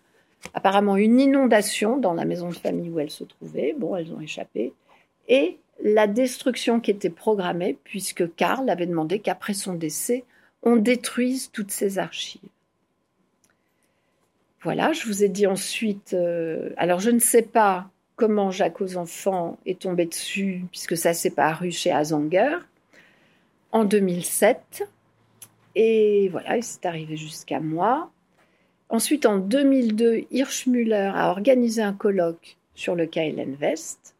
Apparemment 0.53 0.97
une 0.97 1.19
inondation 1.19 1.97
dans 1.97 2.13
la 2.13 2.25
maison 2.25 2.49
de 2.49 2.55
famille 2.55 2.89
où 2.89 2.99
elles 2.99 3.09
se 3.09 3.23
trouvaient. 3.23 3.75
Bon, 3.77 3.95
elles 3.95 4.13
ont 4.13 4.21
échappé. 4.21 4.73
Et 5.27 5.57
la 5.81 6.07
destruction 6.07 6.79
qui 6.79 6.91
était 6.91 7.09
programmée, 7.09 7.77
puisque 7.83 8.33
Karl 8.35 8.69
avait 8.69 8.85
demandé 8.85 9.19
qu'après 9.19 9.53
son 9.53 9.73
décès, 9.73 10.25
on 10.63 10.75
détruise 10.75 11.51
toutes 11.51 11.71
ces 11.71 11.99
archives. 11.99 12.41
Voilà, 14.61 14.91
je 14.91 15.05
vous 15.05 15.23
ai 15.23 15.29
dit 15.29 15.47
ensuite. 15.47 16.13
Euh, 16.13 16.71
alors, 16.75 16.99
je 16.99 17.11
ne 17.11 17.19
sais 17.19 17.41
pas 17.41 17.89
comment 18.19 18.51
Jacques 18.51 18.81
aux 18.81 18.97
enfants 18.97 19.57
est 19.65 19.79
tombé 19.79 20.05
dessus, 20.05 20.65
puisque 20.71 20.97
ça 20.97 21.13
s'est 21.13 21.29
paru 21.29 21.71
chez 21.71 21.89
Azanger 21.89 22.57
en 23.71 23.85
2007. 23.85 24.83
Et 25.75 26.27
voilà, 26.27 26.61
c'est 26.61 26.85
arrivé 26.85 27.15
jusqu'à 27.15 27.61
moi. 27.61 28.11
Ensuite, 28.89 29.25
en 29.25 29.37
2002, 29.37 30.25
Hirschmüller 30.31 31.11
a 31.15 31.29
organisé 31.29 31.81
un 31.81 31.93
colloque 31.93 32.57
sur 32.75 32.93
le 32.93 33.09
Hélène 33.15 33.55
West. 33.61 34.15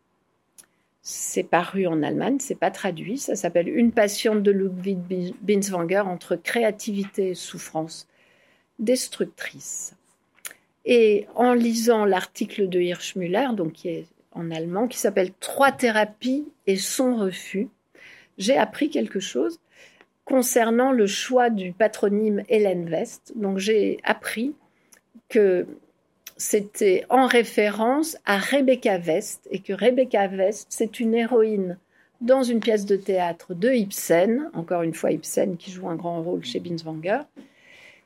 C'est 1.02 1.43
paru 1.43 1.86
en 1.86 2.02
Allemagne, 2.02 2.38
c'est 2.39 2.56
pas 2.56 2.72
traduit. 2.72 3.18
Ça 3.18 3.36
s'appelle 3.36 3.68
Une 3.68 3.91
patiente 3.91 4.43
de 4.43 4.52
Ludwig 4.52 5.34
Binswanger 5.41 6.04
entre 6.06 6.38
créativité 6.38 7.32
et 7.32 7.36
souffrance 7.36 8.08
destructrice. 8.78 9.99
Et 10.92 11.28
en 11.36 11.54
lisant 11.54 12.04
l'article 12.04 12.68
de 12.68 12.82
Hirschmüller, 12.82 13.50
donc 13.54 13.74
qui 13.74 13.90
est 13.90 14.08
en 14.32 14.50
allemand, 14.50 14.88
qui 14.88 14.98
s'appelle 14.98 15.30
Trois 15.40 15.72
thérapies 15.72 16.48
et 16.66 16.78
son 16.78 17.16
refus, 17.16 17.70
j'ai 18.40 18.58
appris 18.58 18.90
quelque 18.90 19.20
chose 19.20 19.60
concernant 20.26 20.92
le 20.92 21.06
choix 21.06 21.52
du 21.52 21.74
patronyme 21.74 22.42
Hélène 22.50 22.90
West. 22.90 23.34
Donc 23.36 23.60
j'ai 23.60 24.00
appris 24.04 24.56
que 25.30 25.68
c'était 26.38 27.06
en 27.10 27.28
référence 27.28 28.18
à 28.26 28.40
Rebecca 28.40 28.98
West, 28.98 29.48
et 29.52 29.60
que 29.60 29.74
Rebecca 29.74 30.26
West, 30.26 30.66
c'est 30.72 31.00
une 31.00 31.14
héroïne 31.14 31.78
dans 32.20 32.42
une 32.42 32.62
pièce 32.62 32.88
de 32.88 32.96
théâtre 32.96 33.54
de 33.54 33.72
Ibsen, 33.72 34.50
encore 34.54 34.82
une 34.82 34.96
fois 34.96 35.12
Ibsen 35.12 35.56
qui 35.56 35.70
joue 35.70 35.88
un 35.88 35.96
grand 35.96 36.24
rôle 36.24 36.44
chez 36.44 36.60
Binswanger, 36.60 37.20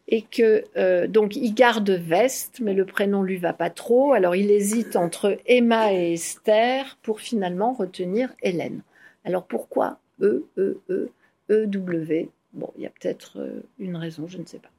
et 0.07 0.21
que 0.21 0.63
euh, 0.75 1.07
donc 1.07 1.35
il 1.35 1.53
garde 1.53 1.89
Veste, 1.89 2.59
mais 2.61 2.73
le 2.73 2.85
prénom 2.85 3.23
lui 3.23 3.37
va 3.37 3.53
pas 3.53 3.69
trop, 3.69 4.13
alors 4.13 4.35
il 4.35 4.51
hésite 4.51 4.95
entre 4.95 5.37
Emma 5.45 5.93
et 5.93 6.13
Esther 6.13 6.97
pour 7.01 7.21
finalement 7.21 7.73
retenir 7.73 8.29
Hélène. 8.41 8.81
Alors 9.23 9.45
pourquoi 9.45 9.99
E, 10.21 10.45
E, 10.57 10.81
E, 10.89 11.09
E, 11.49 11.65
W? 11.65 12.29
Bon, 12.53 12.69
il 12.77 12.83
y 12.83 12.85
a 12.85 12.89
peut-être 12.89 13.39
euh, 13.39 13.61
une 13.79 13.95
raison, 13.95 14.27
je 14.27 14.37
ne 14.37 14.45
sais 14.45 14.59
pas. 14.59 14.69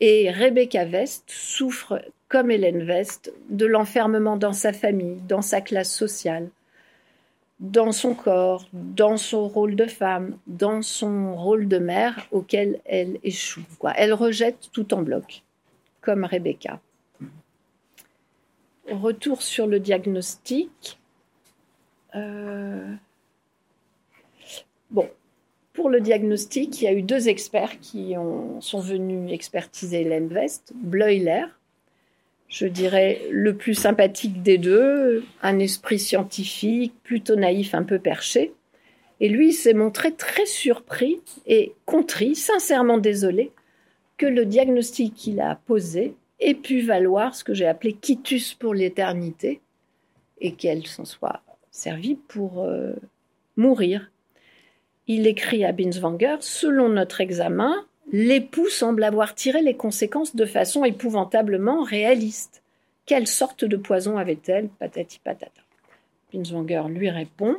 Et 0.00 0.30
Rebecca 0.30 0.84
Vest 0.84 1.24
souffre, 1.26 2.00
comme 2.28 2.50
Hélène 2.50 2.84
Vest, 2.84 3.32
de 3.50 3.66
l'enfermement 3.66 4.36
dans 4.36 4.52
sa 4.52 4.72
famille, 4.72 5.20
dans 5.28 5.42
sa 5.42 5.60
classe 5.60 5.92
sociale, 5.92 6.48
dans 7.60 7.92
son 7.92 8.14
corps, 8.14 8.68
dans 8.72 9.16
son 9.16 9.48
rôle 9.48 9.74
de 9.74 9.86
femme, 9.86 10.38
dans 10.46 10.82
son 10.82 11.34
rôle 11.36 11.66
de 11.68 11.78
mère 11.78 12.26
auquel 12.30 12.80
elle 12.84 13.18
échoue. 13.24 13.64
Elle 13.96 14.12
rejette 14.12 14.70
tout 14.72 14.94
en 14.94 15.02
bloc, 15.02 15.42
comme 16.00 16.24
Rebecca. 16.24 16.80
Retour 18.88 19.42
sur 19.42 19.66
le 19.66 19.80
diagnostic. 19.80 20.98
Euh, 22.14 22.94
bon, 24.90 25.10
pour 25.72 25.90
le 25.90 26.00
diagnostic, 26.00 26.80
il 26.80 26.84
y 26.84 26.88
a 26.88 26.92
eu 26.92 27.02
deux 27.02 27.28
experts 27.28 27.80
qui 27.80 28.14
sont 28.60 28.80
venus 28.80 29.32
expertiser 29.32 30.02
Hélène 30.02 30.28
Vest, 30.28 30.72
Bleuler 30.74 31.44
je 32.48 32.66
dirais, 32.66 33.20
le 33.30 33.56
plus 33.56 33.74
sympathique 33.74 34.42
des 34.42 34.58
deux, 34.58 35.24
un 35.42 35.58
esprit 35.58 35.98
scientifique, 35.98 36.94
plutôt 37.02 37.36
naïf, 37.36 37.74
un 37.74 37.82
peu 37.82 37.98
perché. 37.98 38.52
Et 39.20 39.28
lui 39.28 39.52
s'est 39.52 39.74
montré 39.74 40.14
très 40.14 40.46
surpris 40.46 41.20
et 41.46 41.74
contrit, 41.84 42.34
sincèrement 42.34 42.98
désolé, 42.98 43.52
que 44.16 44.26
le 44.26 44.46
diagnostic 44.46 45.14
qu'il 45.14 45.40
a 45.40 45.56
posé 45.66 46.14
ait 46.40 46.54
pu 46.54 46.80
valoir 46.80 47.34
ce 47.34 47.44
que 47.44 47.54
j'ai 47.54 47.66
appelé 47.66 47.92
quitus 47.92 48.54
pour 48.54 48.74
l'éternité 48.74 49.60
et 50.40 50.52
qu'elle 50.52 50.86
s'en 50.86 51.04
soit 51.04 51.42
servie 51.70 52.16
pour 52.28 52.64
euh, 52.64 52.94
mourir. 53.56 54.10
Il 55.06 55.26
écrit 55.26 55.64
à 55.64 55.72
Binswanger 55.72 56.36
Selon 56.40 56.88
notre 56.88 57.20
examen, 57.20 57.86
l'époux 58.10 58.68
semble 58.68 59.04
avoir 59.04 59.34
tiré 59.34 59.62
les 59.62 59.76
conséquences 59.76 60.34
de 60.34 60.46
façon 60.46 60.84
épouvantablement 60.84 61.82
réaliste. 61.82 62.62
Quelle 63.06 63.26
sorte 63.26 63.64
de 63.64 63.76
poison 63.76 64.18
avait-elle? 64.18 64.68
Patati 64.68 65.18
patata. 65.18 65.62
Binswanger 66.32 66.84
lui 66.88 67.10
répond 67.10 67.56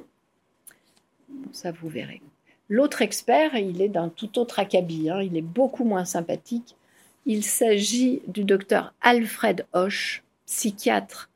Ça, 1.51 1.71
vous 1.71 1.89
verrez. 1.89 2.21
L'autre 2.67 3.01
expert, 3.01 3.55
il 3.55 3.81
est 3.81 3.89
d'un 3.89 4.09
tout 4.09 4.37
autre 4.37 4.59
acabit, 4.59 5.09
hein. 5.09 5.21
il 5.21 5.35
est 5.35 5.41
beaucoup 5.41 5.85
moins 5.85 6.05
sympathique. 6.05 6.75
Il 7.25 7.43
s'agit 7.43 8.21
du 8.27 8.43
docteur 8.43 8.93
Alfred 9.01 9.65
Hoche, 9.73 10.23
psychiatre 10.45 11.29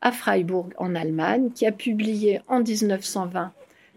à 0.00 0.12
Freiburg 0.12 0.70
en 0.78 0.94
Allemagne, 0.94 1.50
qui 1.54 1.66
a 1.66 1.72
publié 1.72 2.40
en 2.48 2.60
1920 2.60 3.52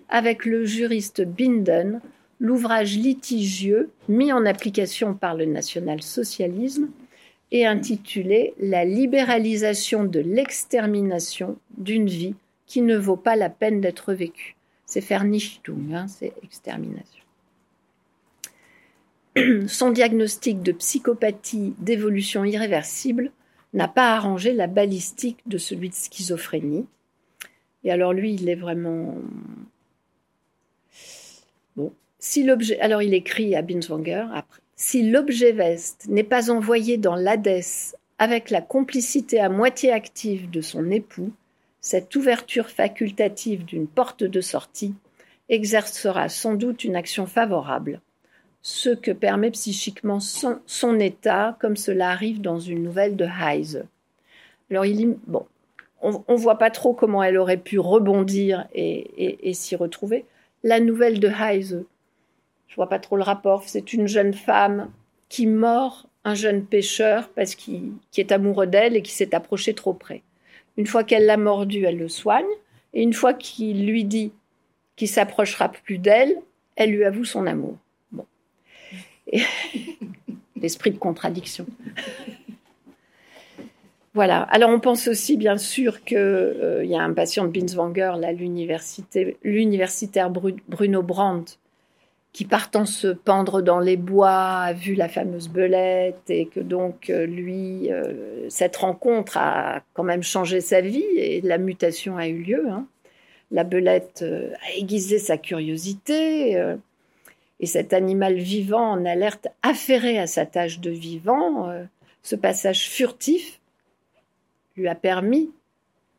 avec 0.10 0.46
le 0.46 0.66
juriste 0.66 1.22
Binden 1.22 2.02
l'ouvrage 2.42 2.98
litigieux 2.98 3.92
mis 4.10 4.34
en 4.34 4.46
application 4.46 5.14
par 5.14 5.36
le 5.36 5.46
national-socialisme 5.46 6.90
et 7.52 7.66
intitulé 7.68 8.56
La 8.60 8.84
libéralisation 8.84 10.04
de 10.04 10.20
l'extermination 10.20 11.58
d'une 11.78 12.08
vie 12.08 12.36
qui 12.66 12.82
ne 12.82 12.98
vaut 12.98 13.16
pas 13.16 13.36
la 13.36 13.50
peine 13.50 13.80
d'être 13.80 14.14
vécue. 14.14 14.56
C'est 14.86 15.06
Vernichtung, 15.06 15.94
hein, 15.94 16.08
c'est 16.08 16.34
extermination. 16.44 17.24
Son 19.68 19.92
diagnostic 19.92 20.64
de 20.64 20.72
psychopathie 20.72 21.76
d'évolution 21.78 22.44
irréversible 22.44 23.32
n'a 23.74 23.88
pas 23.88 24.16
arrangé 24.16 24.52
la 24.52 24.68
balistique 24.68 25.40
de 25.46 25.58
celui 25.58 25.90
de 25.90 25.94
schizophrénie. 25.94 26.88
Et 27.84 27.92
alors 27.92 28.14
lui, 28.14 28.34
il 28.34 28.50
est 28.50 28.56
vraiment. 28.56 29.16
Si 32.24 32.44
l'objet, 32.44 32.80
alors 32.82 33.02
il 33.02 33.16
écrit 33.16 33.56
à 33.56 33.64
Binswanger 33.64 34.28
après, 34.36 34.62
si 34.76 35.10
l'objet 35.10 35.54
veste 35.54 36.06
n'est 36.08 36.24
pas 36.24 36.52
envoyé 36.52 36.98
dans 36.98 37.16
l'Hadès 37.16 37.96
avec 38.20 38.52
la 38.52 38.62
complicité 38.62 39.40
à 39.40 39.50
moitié 39.50 39.92
active 39.92 40.48
de 40.52 40.62
son 40.62 40.92
époux, 40.92 41.32
cette 41.82 42.16
ouverture 42.16 42.70
facultative 42.70 43.66
d'une 43.66 43.88
porte 43.88 44.24
de 44.24 44.40
sortie 44.40 44.94
exercera 45.50 46.30
sans 46.30 46.54
doute 46.54 46.84
une 46.84 46.96
action 46.96 47.26
favorable, 47.26 48.02
ce 48.62 48.92
que 48.92 49.10
permet 49.10 49.50
psychiquement 49.50 50.20
son, 50.20 51.00
état, 51.00 51.58
comme 51.60 51.76
cela 51.76 52.12
arrive 52.12 52.40
dans 52.40 52.60
une 52.60 52.84
nouvelle 52.84 53.16
de 53.16 53.26
Heise. 53.26 53.84
Alors 54.70 54.86
il 54.86 55.18
bon, 55.26 55.48
on 56.04 56.24
ne 56.30 56.38
voit 56.38 56.60
pas 56.60 56.70
trop 56.70 56.94
comment 56.94 57.24
elle 57.24 57.38
aurait 57.38 57.58
pu 57.58 57.80
rebondir 57.80 58.68
et, 58.76 59.50
et 59.50 59.54
s'y 59.56 59.76
retrouver. 59.76 60.26
La 60.64 60.80
nouvelle 60.80 61.20
de 61.20 61.28
Heise 61.28 61.84
je 62.72 62.78
vois 62.78 62.88
pas 62.88 63.00
trop 63.00 63.18
le 63.18 63.24
rapport. 63.24 63.64
C'est 63.68 63.92
une 63.92 64.08
jeune 64.08 64.34
femme 64.34 64.90
qui 65.28 65.46
mord 65.46 66.08
un 66.24 66.36
jeune 66.36 66.64
pêcheur 66.64 67.28
parce 67.36 67.54
qu'il 67.56 67.92
qui 68.12 68.22
est 68.22 68.32
amoureux 68.32 68.66
d'elle 68.66 68.96
et 68.96 69.02
qui 69.02 69.12
s'est 69.12 69.36
approché 69.36 69.74
trop 69.74 69.94
près. 69.94 70.22
Une 70.78 70.88
fois 70.88 71.04
qu'elle 71.04 71.26
l'a 71.26 71.36
mordu, 71.36 71.84
elle 71.84 71.98
le 71.98 72.08
soigne. 72.08 72.46
Et 72.94 73.04
une 73.04 73.12
fois 73.12 73.34
qu'il 73.34 73.86
lui 73.88 74.06
dit 74.06 74.32
qu'il 74.96 75.10
s'approchera 75.10 75.70
plus 75.70 75.98
d'elle, 75.98 76.34
elle 76.78 76.92
lui 76.92 77.04
avoue 77.04 77.26
son 77.26 77.46
amour. 77.46 77.76
Bon. 78.14 78.26
L'esprit 80.56 80.92
de 80.92 80.98
contradiction. 80.98 81.66
Voilà. 84.14 84.44
Alors 84.44 84.70
on 84.70 84.80
pense 84.80 85.10
aussi 85.10 85.36
bien 85.36 85.58
sûr 85.58 86.06
qu'il 86.06 86.18
euh, 86.18 86.86
y 86.86 86.96
a 86.96 87.02
un 87.02 87.12
patient 87.12 87.46
de 87.46 87.50
Binswanger, 87.50 88.14
l'universitaire 89.44 90.30
Bruno 90.30 91.04
Brandt, 91.04 91.58
qui 92.34 92.46
partant 92.46 92.86
se 92.86 93.08
pendre 93.08 93.62
dans 93.62 93.80
les 93.80 93.98
bois 93.98 94.62
a 94.62 94.74
vu 94.74 94.96
la 94.96 95.10
fameuse 95.10 95.50
belette 95.50 96.30
et 96.30 96.46
que 96.46 96.62
donc 96.62 97.10
euh, 97.10 97.26
lui, 97.26 97.92
euh, 97.92 98.50
cette 98.50 98.78
rencontre 98.78 99.38
a 99.38 99.82
quand 99.94 100.04
même 100.04 100.24
changé 100.24 100.62
sa 100.62 100.80
vie 100.80 101.04
et 101.18 101.42
la 101.42 101.58
mutation 101.58 102.18
a 102.18 102.28
eu 102.28 102.42
lieu. 102.42 102.70
Hein. 102.70 102.88
La 103.52 103.66
belette 103.66 104.22
euh, 104.22 104.54
a 104.66 104.78
aiguisé 104.78 105.20
sa 105.20 105.38
curiosité 105.38 106.58
et 107.60 107.66
cet 107.66 107.92
animal 107.92 108.38
vivant 108.38 108.92
en 108.92 109.06
alerte 109.06 109.50
affairé 109.62 110.18
à 110.18 110.26
sa 110.26 110.46
tâche 110.46 110.80
de 110.80 110.90
vivant, 110.90 111.70
ce 112.24 112.36
passage 112.36 112.88
furtif 112.88 113.60
lui 114.78 114.88
a 114.88 114.96
permis 114.96 115.52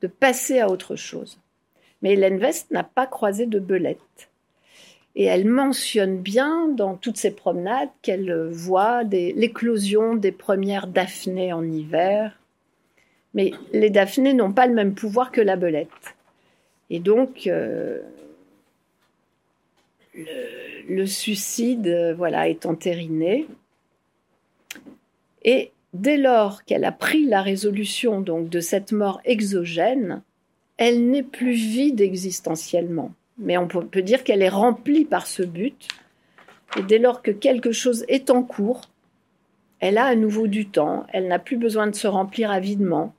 de 0.02 0.06
passer 0.08 0.60
à 0.60 0.68
autre 0.68 0.94
chose. 0.94 1.40
Mais 2.02 2.12
Hélène 2.12 2.38
West 2.38 2.70
n'a 2.70 2.84
pas 2.84 3.06
croisé 3.06 3.46
de 3.46 3.58
belette. 3.58 4.28
Et 5.14 5.24
elle 5.24 5.46
mentionne 5.46 6.18
bien 6.18 6.68
dans 6.68 6.96
toutes 6.96 7.18
ses 7.18 7.32
promenades 7.32 7.90
qu'elle 8.00 8.48
voit 8.48 9.02
l'éclosion 9.02 10.14
des 10.14 10.32
premières 10.32 10.86
daphnées 10.86 11.52
en 11.52 11.70
hiver. 11.70 12.38
Mais 13.34 13.52
les 13.72 13.90
daphnées 13.90 14.34
n'ont 14.34 14.52
pas 14.52 14.66
le 14.66 14.74
même 14.74 14.94
pouvoir 14.94 15.30
que 15.30 15.40
la 15.40 15.56
belette. 15.56 15.88
Et 16.88 16.98
donc, 16.98 17.46
euh, 17.46 18.00
le, 20.88 21.06
suicide 21.06 22.14
voilà, 22.16 22.48
est 22.48 22.66
entériné. 22.66 23.46
Et 25.44 25.72
dès 25.92 26.16
lors 26.16 26.64
qu'elle 26.64 26.84
a 26.84 26.92
pris 26.92 27.24
la 27.24 27.42
résolution 27.42 28.20
donc, 28.20 28.48
de 28.48 28.60
cette 28.60 28.92
mort 28.92 29.20
exogène, 29.24 30.22
elle 30.78 31.10
n'est 31.10 31.22
plus 31.22 31.52
vide 31.52 32.00
existentiellement 32.00 33.12
mais 33.38 33.56
on 33.56 33.66
peut 33.66 34.02
dire 34.02 34.24
qu'elle 34.24 34.42
est 34.42 34.48
remplie 34.48 35.04
par 35.04 35.26
ce 35.26 35.42
but. 35.42 35.88
Et 36.78 36.82
dès 36.82 36.98
lors 36.98 37.22
que 37.22 37.30
quelque 37.30 37.72
chose 37.72 38.04
est 38.08 38.30
en 38.30 38.42
cours, 38.42 38.82
elle 39.80 39.98
a 39.98 40.04
à 40.04 40.14
nouveau 40.14 40.46
du 40.46 40.68
temps, 40.68 41.06
elle 41.12 41.28
n'a 41.28 41.38
plus 41.38 41.56
besoin 41.56 41.86
de 41.86 41.94
se 41.94 42.06
remplir 42.06 42.50
avidement, 42.50 43.12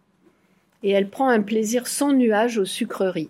et 0.81 0.91
elle 0.91 1.09
prend 1.09 1.29
un 1.29 1.41
plaisir 1.41 1.87
sans 1.87 2.13
nuage 2.13 2.57
aux 2.57 2.65
sucreries. 2.65 3.29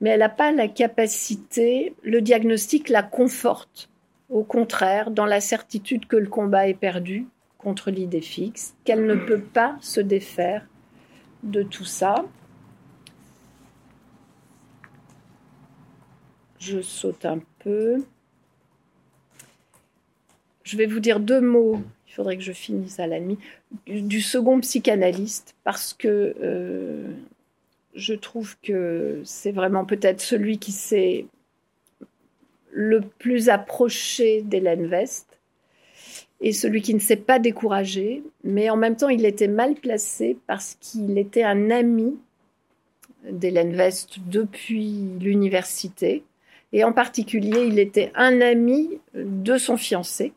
Mais 0.00 0.10
elle 0.10 0.20
n'a 0.20 0.28
pas 0.28 0.52
la 0.52 0.68
capacité, 0.68 1.94
le 2.02 2.20
diagnostic 2.20 2.88
la 2.88 3.02
conforte, 3.02 3.88
au 4.30 4.44
contraire, 4.44 5.10
dans 5.10 5.26
la 5.26 5.40
certitude 5.40 6.06
que 6.06 6.16
le 6.16 6.28
combat 6.28 6.68
est 6.68 6.74
perdu 6.74 7.26
contre 7.58 7.90
l'idée 7.90 8.20
fixe, 8.20 8.74
qu'elle 8.84 9.06
ne 9.06 9.14
peut 9.14 9.42
pas 9.42 9.76
se 9.80 10.00
défaire 10.00 10.66
de 11.42 11.62
tout 11.62 11.84
ça, 11.84 12.24
Je 16.64 16.80
saute 16.80 17.24
un 17.24 17.40
peu. 17.58 18.04
Je 20.62 20.76
vais 20.76 20.86
vous 20.86 21.00
dire 21.00 21.18
deux 21.18 21.40
mots. 21.40 21.82
il 22.06 22.12
faudrait 22.12 22.36
que 22.36 22.42
je 22.44 22.52
finisse 22.52 23.00
à 23.00 23.08
la 23.08 23.18
nuit, 23.18 23.36
du, 23.88 24.20
second 24.20 24.60
psychanalyste, 24.60 25.56
parce 25.64 25.92
que 25.92 26.36
euh, 26.40 27.08
je 27.96 28.14
trouve 28.14 28.56
que 28.62 29.22
c'est 29.24 29.50
vraiment 29.50 29.84
peut-être 29.84 30.20
celui 30.20 30.58
qui 30.58 30.70
s'est 30.70 31.26
le 32.70 33.00
plus 33.00 33.48
approché 33.48 34.42
d'Hélène 34.42 34.86
West 34.86 35.40
et 36.40 36.52
celui 36.52 36.80
qui 36.80 36.94
ne 36.94 37.00
s'est 37.00 37.16
pas 37.16 37.40
découragé, 37.40 38.22
mais 38.44 38.70
en 38.70 38.76
même 38.76 38.94
temps 38.94 39.08
il 39.08 39.24
était 39.24 39.48
mal 39.48 39.74
placé 39.74 40.38
parce 40.46 40.76
qu'il 40.80 41.18
était 41.18 41.42
un 41.42 41.72
ami 41.72 42.16
d'Hélène 43.28 43.74
West 43.74 44.20
depuis 44.28 45.08
l'université, 45.18 46.22
et 46.72 46.84
en 46.84 46.92
particulier 46.92 47.64
il 47.66 47.78
était 47.78 48.12
un 48.14 48.40
ami 48.40 48.98
de 49.14 49.58
son 49.58 49.76
fiancé, 49.76 50.32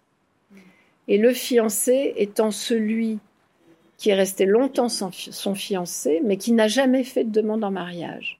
et 1.07 1.17
le 1.17 1.33
fiancé 1.33 2.13
étant 2.17 2.51
celui 2.51 3.19
qui 3.97 4.09
est 4.09 4.15
resté 4.15 4.45
longtemps 4.45 4.89
son 4.89 5.55
fiancé, 5.55 6.21
mais 6.23 6.37
qui 6.37 6.51
n'a 6.51 6.67
jamais 6.67 7.03
fait 7.03 7.23
de 7.23 7.29
demande 7.29 7.63
en 7.63 7.71
mariage. 7.71 8.39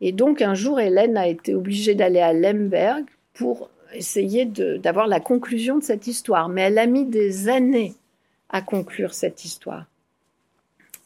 Et 0.00 0.12
donc 0.12 0.42
un 0.42 0.54
jour, 0.54 0.80
Hélène 0.80 1.16
a 1.16 1.26
été 1.26 1.54
obligée 1.54 1.94
d'aller 1.94 2.20
à 2.20 2.32
Lemberg 2.32 3.04
pour 3.32 3.70
essayer 3.94 4.44
d'avoir 4.44 5.06
la 5.06 5.20
conclusion 5.20 5.78
de 5.78 5.82
cette 5.82 6.06
histoire. 6.06 6.48
Mais 6.48 6.62
elle 6.62 6.78
a 6.78 6.86
mis 6.86 7.06
des 7.06 7.48
années 7.48 7.94
à 8.50 8.60
conclure 8.60 9.14
cette 9.14 9.44
histoire 9.44 9.86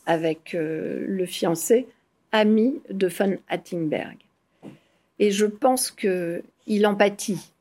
avec 0.06 0.54
euh, 0.54 1.04
le 1.06 1.26
fiancé 1.26 1.86
ami 2.32 2.80
de 2.90 3.08
von 3.08 3.36
Attingberg. 3.48 4.16
Et 5.18 5.30
je 5.30 5.46
pense 5.46 5.90
qu'il 5.90 6.86
empathie 6.86 7.52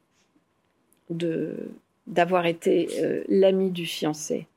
d'avoir 1.09 2.45
été 2.45 2.89
euh, 2.99 3.23
l'ami 3.27 3.71
du 3.71 3.85
fiancé. 3.85 4.47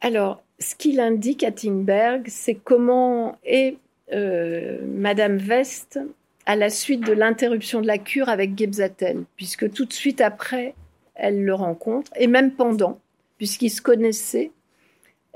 Alors, 0.00 0.42
ce 0.58 0.74
qu'il 0.74 1.00
indique 1.00 1.42
à 1.42 1.48
Attingberg, 1.48 2.26
c'est 2.28 2.54
comment 2.54 3.38
est 3.44 3.76
euh, 4.12 4.78
Madame 4.86 5.38
West 5.48 5.98
à 6.46 6.54
la 6.54 6.70
suite 6.70 7.00
de 7.00 7.12
l'interruption 7.12 7.80
de 7.80 7.88
la 7.88 7.98
cure 7.98 8.28
avec 8.28 8.56
Gebzatel, 8.56 9.24
puisque 9.34 9.70
tout 9.72 9.84
de 9.84 9.92
suite 9.92 10.20
après, 10.20 10.74
elle 11.16 11.44
le 11.44 11.54
rencontre, 11.54 12.12
et 12.16 12.28
même 12.28 12.52
pendant, 12.52 13.00
puisqu'ils 13.36 13.70
se 13.70 13.82
connaissaient. 13.82 14.52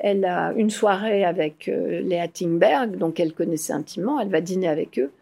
Elle 0.02 0.24
a 0.24 0.52
une 0.56 0.70
soirée 0.70 1.24
avec 1.24 1.68
euh, 1.68 2.00
les 2.00 2.18
Hattingberg, 2.18 2.96
donc 2.96 3.20
elle 3.20 3.34
connaissait 3.34 3.74
intimement, 3.74 4.18
elle 4.18 4.30
va 4.30 4.40
dîner 4.40 4.66
avec 4.66 4.98
eux, 4.98 5.12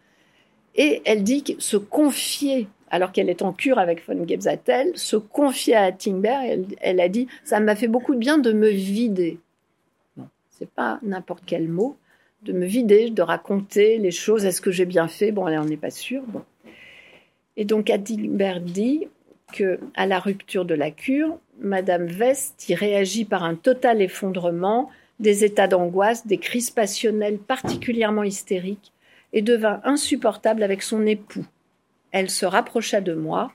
et 0.75 1.01
elle 1.03 1.23
dit 1.23 1.43
que 1.43 1.61
se 1.61 1.75
confier, 1.75 2.67
alors 2.89 3.11
qu'elle 3.11 3.29
est 3.29 3.41
en 3.41 3.51
cure 3.51 3.77
avec 3.77 4.05
von 4.07 4.25
Gebzatel, 4.25 4.97
se 4.97 5.17
confier 5.17 5.75
à 5.75 5.83
Hattingberg, 5.83 6.77
elle, 6.79 7.01
a 7.01 7.09
dit 7.09 7.27
Ça 7.43 7.59
m'a 7.59 7.75
fait 7.75 7.89
beaucoup 7.89 8.13
de 8.13 8.19
bien 8.19 8.37
de 8.37 8.53
me 8.53 8.69
vider. 8.69 9.39
Bon, 10.15 10.27
c'est 10.49 10.69
pas 10.69 10.99
n'importe 11.03 11.43
quel 11.45 11.67
mot 11.67 11.97
de 12.43 12.53
me 12.53 12.65
vider, 12.65 13.09
de 13.09 13.21
raconter 13.21 13.97
les 13.97 14.11
choses. 14.11 14.45
Est-ce 14.45 14.61
que 14.61 14.71
j'ai 14.71 14.85
bien 14.85 15.09
fait? 15.09 15.33
Bon, 15.33 15.45
là, 15.45 15.61
on 15.61 15.65
n'est 15.65 15.75
pas 15.75 15.89
sûr. 15.89 16.23
Bon. 16.25 16.43
Et 17.57 17.65
donc, 17.65 17.89
Adilbert 17.89 18.61
dit 18.61 19.09
que 19.51 19.79
à 19.95 20.05
la 20.05 20.19
rupture 20.19 20.65
de 20.65 20.75
la 20.75 20.91
cure, 20.91 21.37
Madame 21.59 22.07
West 22.19 22.69
y 22.69 22.75
réagit 22.75 23.25
par 23.25 23.43
un 23.43 23.55
total 23.55 24.01
effondrement, 24.01 24.89
des 25.19 25.43
états 25.43 25.67
d'angoisse, 25.67 26.25
des 26.25 26.37
crises 26.37 26.71
passionnelles 26.71 27.37
particulièrement 27.37 28.23
hystériques, 28.23 28.93
et 29.33 29.41
devint 29.41 29.81
insupportable 29.83 30.63
avec 30.63 30.81
son 30.81 31.05
époux. 31.05 31.45
Elle 32.11 32.29
se 32.29 32.45
rapprocha 32.45 33.01
de 33.01 33.13
moi, 33.13 33.51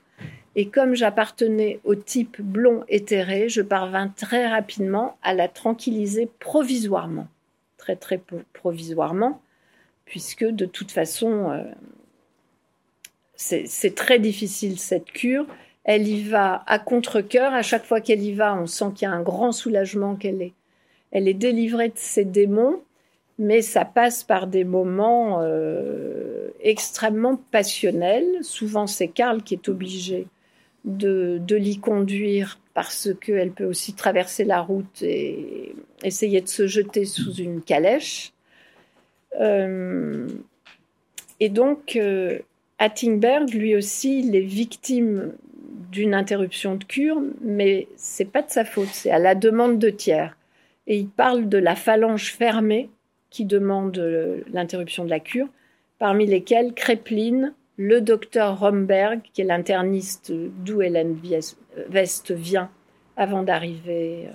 et 0.55 0.69
comme 0.69 0.95
j'appartenais 0.95 1.79
au 1.83 1.95
type 1.95 2.41
blond 2.41 2.85
éthéré, 2.87 3.49
je 3.49 3.61
parvins 3.61 4.07
très 4.07 4.47
rapidement 4.47 5.17
à 5.21 5.33
la 5.33 5.47
tranquilliser 5.47 6.29
provisoirement 6.39 7.27
très 7.85 7.95
très 7.95 8.19
provisoirement, 8.53 9.41
puisque 10.05 10.43
de 10.43 10.65
toute 10.65 10.91
façon, 10.91 11.51
euh, 11.51 11.63
c'est 13.35 13.93
très 13.93 14.17
difficile 14.17 14.79
cette 14.79 15.11
cure. 15.11 15.45
Elle 15.85 16.07
y 16.07 16.23
va 16.23 16.63
à 16.67 16.79
contre-coeur. 16.79 17.53
À 17.53 17.61
chaque 17.61 17.85
fois 17.85 18.01
qu'elle 18.01 18.21
y 18.21 18.33
va, 18.33 18.55
on 18.55 18.65
sent 18.65 18.85
qu'il 18.95 19.07
y 19.07 19.11
a 19.11 19.13
un 19.13 19.21
grand 19.21 19.51
soulagement 19.51 20.15
qu'elle 20.15 20.41
est. 20.41 20.53
Elle 21.11 21.27
est 21.27 21.33
délivrée 21.33 21.89
de 21.89 21.97
ses 21.97 22.25
démons, 22.25 22.81
mais 23.39 23.61
ça 23.61 23.85
passe 23.85 24.23
par 24.23 24.47
des 24.47 24.63
moments 24.63 25.39
euh, 25.41 26.49
extrêmement 26.61 27.39
passionnels. 27.51 28.25
Souvent, 28.41 28.87
c'est 28.87 29.07
Karl 29.07 29.43
qui 29.43 29.53
est 29.53 29.69
obligé 29.69 30.27
de, 30.83 31.39
de 31.39 31.55
l'y 31.55 31.77
conduire 31.77 32.59
parce 32.73 33.09
qu'elle 33.21 33.51
peut 33.51 33.65
aussi 33.65 33.93
traverser 33.93 34.43
la 34.43 34.61
route 34.61 35.01
et 35.01 35.73
essayer 36.03 36.41
de 36.41 36.47
se 36.47 36.67
jeter 36.67 37.05
sous 37.05 37.33
une 37.35 37.61
calèche. 37.61 38.33
Euh, 39.39 40.27
et 41.39 41.49
donc, 41.49 41.95
euh, 41.95 42.39
Attingberg, 42.79 43.49
lui 43.53 43.75
aussi, 43.75 44.19
il 44.19 44.35
est 44.35 44.41
victime 44.41 45.31
d'une 45.91 46.13
interruption 46.13 46.75
de 46.75 46.83
cure, 46.83 47.21
mais 47.41 47.87
c'est 47.95 48.25
pas 48.25 48.41
de 48.41 48.49
sa 48.49 48.65
faute, 48.65 48.89
c'est 48.91 49.11
à 49.11 49.19
la 49.19 49.35
demande 49.35 49.79
de 49.79 49.89
tiers. 49.89 50.37
Et 50.87 50.97
il 50.97 51.09
parle 51.09 51.49
de 51.49 51.57
la 51.57 51.75
phalange 51.75 52.33
fermée 52.33 52.89
qui 53.29 53.45
demande 53.45 53.97
euh, 53.97 54.41
l'interruption 54.51 55.03
de 55.03 55.09
la 55.09 55.19
cure, 55.19 55.47
parmi 55.99 56.25
lesquelles 56.25 56.73
Kreplin, 56.73 57.53
le 57.77 58.01
docteur 58.01 58.59
Romberg, 58.59 59.21
qui 59.33 59.41
est 59.41 59.45
l'interniste 59.45 60.31
d'où 60.31 60.81
Hélène 60.81 61.17
West 61.91 62.31
vient 62.31 62.69
avant 63.17 63.43
d'arriver 63.43 64.29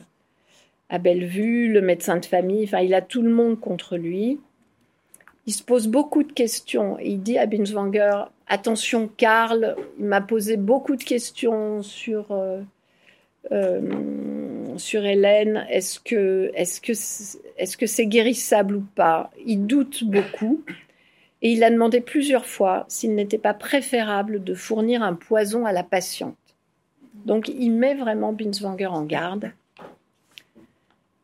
à 0.90 0.98
Bellevue, 0.98 1.72
le 1.72 1.80
médecin 1.80 2.18
de 2.18 2.26
famille, 2.26 2.64
enfin 2.64 2.80
il 2.80 2.94
a 2.94 3.00
tout 3.00 3.22
le 3.22 3.30
monde 3.30 3.58
contre 3.58 3.96
lui. 3.96 4.40
Il 5.46 5.52
se 5.52 5.62
pose 5.62 5.88
beaucoup 5.88 6.22
de 6.22 6.32
questions. 6.32 6.98
Il 6.98 7.22
dit 7.22 7.38
à 7.38 7.46
Binswanger 7.46 8.24
Attention, 8.52 9.08
Karl, 9.16 9.76
il 9.96 10.06
m'a 10.06 10.20
posé 10.20 10.56
beaucoup 10.56 10.96
de 10.96 11.04
questions 11.04 11.84
sur, 11.84 12.32
euh, 12.32 12.60
euh, 13.52 14.76
sur 14.76 15.04
Hélène. 15.06 15.64
Est-ce 15.70 16.00
que 16.00 16.50
est-ce 16.56 16.80
que 16.80 16.90
est-ce 16.90 17.76
que 17.76 17.86
c'est 17.86 18.06
guérissable 18.06 18.74
ou 18.74 18.84
pas? 18.96 19.30
Il 19.46 19.68
doute 19.68 20.02
beaucoup. 20.02 20.64
Et 21.42 21.52
il 21.52 21.62
a 21.62 21.70
demandé 21.70 22.00
plusieurs 22.00 22.44
fois 22.44 22.86
s'il 22.88 23.14
n'était 23.14 23.38
pas 23.38 23.54
préférable 23.54 24.42
de 24.42 24.54
fournir 24.54 25.04
un 25.04 25.14
poison 25.14 25.64
à 25.64 25.70
la 25.70 25.84
patiente. 25.84 26.34
Donc 27.24 27.46
il 27.48 27.70
met 27.70 27.94
vraiment 27.94 28.32
Binswanger 28.32 28.86
en 28.86 29.04
garde. 29.04 29.52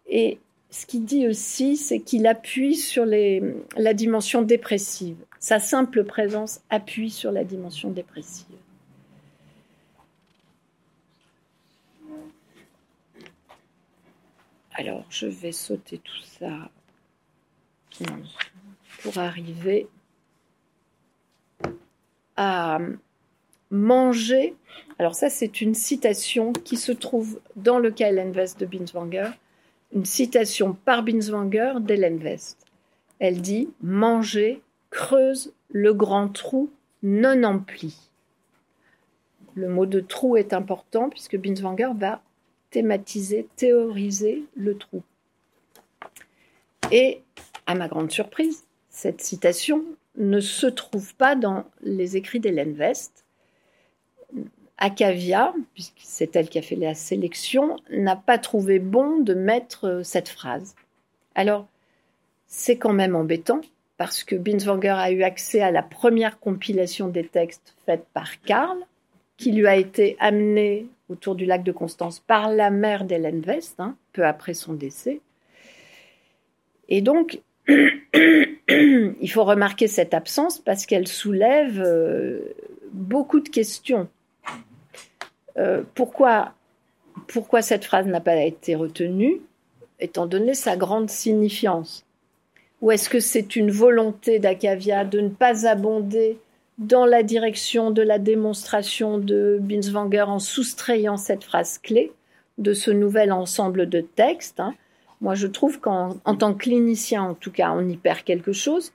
Et 0.08 0.38
ce 0.70 0.86
qu'il 0.86 1.04
dit 1.04 1.26
aussi, 1.26 1.76
c'est 1.76 1.98
qu'il 1.98 2.28
appuie 2.28 2.76
sur 2.76 3.04
la 3.04 3.94
dimension 3.94 4.42
dépressive. 4.42 5.16
Sa 5.46 5.60
simple 5.60 6.02
présence 6.02 6.60
appuie 6.70 7.08
sur 7.08 7.30
la 7.30 7.44
dimension 7.44 7.92
dépressive. 7.92 8.46
Alors, 14.72 15.04
je 15.08 15.28
vais 15.28 15.52
sauter 15.52 15.98
tout 15.98 16.20
ça 16.24 16.68
pour 19.02 19.18
arriver 19.18 19.86
à 22.34 22.80
manger. 23.70 24.56
Alors 24.98 25.14
ça, 25.14 25.30
c'est 25.30 25.60
une 25.60 25.74
citation 25.76 26.52
qui 26.52 26.76
se 26.76 26.90
trouve 26.90 27.40
dans 27.54 27.78
le 27.78 27.92
cas 27.92 28.10
West 28.10 28.58
de 28.58 28.66
Binswanger, 28.66 29.30
une 29.92 30.06
citation 30.06 30.72
par 30.74 31.04
Binswanger 31.04 31.74
d'Hélène 31.82 32.20
West. 32.20 32.66
Elle 33.20 33.40
dit 33.40 33.68
Manger 33.80 34.60
creuse 34.96 35.52
le 35.68 35.92
grand 35.92 36.28
trou 36.30 36.70
non 37.02 37.42
empli. 37.42 37.94
Le 39.54 39.68
mot 39.68 39.84
de 39.84 40.00
trou 40.00 40.38
est 40.38 40.54
important 40.54 41.10
puisque 41.10 41.36
Binswanger 41.36 41.90
va 41.94 42.22
thématiser, 42.70 43.46
théoriser 43.56 44.44
le 44.56 44.78
trou. 44.78 45.02
Et 46.90 47.20
à 47.66 47.74
ma 47.74 47.88
grande 47.88 48.10
surprise, 48.10 48.64
cette 48.88 49.20
citation 49.20 49.84
ne 50.16 50.40
se 50.40 50.66
trouve 50.66 51.14
pas 51.14 51.36
dans 51.36 51.66
les 51.82 52.16
écrits 52.16 52.40
d'Hélène 52.40 52.74
West. 52.78 53.26
Acavia, 54.78 55.54
puisque 55.74 56.00
c'est 56.02 56.34
elle 56.36 56.48
qui 56.48 56.58
a 56.58 56.62
fait 56.62 56.74
la 56.74 56.94
sélection, 56.94 57.76
n'a 57.90 58.16
pas 58.16 58.38
trouvé 58.38 58.78
bon 58.78 59.18
de 59.18 59.34
mettre 59.34 59.88
euh, 59.88 60.02
cette 60.02 60.28
phrase. 60.30 60.74
Alors, 61.34 61.66
c'est 62.46 62.78
quand 62.78 62.92
même 62.92 63.14
embêtant, 63.14 63.60
parce 63.96 64.24
que 64.24 64.36
Binswanger 64.36 64.88
a 64.98 65.10
eu 65.10 65.22
accès 65.22 65.60
à 65.60 65.70
la 65.70 65.82
première 65.82 66.38
compilation 66.38 67.08
des 67.08 67.26
textes 67.26 67.74
faite 67.86 68.04
par 68.12 68.40
Karl, 68.42 68.78
qui 69.36 69.52
lui 69.52 69.66
a 69.66 69.76
été 69.76 70.16
amenée 70.18 70.86
autour 71.08 71.34
du 71.34 71.44
lac 71.44 71.62
de 71.62 71.72
Constance 71.72 72.20
par 72.20 72.50
la 72.50 72.70
mère 72.70 73.04
d'Hélène 73.04 73.42
West, 73.46 73.76
hein, 73.78 73.96
peu 74.12 74.24
après 74.24 74.54
son 74.54 74.74
décès. 74.74 75.20
Et 76.88 77.00
donc, 77.00 77.40
il 77.68 79.30
faut 79.30 79.44
remarquer 79.44 79.88
cette 79.88 80.14
absence 80.14 80.58
parce 80.58 80.86
qu'elle 80.86 81.08
soulève 81.08 81.82
euh, 81.84 82.40
beaucoup 82.92 83.40
de 83.40 83.48
questions. 83.48 84.08
Euh, 85.58 85.82
pourquoi, 85.94 86.54
pourquoi 87.28 87.62
cette 87.62 87.84
phrase 87.84 88.06
n'a 88.06 88.20
pas 88.20 88.36
été 88.36 88.74
retenue, 88.74 89.40
étant 90.00 90.26
donné 90.26 90.54
sa 90.54 90.76
grande 90.76 91.10
signifiance? 91.10 92.05
Ou 92.82 92.90
est-ce 92.90 93.08
que 93.08 93.20
c'est 93.20 93.56
une 93.56 93.70
volonté 93.70 94.38
d'Acavia 94.38 95.04
de 95.04 95.20
ne 95.20 95.28
pas 95.28 95.66
abonder 95.66 96.38
dans 96.78 97.06
la 97.06 97.22
direction 97.22 97.90
de 97.90 98.02
la 98.02 98.18
démonstration 98.18 99.18
de 99.18 99.58
Binswanger 99.60 100.22
en 100.22 100.38
soustrayant 100.38 101.16
cette 101.16 101.44
phrase 101.44 101.78
clé 101.78 102.12
de 102.58 102.74
ce 102.74 102.90
nouvel 102.90 103.32
ensemble 103.32 103.88
de 103.88 104.00
textes 104.00 104.60
hein? 104.60 104.74
Moi, 105.20 105.34
je 105.34 105.46
trouve 105.46 105.80
qu'en 105.80 106.14
tant 106.38 106.52
que 106.52 106.64
clinicien, 106.64 107.22
en 107.22 107.34
tout 107.34 107.50
cas, 107.50 107.70
on 107.72 107.88
y 107.88 107.96
perd 107.96 108.22
quelque 108.22 108.52
chose, 108.52 108.92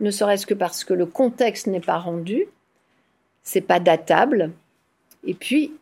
ne 0.00 0.10
serait-ce 0.10 0.46
que 0.46 0.54
parce 0.54 0.84
que 0.84 0.94
le 0.94 1.06
contexte 1.06 1.66
n'est 1.66 1.80
pas 1.80 1.98
rendu, 1.98 2.46
c'est 3.42 3.60
pas 3.60 3.80
datable, 3.80 4.52
et 5.24 5.34
puis 5.34 5.72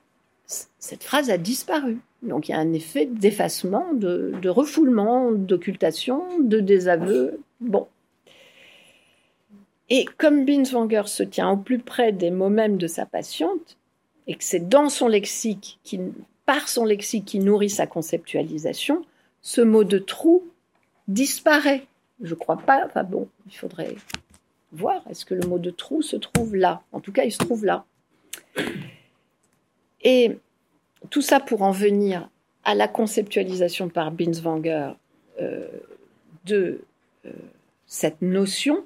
cette 0.47 1.05
phrase 1.05 1.30
a 1.30 1.38
disparu. 1.38 1.99
Donc 2.22 2.49
il 2.49 2.53
y 2.53 2.55
a 2.55 2.59
un 2.59 2.72
effet 2.72 3.07
d'effacement, 3.07 3.92
de, 3.92 4.49
refoulement, 4.49 5.32
d'occultation, 5.32 6.40
de 6.40 6.61
désaveu. 6.61 7.40
Bon. 7.61 7.86
Et 9.90 10.07
comme 10.18 10.45
Binswanger 10.45 11.07
se 11.07 11.22
tient 11.22 11.51
au 11.51 11.57
plus 11.57 11.78
près 11.78 12.12
des 12.12 12.30
mots 12.30 12.49
mêmes 12.49 12.78
de 12.78 12.86
sa 12.86 13.07
patiente, 13.07 13.76
et 14.26 14.34
que 14.34 14.45
c'est 14.45 14.68
dans 14.68 14.88
son 14.88 15.09
lexique, 15.09 15.78
par 16.47 16.68
son 16.68 16.84
lexique 16.84 17.26
qui 17.26 17.38
nourrit 17.38 17.70
sa 17.70 17.86
conceptualisation, 17.86 19.05
ce 19.42 19.61
mot 19.61 19.84
de 19.84 19.99
trou 19.99 20.42
disparaît. 21.09 21.86
Je 22.22 22.34
crois 22.34 22.57
pas, 22.57 22.86
enfin 22.86 23.05
bon, 23.05 23.28
il 23.47 23.55
faudrait 23.55 23.95
voir, 24.72 25.03
est-ce 25.11 25.26
que 25.26 25.34
le 25.34 25.47
mot 25.47 25.59
de 25.59 25.70
trou 25.70 26.01
se 26.01 26.16
trouve 26.16 26.57
là? 26.57 26.82
En 26.92 27.01
tout 27.01 27.12
cas, 27.12 27.24
il 27.24 27.32
se 27.32 27.38
trouve 27.38 27.66
là. 27.66 27.84
Et 30.05 30.38
tout 31.11 31.22
ça 31.22 31.40
pour 31.40 31.62
en 31.62 31.70
venir 31.70 32.28
à 32.64 32.74
la 32.74 32.88
conceptualisation 32.88 33.88
par 33.88 34.11
Binswanger 34.11 34.92
euh, 35.40 35.66
de 36.44 36.80
euh, 37.26 37.30
cette 37.86 38.22
notion 38.22 38.84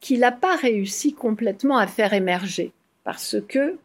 qu'il 0.00 0.20
n'a 0.20 0.32
pas 0.32 0.56
réussi 0.56 1.14
complètement 1.14 1.78
à 1.78 1.86
faire 1.86 2.12
émerger. 2.12 2.72
Parce 3.04 3.36
que, 3.48 3.78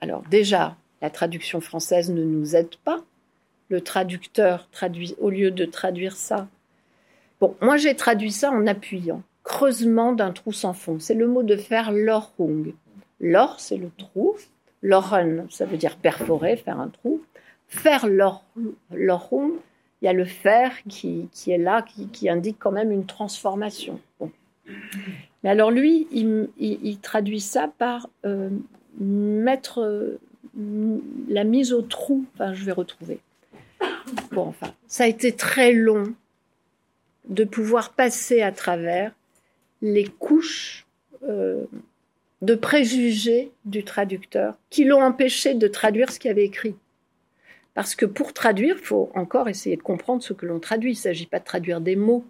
alors 0.00 0.22
déjà, 0.30 0.76
la 1.02 1.10
traduction 1.10 1.60
française 1.60 2.10
ne 2.10 2.24
nous 2.24 2.56
aide 2.56 2.76
pas. 2.84 3.02
Le 3.68 3.82
traducteur 3.82 4.68
traduit, 4.70 5.14
au 5.18 5.30
lieu 5.30 5.50
de 5.50 5.64
traduire 5.64 6.16
ça. 6.16 6.48
Bon, 7.40 7.54
moi 7.60 7.76
j'ai 7.76 7.94
traduit 7.94 8.32
ça 8.32 8.50
en 8.50 8.66
appuyant. 8.66 9.22
Creusement 9.44 10.12
d'un 10.12 10.32
trou 10.32 10.52
sans 10.52 10.72
fond. 10.72 10.98
C'est 10.98 11.14
le 11.14 11.28
mot 11.28 11.42
de 11.42 11.56
faire 11.56 11.92
l'orhung. 11.92 12.74
L'or, 13.20 13.60
c'est 13.60 13.76
le 13.76 13.90
trou. 13.96 14.36
Loren, 14.82 15.46
ça 15.50 15.66
veut 15.66 15.76
dire 15.76 15.96
perforer, 15.96 16.56
faire 16.56 16.78
un 16.78 16.88
trou. 16.88 17.20
Faire 17.66 18.06
l'orhung, 18.06 19.52
il 20.00 20.04
y 20.04 20.08
a 20.08 20.12
le 20.12 20.24
fer 20.24 20.72
qui, 20.88 21.28
est 21.46 21.58
là, 21.58 21.84
qui, 22.12 22.28
indique 22.28 22.56
quand 22.58 22.72
même 22.72 22.90
une 22.90 23.04
transformation. 23.04 24.00
Mais 25.42 25.50
alors 25.50 25.70
lui, 25.70 26.06
il, 26.10 26.98
traduit 27.00 27.40
ça 27.40 27.70
par 27.78 28.08
euh, 28.24 28.50
mettre 28.98 29.82
euh, 29.82 30.20
la 31.28 31.44
mise 31.44 31.72
au 31.72 31.82
trou. 31.82 32.24
Enfin, 32.34 32.54
je 32.54 32.64
vais 32.64 32.72
retrouver. 32.72 33.20
Bon, 34.32 34.46
enfin, 34.46 34.72
ça 34.86 35.04
a 35.04 35.06
été 35.06 35.32
très 35.32 35.72
long 35.72 36.14
de 37.28 37.44
pouvoir 37.44 37.92
passer 37.92 38.40
à 38.42 38.52
travers 38.52 39.12
les 39.82 40.04
couches 40.04 40.86
euh, 41.24 41.64
de 42.42 42.54
préjugés 42.54 43.50
du 43.64 43.84
traducteur 43.84 44.58
qui 44.70 44.84
l'ont 44.84 45.02
empêché 45.02 45.54
de 45.54 45.68
traduire 45.68 46.10
ce 46.12 46.18
qu'il 46.18 46.30
avait 46.30 46.44
écrit. 46.44 46.76
Parce 47.74 47.94
que 47.94 48.06
pour 48.06 48.32
traduire, 48.32 48.76
il 48.78 48.84
faut 48.84 49.10
encore 49.14 49.48
essayer 49.48 49.76
de 49.76 49.82
comprendre 49.82 50.22
ce 50.22 50.32
que 50.32 50.46
l'on 50.46 50.58
traduit. 50.58 50.90
Il 50.90 50.96
ne 50.96 51.00
s'agit 51.00 51.26
pas 51.26 51.38
de 51.38 51.44
traduire 51.44 51.80
des 51.80 51.96
mots. 51.96 52.24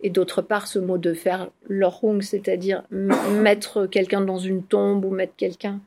Et 0.00 0.10
d'autre 0.10 0.42
part, 0.42 0.66
ce 0.66 0.78
mot 0.78 0.98
de 0.98 1.14
faire 1.14 1.50
l'orhung, 1.68 2.20
c'est-à-dire 2.20 2.84
mettre 2.90 3.86
quelqu'un 3.86 4.20
dans 4.20 4.38
une 4.38 4.62
tombe 4.62 5.04
ou 5.04 5.10
mettre 5.10 5.34
quelqu'un. 5.36 5.80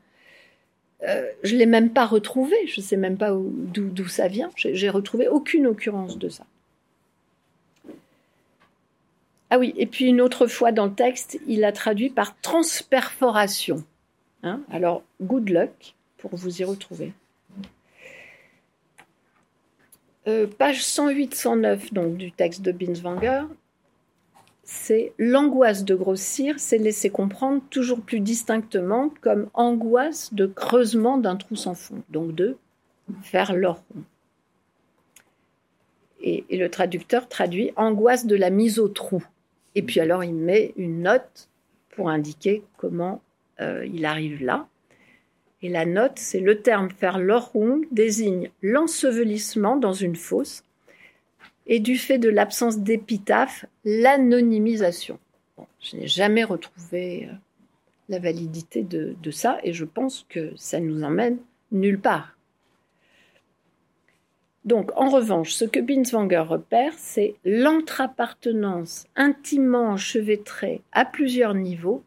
Euh, 1.04 1.26
je 1.42 1.54
ne 1.54 1.60
l'ai 1.60 1.66
même 1.66 1.90
pas 1.90 2.06
retrouvé. 2.06 2.56
Je 2.66 2.80
ne 2.80 2.84
sais 2.84 2.96
même 2.96 3.16
pas 3.16 3.32
d'où 3.32 4.08
ça 4.08 4.28
vient. 4.28 4.50
J'ai 4.56 4.90
retrouvé 4.90 5.28
aucune 5.28 5.66
occurrence 5.66 6.18
de 6.18 6.28
ça. 6.28 6.44
Ah 9.54 9.58
oui, 9.58 9.74
et 9.76 9.84
puis 9.84 10.06
une 10.06 10.22
autre 10.22 10.46
fois 10.46 10.72
dans 10.72 10.86
le 10.86 10.94
texte, 10.94 11.38
il 11.46 11.64
a 11.64 11.72
traduit 11.72 12.08
par 12.08 12.40
transperforation. 12.40 13.84
Hein 14.42 14.62
Alors, 14.70 15.02
good 15.20 15.50
luck 15.50 15.94
pour 16.16 16.34
vous 16.34 16.62
y 16.62 16.64
retrouver. 16.64 17.12
Euh, 20.26 20.46
page 20.46 20.80
108-109 20.80 21.92
donc, 21.92 22.16
du 22.16 22.32
texte 22.32 22.62
de 22.62 22.72
Binswanger, 22.72 23.42
c'est 24.64 25.12
l'angoisse 25.18 25.84
de 25.84 25.96
grossir, 25.96 26.54
c'est 26.56 26.78
laisser 26.78 27.10
comprendre 27.10 27.60
toujours 27.68 28.00
plus 28.00 28.20
distinctement 28.20 29.12
comme 29.20 29.50
angoisse 29.52 30.32
de 30.32 30.46
creusement 30.46 31.18
d'un 31.18 31.36
trou 31.36 31.56
sans 31.56 31.74
fond, 31.74 32.02
donc 32.08 32.34
de 32.34 32.56
faire 33.22 33.54
l'or 33.54 33.82
et, 36.22 36.44
le 36.56 36.68
traducteur 36.68 37.28
traduit 37.28 37.72
angoisse 37.76 38.26
de 38.26 38.36
la 38.36 38.50
mise 38.50 38.78
au 38.78 38.88
trou. 38.88 39.22
Et 39.74 39.82
puis 39.82 40.00
alors 40.00 40.24
il 40.24 40.34
met 40.34 40.72
une 40.76 41.02
note 41.02 41.48
pour 41.90 42.08
indiquer 42.08 42.62
comment 42.76 43.22
euh, 43.60 43.86
il 43.86 44.04
arrive 44.04 44.42
là. 44.42 44.68
Et 45.62 45.68
la 45.68 45.86
note, 45.86 46.14
c'est 46.16 46.40
le 46.40 46.60
terme 46.60 46.90
faire 46.90 47.18
l'orung 47.18 47.86
désigne 47.92 48.50
l'ensevelissement 48.62 49.76
dans 49.76 49.92
une 49.92 50.16
fosse 50.16 50.64
et 51.66 51.78
du 51.78 51.96
fait 51.96 52.18
de 52.18 52.28
l'absence 52.28 52.80
d'épitaphe, 52.80 53.66
l'anonymisation. 53.84 55.18
je 55.80 55.96
n'ai 55.96 56.08
jamais 56.08 56.42
retrouvé 56.42 57.28
euh, 57.30 57.34
la 58.08 58.18
validité 58.18 58.82
de, 58.82 59.14
de, 59.22 59.30
ça 59.30 59.58
et 59.62 59.72
je 59.72 59.84
pense 59.84 60.26
que 60.28 60.52
ça 60.56 60.80
nous 60.80 61.04
emmène 61.04 61.38
nulle 61.70 62.00
part. 62.00 62.36
Donc, 64.64 64.92
en 64.94 65.08
revanche, 65.08 65.52
ce 65.52 65.64
que 65.64 65.80
Binswanger 65.80 66.44
repère, 66.48 66.92
c'est 66.96 67.34
l'entre-appartenance 67.44 69.06
intimement 69.16 69.88
enchevêtrée 69.88 70.82
à 70.92 71.04
plusieurs 71.04 71.54
niveaux 71.54 72.04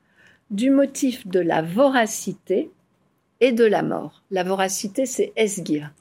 du 0.51 0.69
motif 0.69 1.27
de 1.27 1.41
la 1.41 1.61
voracité 1.61 2.71
et 3.41 3.51
de 3.51 3.65
la 3.65 3.83
mort. 3.83 4.23
La 4.31 4.43
voracité, 4.43 5.05
c'est 5.05 5.33
Esgir. 5.35 5.91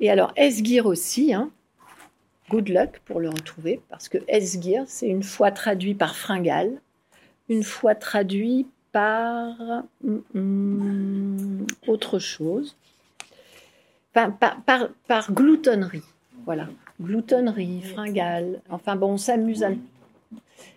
Et 0.00 0.10
alors, 0.10 0.32
Esgir 0.36 0.86
aussi, 0.86 1.32
hein, 1.32 1.50
good 2.50 2.68
luck 2.68 3.00
pour 3.04 3.20
le 3.20 3.28
retrouver, 3.28 3.80
parce 3.88 4.08
que 4.08 4.18
Esgir, 4.26 4.82
c'est 4.88 5.08
une 5.08 5.22
fois 5.22 5.52
traduit 5.52 5.94
par 5.94 6.16
fringale, 6.16 6.80
une 7.48 7.62
fois 7.62 7.94
traduit 7.94 8.66
par 8.90 9.54
hum, 10.04 10.22
hum, 10.34 11.66
autre 11.86 12.18
chose 12.18 12.76
par, 14.14 14.90
par, 15.06 15.32
gloutonnerie. 15.32 16.02
Voilà, 16.46 16.68
gloutonnerie, 17.00 17.82
fringale. 17.82 18.60
Enfin 18.70 18.96
bon, 18.96 19.12
on 19.12 19.16
s'amuse 19.16 19.64
à... 19.64 19.70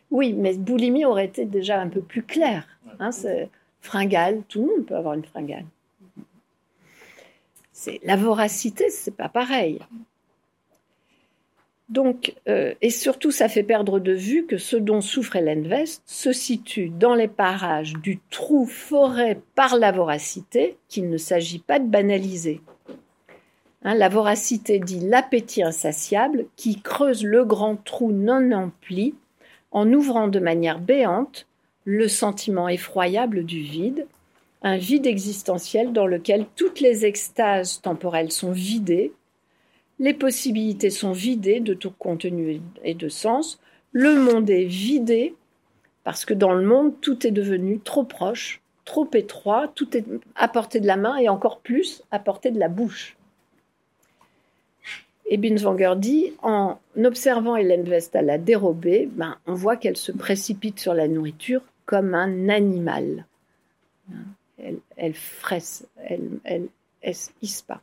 Oui, 0.09 0.33
mais 0.33 0.55
boulimie 0.55 1.05
aurait 1.05 1.25
été 1.25 1.45
déjà 1.45 1.79
un 1.79 1.87
peu 1.87 2.01
plus 2.01 2.23
clair. 2.23 2.67
Hein, 2.99 3.11
fringale, 3.81 4.41
tout 4.49 4.61
le 4.61 4.67
monde 4.67 4.85
peut 4.85 4.95
avoir 4.95 5.13
une 5.13 5.25
fringale. 5.25 5.65
C'est 7.71 7.99
la 8.03 8.15
voracité, 8.15 8.89
c'est 8.89 9.15
pas 9.15 9.29
pareil. 9.29 9.79
Donc, 11.89 12.35
euh, 12.49 12.73
et 12.81 12.89
surtout, 12.89 13.31
ça 13.31 13.47
fait 13.47 13.63
perdre 13.63 13.99
de 13.99 14.11
vue 14.11 14.45
que 14.45 14.57
ce 14.57 14.75
dont 14.75 14.99
souffre 14.99 15.37
Hélène 15.37 15.67
West 15.67 16.01
se 16.05 16.33
situe 16.33 16.89
dans 16.89 17.15
les 17.15 17.29
parages 17.29 17.93
du 17.93 18.19
trou 18.29 18.65
forêt 18.65 19.39
par 19.55 19.77
la 19.77 19.93
voracité, 19.93 20.75
qu'il 20.89 21.09
ne 21.09 21.17
s'agit 21.17 21.59
pas 21.59 21.79
de 21.79 21.87
banaliser. 21.87 22.61
Hein, 23.83 23.93
la 23.95 24.09
voracité 24.09 24.79
dit 24.79 24.99
l'appétit 24.99 25.63
insatiable 25.63 26.45
qui 26.55 26.81
creuse 26.81 27.23
le 27.23 27.45
grand 27.45 27.75
trou 27.75 28.11
non 28.11 28.51
empli 28.51 29.13
en 29.71 29.91
ouvrant 29.93 30.27
de 30.27 30.39
manière 30.39 30.79
béante 30.79 31.47
le 31.85 32.07
sentiment 32.07 32.67
effroyable 32.67 33.45
du 33.45 33.61
vide, 33.61 34.07
un 34.63 34.77
vide 34.77 35.05
existentiel 35.05 35.93
dans 35.93 36.07
lequel 36.07 36.45
toutes 36.55 36.79
les 36.79 37.05
extases 37.05 37.81
temporelles 37.81 38.31
sont 38.31 38.51
vidées, 38.51 39.13
les 39.99 40.13
possibilités 40.13 40.89
sont 40.89 41.11
vidées 41.11 41.59
de 41.59 41.73
tout 41.73 41.91
contenu 41.91 42.61
et 42.83 42.93
de 42.93 43.09
sens, 43.09 43.59
le 43.91 44.15
monde 44.15 44.49
est 44.49 44.65
vidé 44.65 45.35
parce 46.03 46.25
que 46.25 46.33
dans 46.33 46.53
le 46.53 46.65
monde 46.65 46.93
tout 47.01 47.27
est 47.27 47.31
devenu 47.31 47.79
trop 47.79 48.03
proche, 48.03 48.61
trop 48.85 49.07
étroit, 49.13 49.67
tout 49.75 49.95
est 49.95 50.05
à 50.35 50.47
portée 50.47 50.79
de 50.79 50.87
la 50.87 50.97
main 50.97 51.17
et 51.17 51.29
encore 51.29 51.59
plus 51.59 52.03
à 52.11 52.19
portée 52.19 52.51
de 52.51 52.59
la 52.59 52.69
bouche. 52.69 53.16
Et 55.29 55.37
Binswanger 55.37 55.95
dit, 55.97 56.33
en 56.41 56.77
observant 57.03 57.55
Hélène 57.55 57.87
West 57.87 58.15
à 58.15 58.21
la 58.21 58.37
dérobée, 58.37 59.09
ben, 59.11 59.37
on 59.45 59.53
voit 59.53 59.75
qu'elle 59.75 59.97
se 59.97 60.11
précipite 60.11 60.79
sur 60.79 60.93
la 60.93 61.07
nourriture 61.07 61.61
comme 61.85 62.13
un 62.13 62.49
animal. 62.49 63.25
elle, 64.57 64.77
elle 64.95 65.13
fraisse, 65.13 65.85
elle, 65.97 66.39
elle, 66.43 66.67
elle 67.01 67.15
pas. 67.67 67.81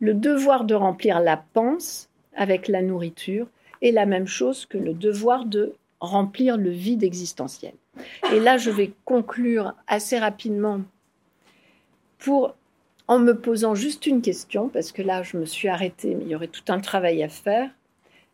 Le 0.00 0.14
devoir 0.14 0.64
de 0.64 0.74
remplir 0.74 1.20
la 1.20 1.36
panse 1.36 2.08
avec 2.36 2.68
la 2.68 2.82
nourriture 2.82 3.46
est 3.82 3.92
la 3.92 4.06
même 4.06 4.26
chose 4.26 4.66
que 4.66 4.78
le 4.78 4.94
devoir 4.94 5.44
de 5.44 5.74
remplir 6.00 6.56
le 6.56 6.70
vide 6.70 7.02
existentiel. 7.02 7.74
Et 8.32 8.40
là, 8.40 8.56
je 8.56 8.70
vais 8.70 8.92
conclure 9.04 9.74
assez 9.86 10.18
rapidement 10.18 10.80
pour, 12.18 12.54
en 13.06 13.18
me 13.18 13.34
posant 13.34 13.74
juste 13.74 14.06
une 14.06 14.22
question, 14.22 14.68
parce 14.68 14.92
que 14.92 15.02
là, 15.02 15.22
je 15.22 15.36
me 15.36 15.44
suis 15.44 15.68
arrêtée, 15.68 16.14
mais 16.14 16.24
il 16.24 16.30
y 16.30 16.34
aurait 16.34 16.48
tout 16.48 16.64
un 16.68 16.80
travail 16.80 17.22
à 17.22 17.28
faire. 17.28 17.70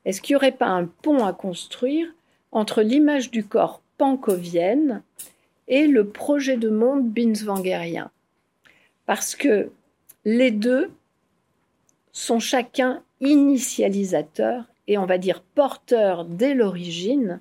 Est-ce 0.04 0.22
qu'il 0.22 0.34
n'y 0.34 0.38
aurait 0.38 0.52
pas 0.52 0.68
un 0.68 0.86
pont 0.86 1.24
à 1.24 1.32
construire 1.32 2.06
entre 2.52 2.82
l'image 2.82 3.30
du 3.30 3.44
corps 3.44 3.82
pankovienne 3.98 5.02
et 5.68 5.86
le 5.86 6.06
projet 6.06 6.56
de 6.56 6.68
monde 6.68 7.08
binswangerien? 7.08 8.10
Parce 9.06 9.34
que 9.34 9.70
les 10.24 10.50
deux 10.50 10.90
sont 12.12 12.38
chacun 12.38 13.02
initialisateurs 13.20 14.64
et 14.86 14.98
on 14.98 15.06
va 15.06 15.18
dire 15.18 15.42
porteurs 15.54 16.24
dès 16.24 16.54
l'origine 16.54 17.40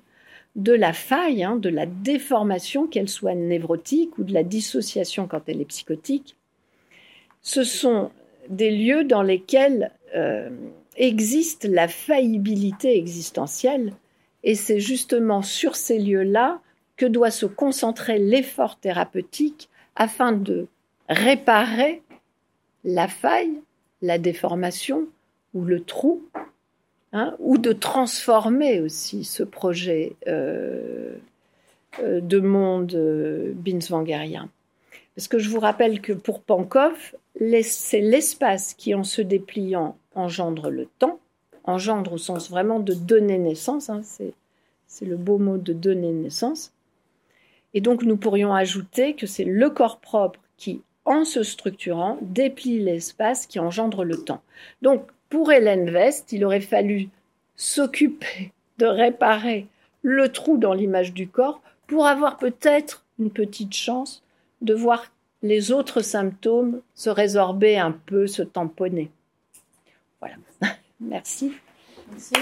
de 0.56 0.72
la 0.72 0.92
faille, 0.92 1.44
hein, 1.44 1.56
de 1.56 1.68
la 1.68 1.86
déformation, 1.86 2.86
qu'elle 2.86 3.08
soit 3.08 3.34
névrotique 3.34 4.18
ou 4.18 4.24
de 4.24 4.34
la 4.34 4.42
dissociation 4.42 5.26
quand 5.28 5.42
elle 5.46 5.60
est 5.60 5.66
psychotique. 5.66 6.36
Ce 7.42 7.64
sont 7.64 8.10
des 8.48 8.70
lieux 8.70 9.04
dans 9.04 9.22
lesquels 9.22 9.92
euh, 10.14 10.50
existe 10.96 11.64
la 11.64 11.88
faillibilité 11.88 12.96
existentielle 12.96 13.92
et 14.42 14.54
c'est 14.54 14.80
justement 14.80 15.42
sur 15.42 15.76
ces 15.76 15.98
lieux-là 15.98 16.60
que 16.96 17.06
doit 17.06 17.30
se 17.30 17.46
concentrer 17.46 18.18
l'effort 18.18 18.76
thérapeutique 18.78 19.68
afin 19.96 20.32
de 20.32 20.66
réparer 21.08 22.02
la 22.84 23.08
faille, 23.08 23.60
la 24.02 24.18
déformation 24.18 25.06
ou 25.54 25.64
le 25.64 25.80
trou, 25.80 26.22
hein, 27.12 27.34
ou 27.38 27.58
de 27.58 27.72
transformer 27.72 28.80
aussi 28.80 29.24
ce 29.24 29.42
projet 29.42 30.14
euh, 30.26 31.16
euh, 32.02 32.20
de 32.20 32.40
monde 32.40 32.94
binswangerien. 33.54 34.48
Parce 35.20 35.28
que 35.28 35.38
je 35.38 35.50
vous 35.50 35.60
rappelle 35.60 36.00
que 36.00 36.14
pour 36.14 36.40
Pankov, 36.40 37.14
c'est 37.62 38.00
l'espace 38.00 38.72
qui, 38.72 38.94
en 38.94 39.04
se 39.04 39.20
dépliant, 39.20 39.98
engendre 40.14 40.70
le 40.70 40.86
temps, 40.86 41.20
engendre 41.64 42.14
au 42.14 42.16
sens 42.16 42.48
vraiment 42.48 42.80
de 42.80 42.94
donner 42.94 43.36
naissance, 43.36 43.90
hein, 43.90 44.00
c'est 44.02 45.04
le 45.04 45.18
beau 45.18 45.36
mot 45.36 45.58
de 45.58 45.74
donner 45.74 46.10
naissance. 46.10 46.72
Et 47.74 47.82
donc 47.82 48.02
nous 48.02 48.16
pourrions 48.16 48.54
ajouter 48.54 49.12
que 49.12 49.26
c'est 49.26 49.44
le 49.44 49.68
corps 49.68 50.00
propre 50.00 50.40
qui 50.56 50.80
en 51.04 51.26
se 51.26 51.42
structurant, 51.42 52.16
déplie 52.22 52.78
l'espace 52.78 53.46
qui 53.46 53.58
engendre 53.58 54.04
le 54.04 54.24
temps. 54.24 54.40
Donc, 54.80 55.06
pour 55.28 55.52
Hélène 55.52 55.90
West, 55.90 56.32
il 56.32 56.46
aurait 56.46 56.60
fallu 56.60 57.10
s'occuper 57.56 58.52
de 58.78 58.86
réparer 58.86 59.66
le 60.00 60.32
trou 60.32 60.56
dans 60.56 60.72
l'image 60.72 61.12
du 61.12 61.28
corps 61.28 61.60
pour 61.88 62.06
avoir 62.06 62.38
peut-être 62.38 63.04
une 63.18 63.30
petite 63.30 63.74
chance 63.74 64.22
de 64.60 64.74
voir 64.74 65.04
les 65.42 65.72
autres 65.72 66.02
symptômes 66.02 66.80
se 66.94 67.10
résorber 67.10 67.78
un 67.78 67.92
peu, 67.92 68.26
se 68.26 68.42
tamponner. 68.42 69.10
Voilà. 70.20 70.36
Merci. 71.00 71.52
Merci. 72.10 72.34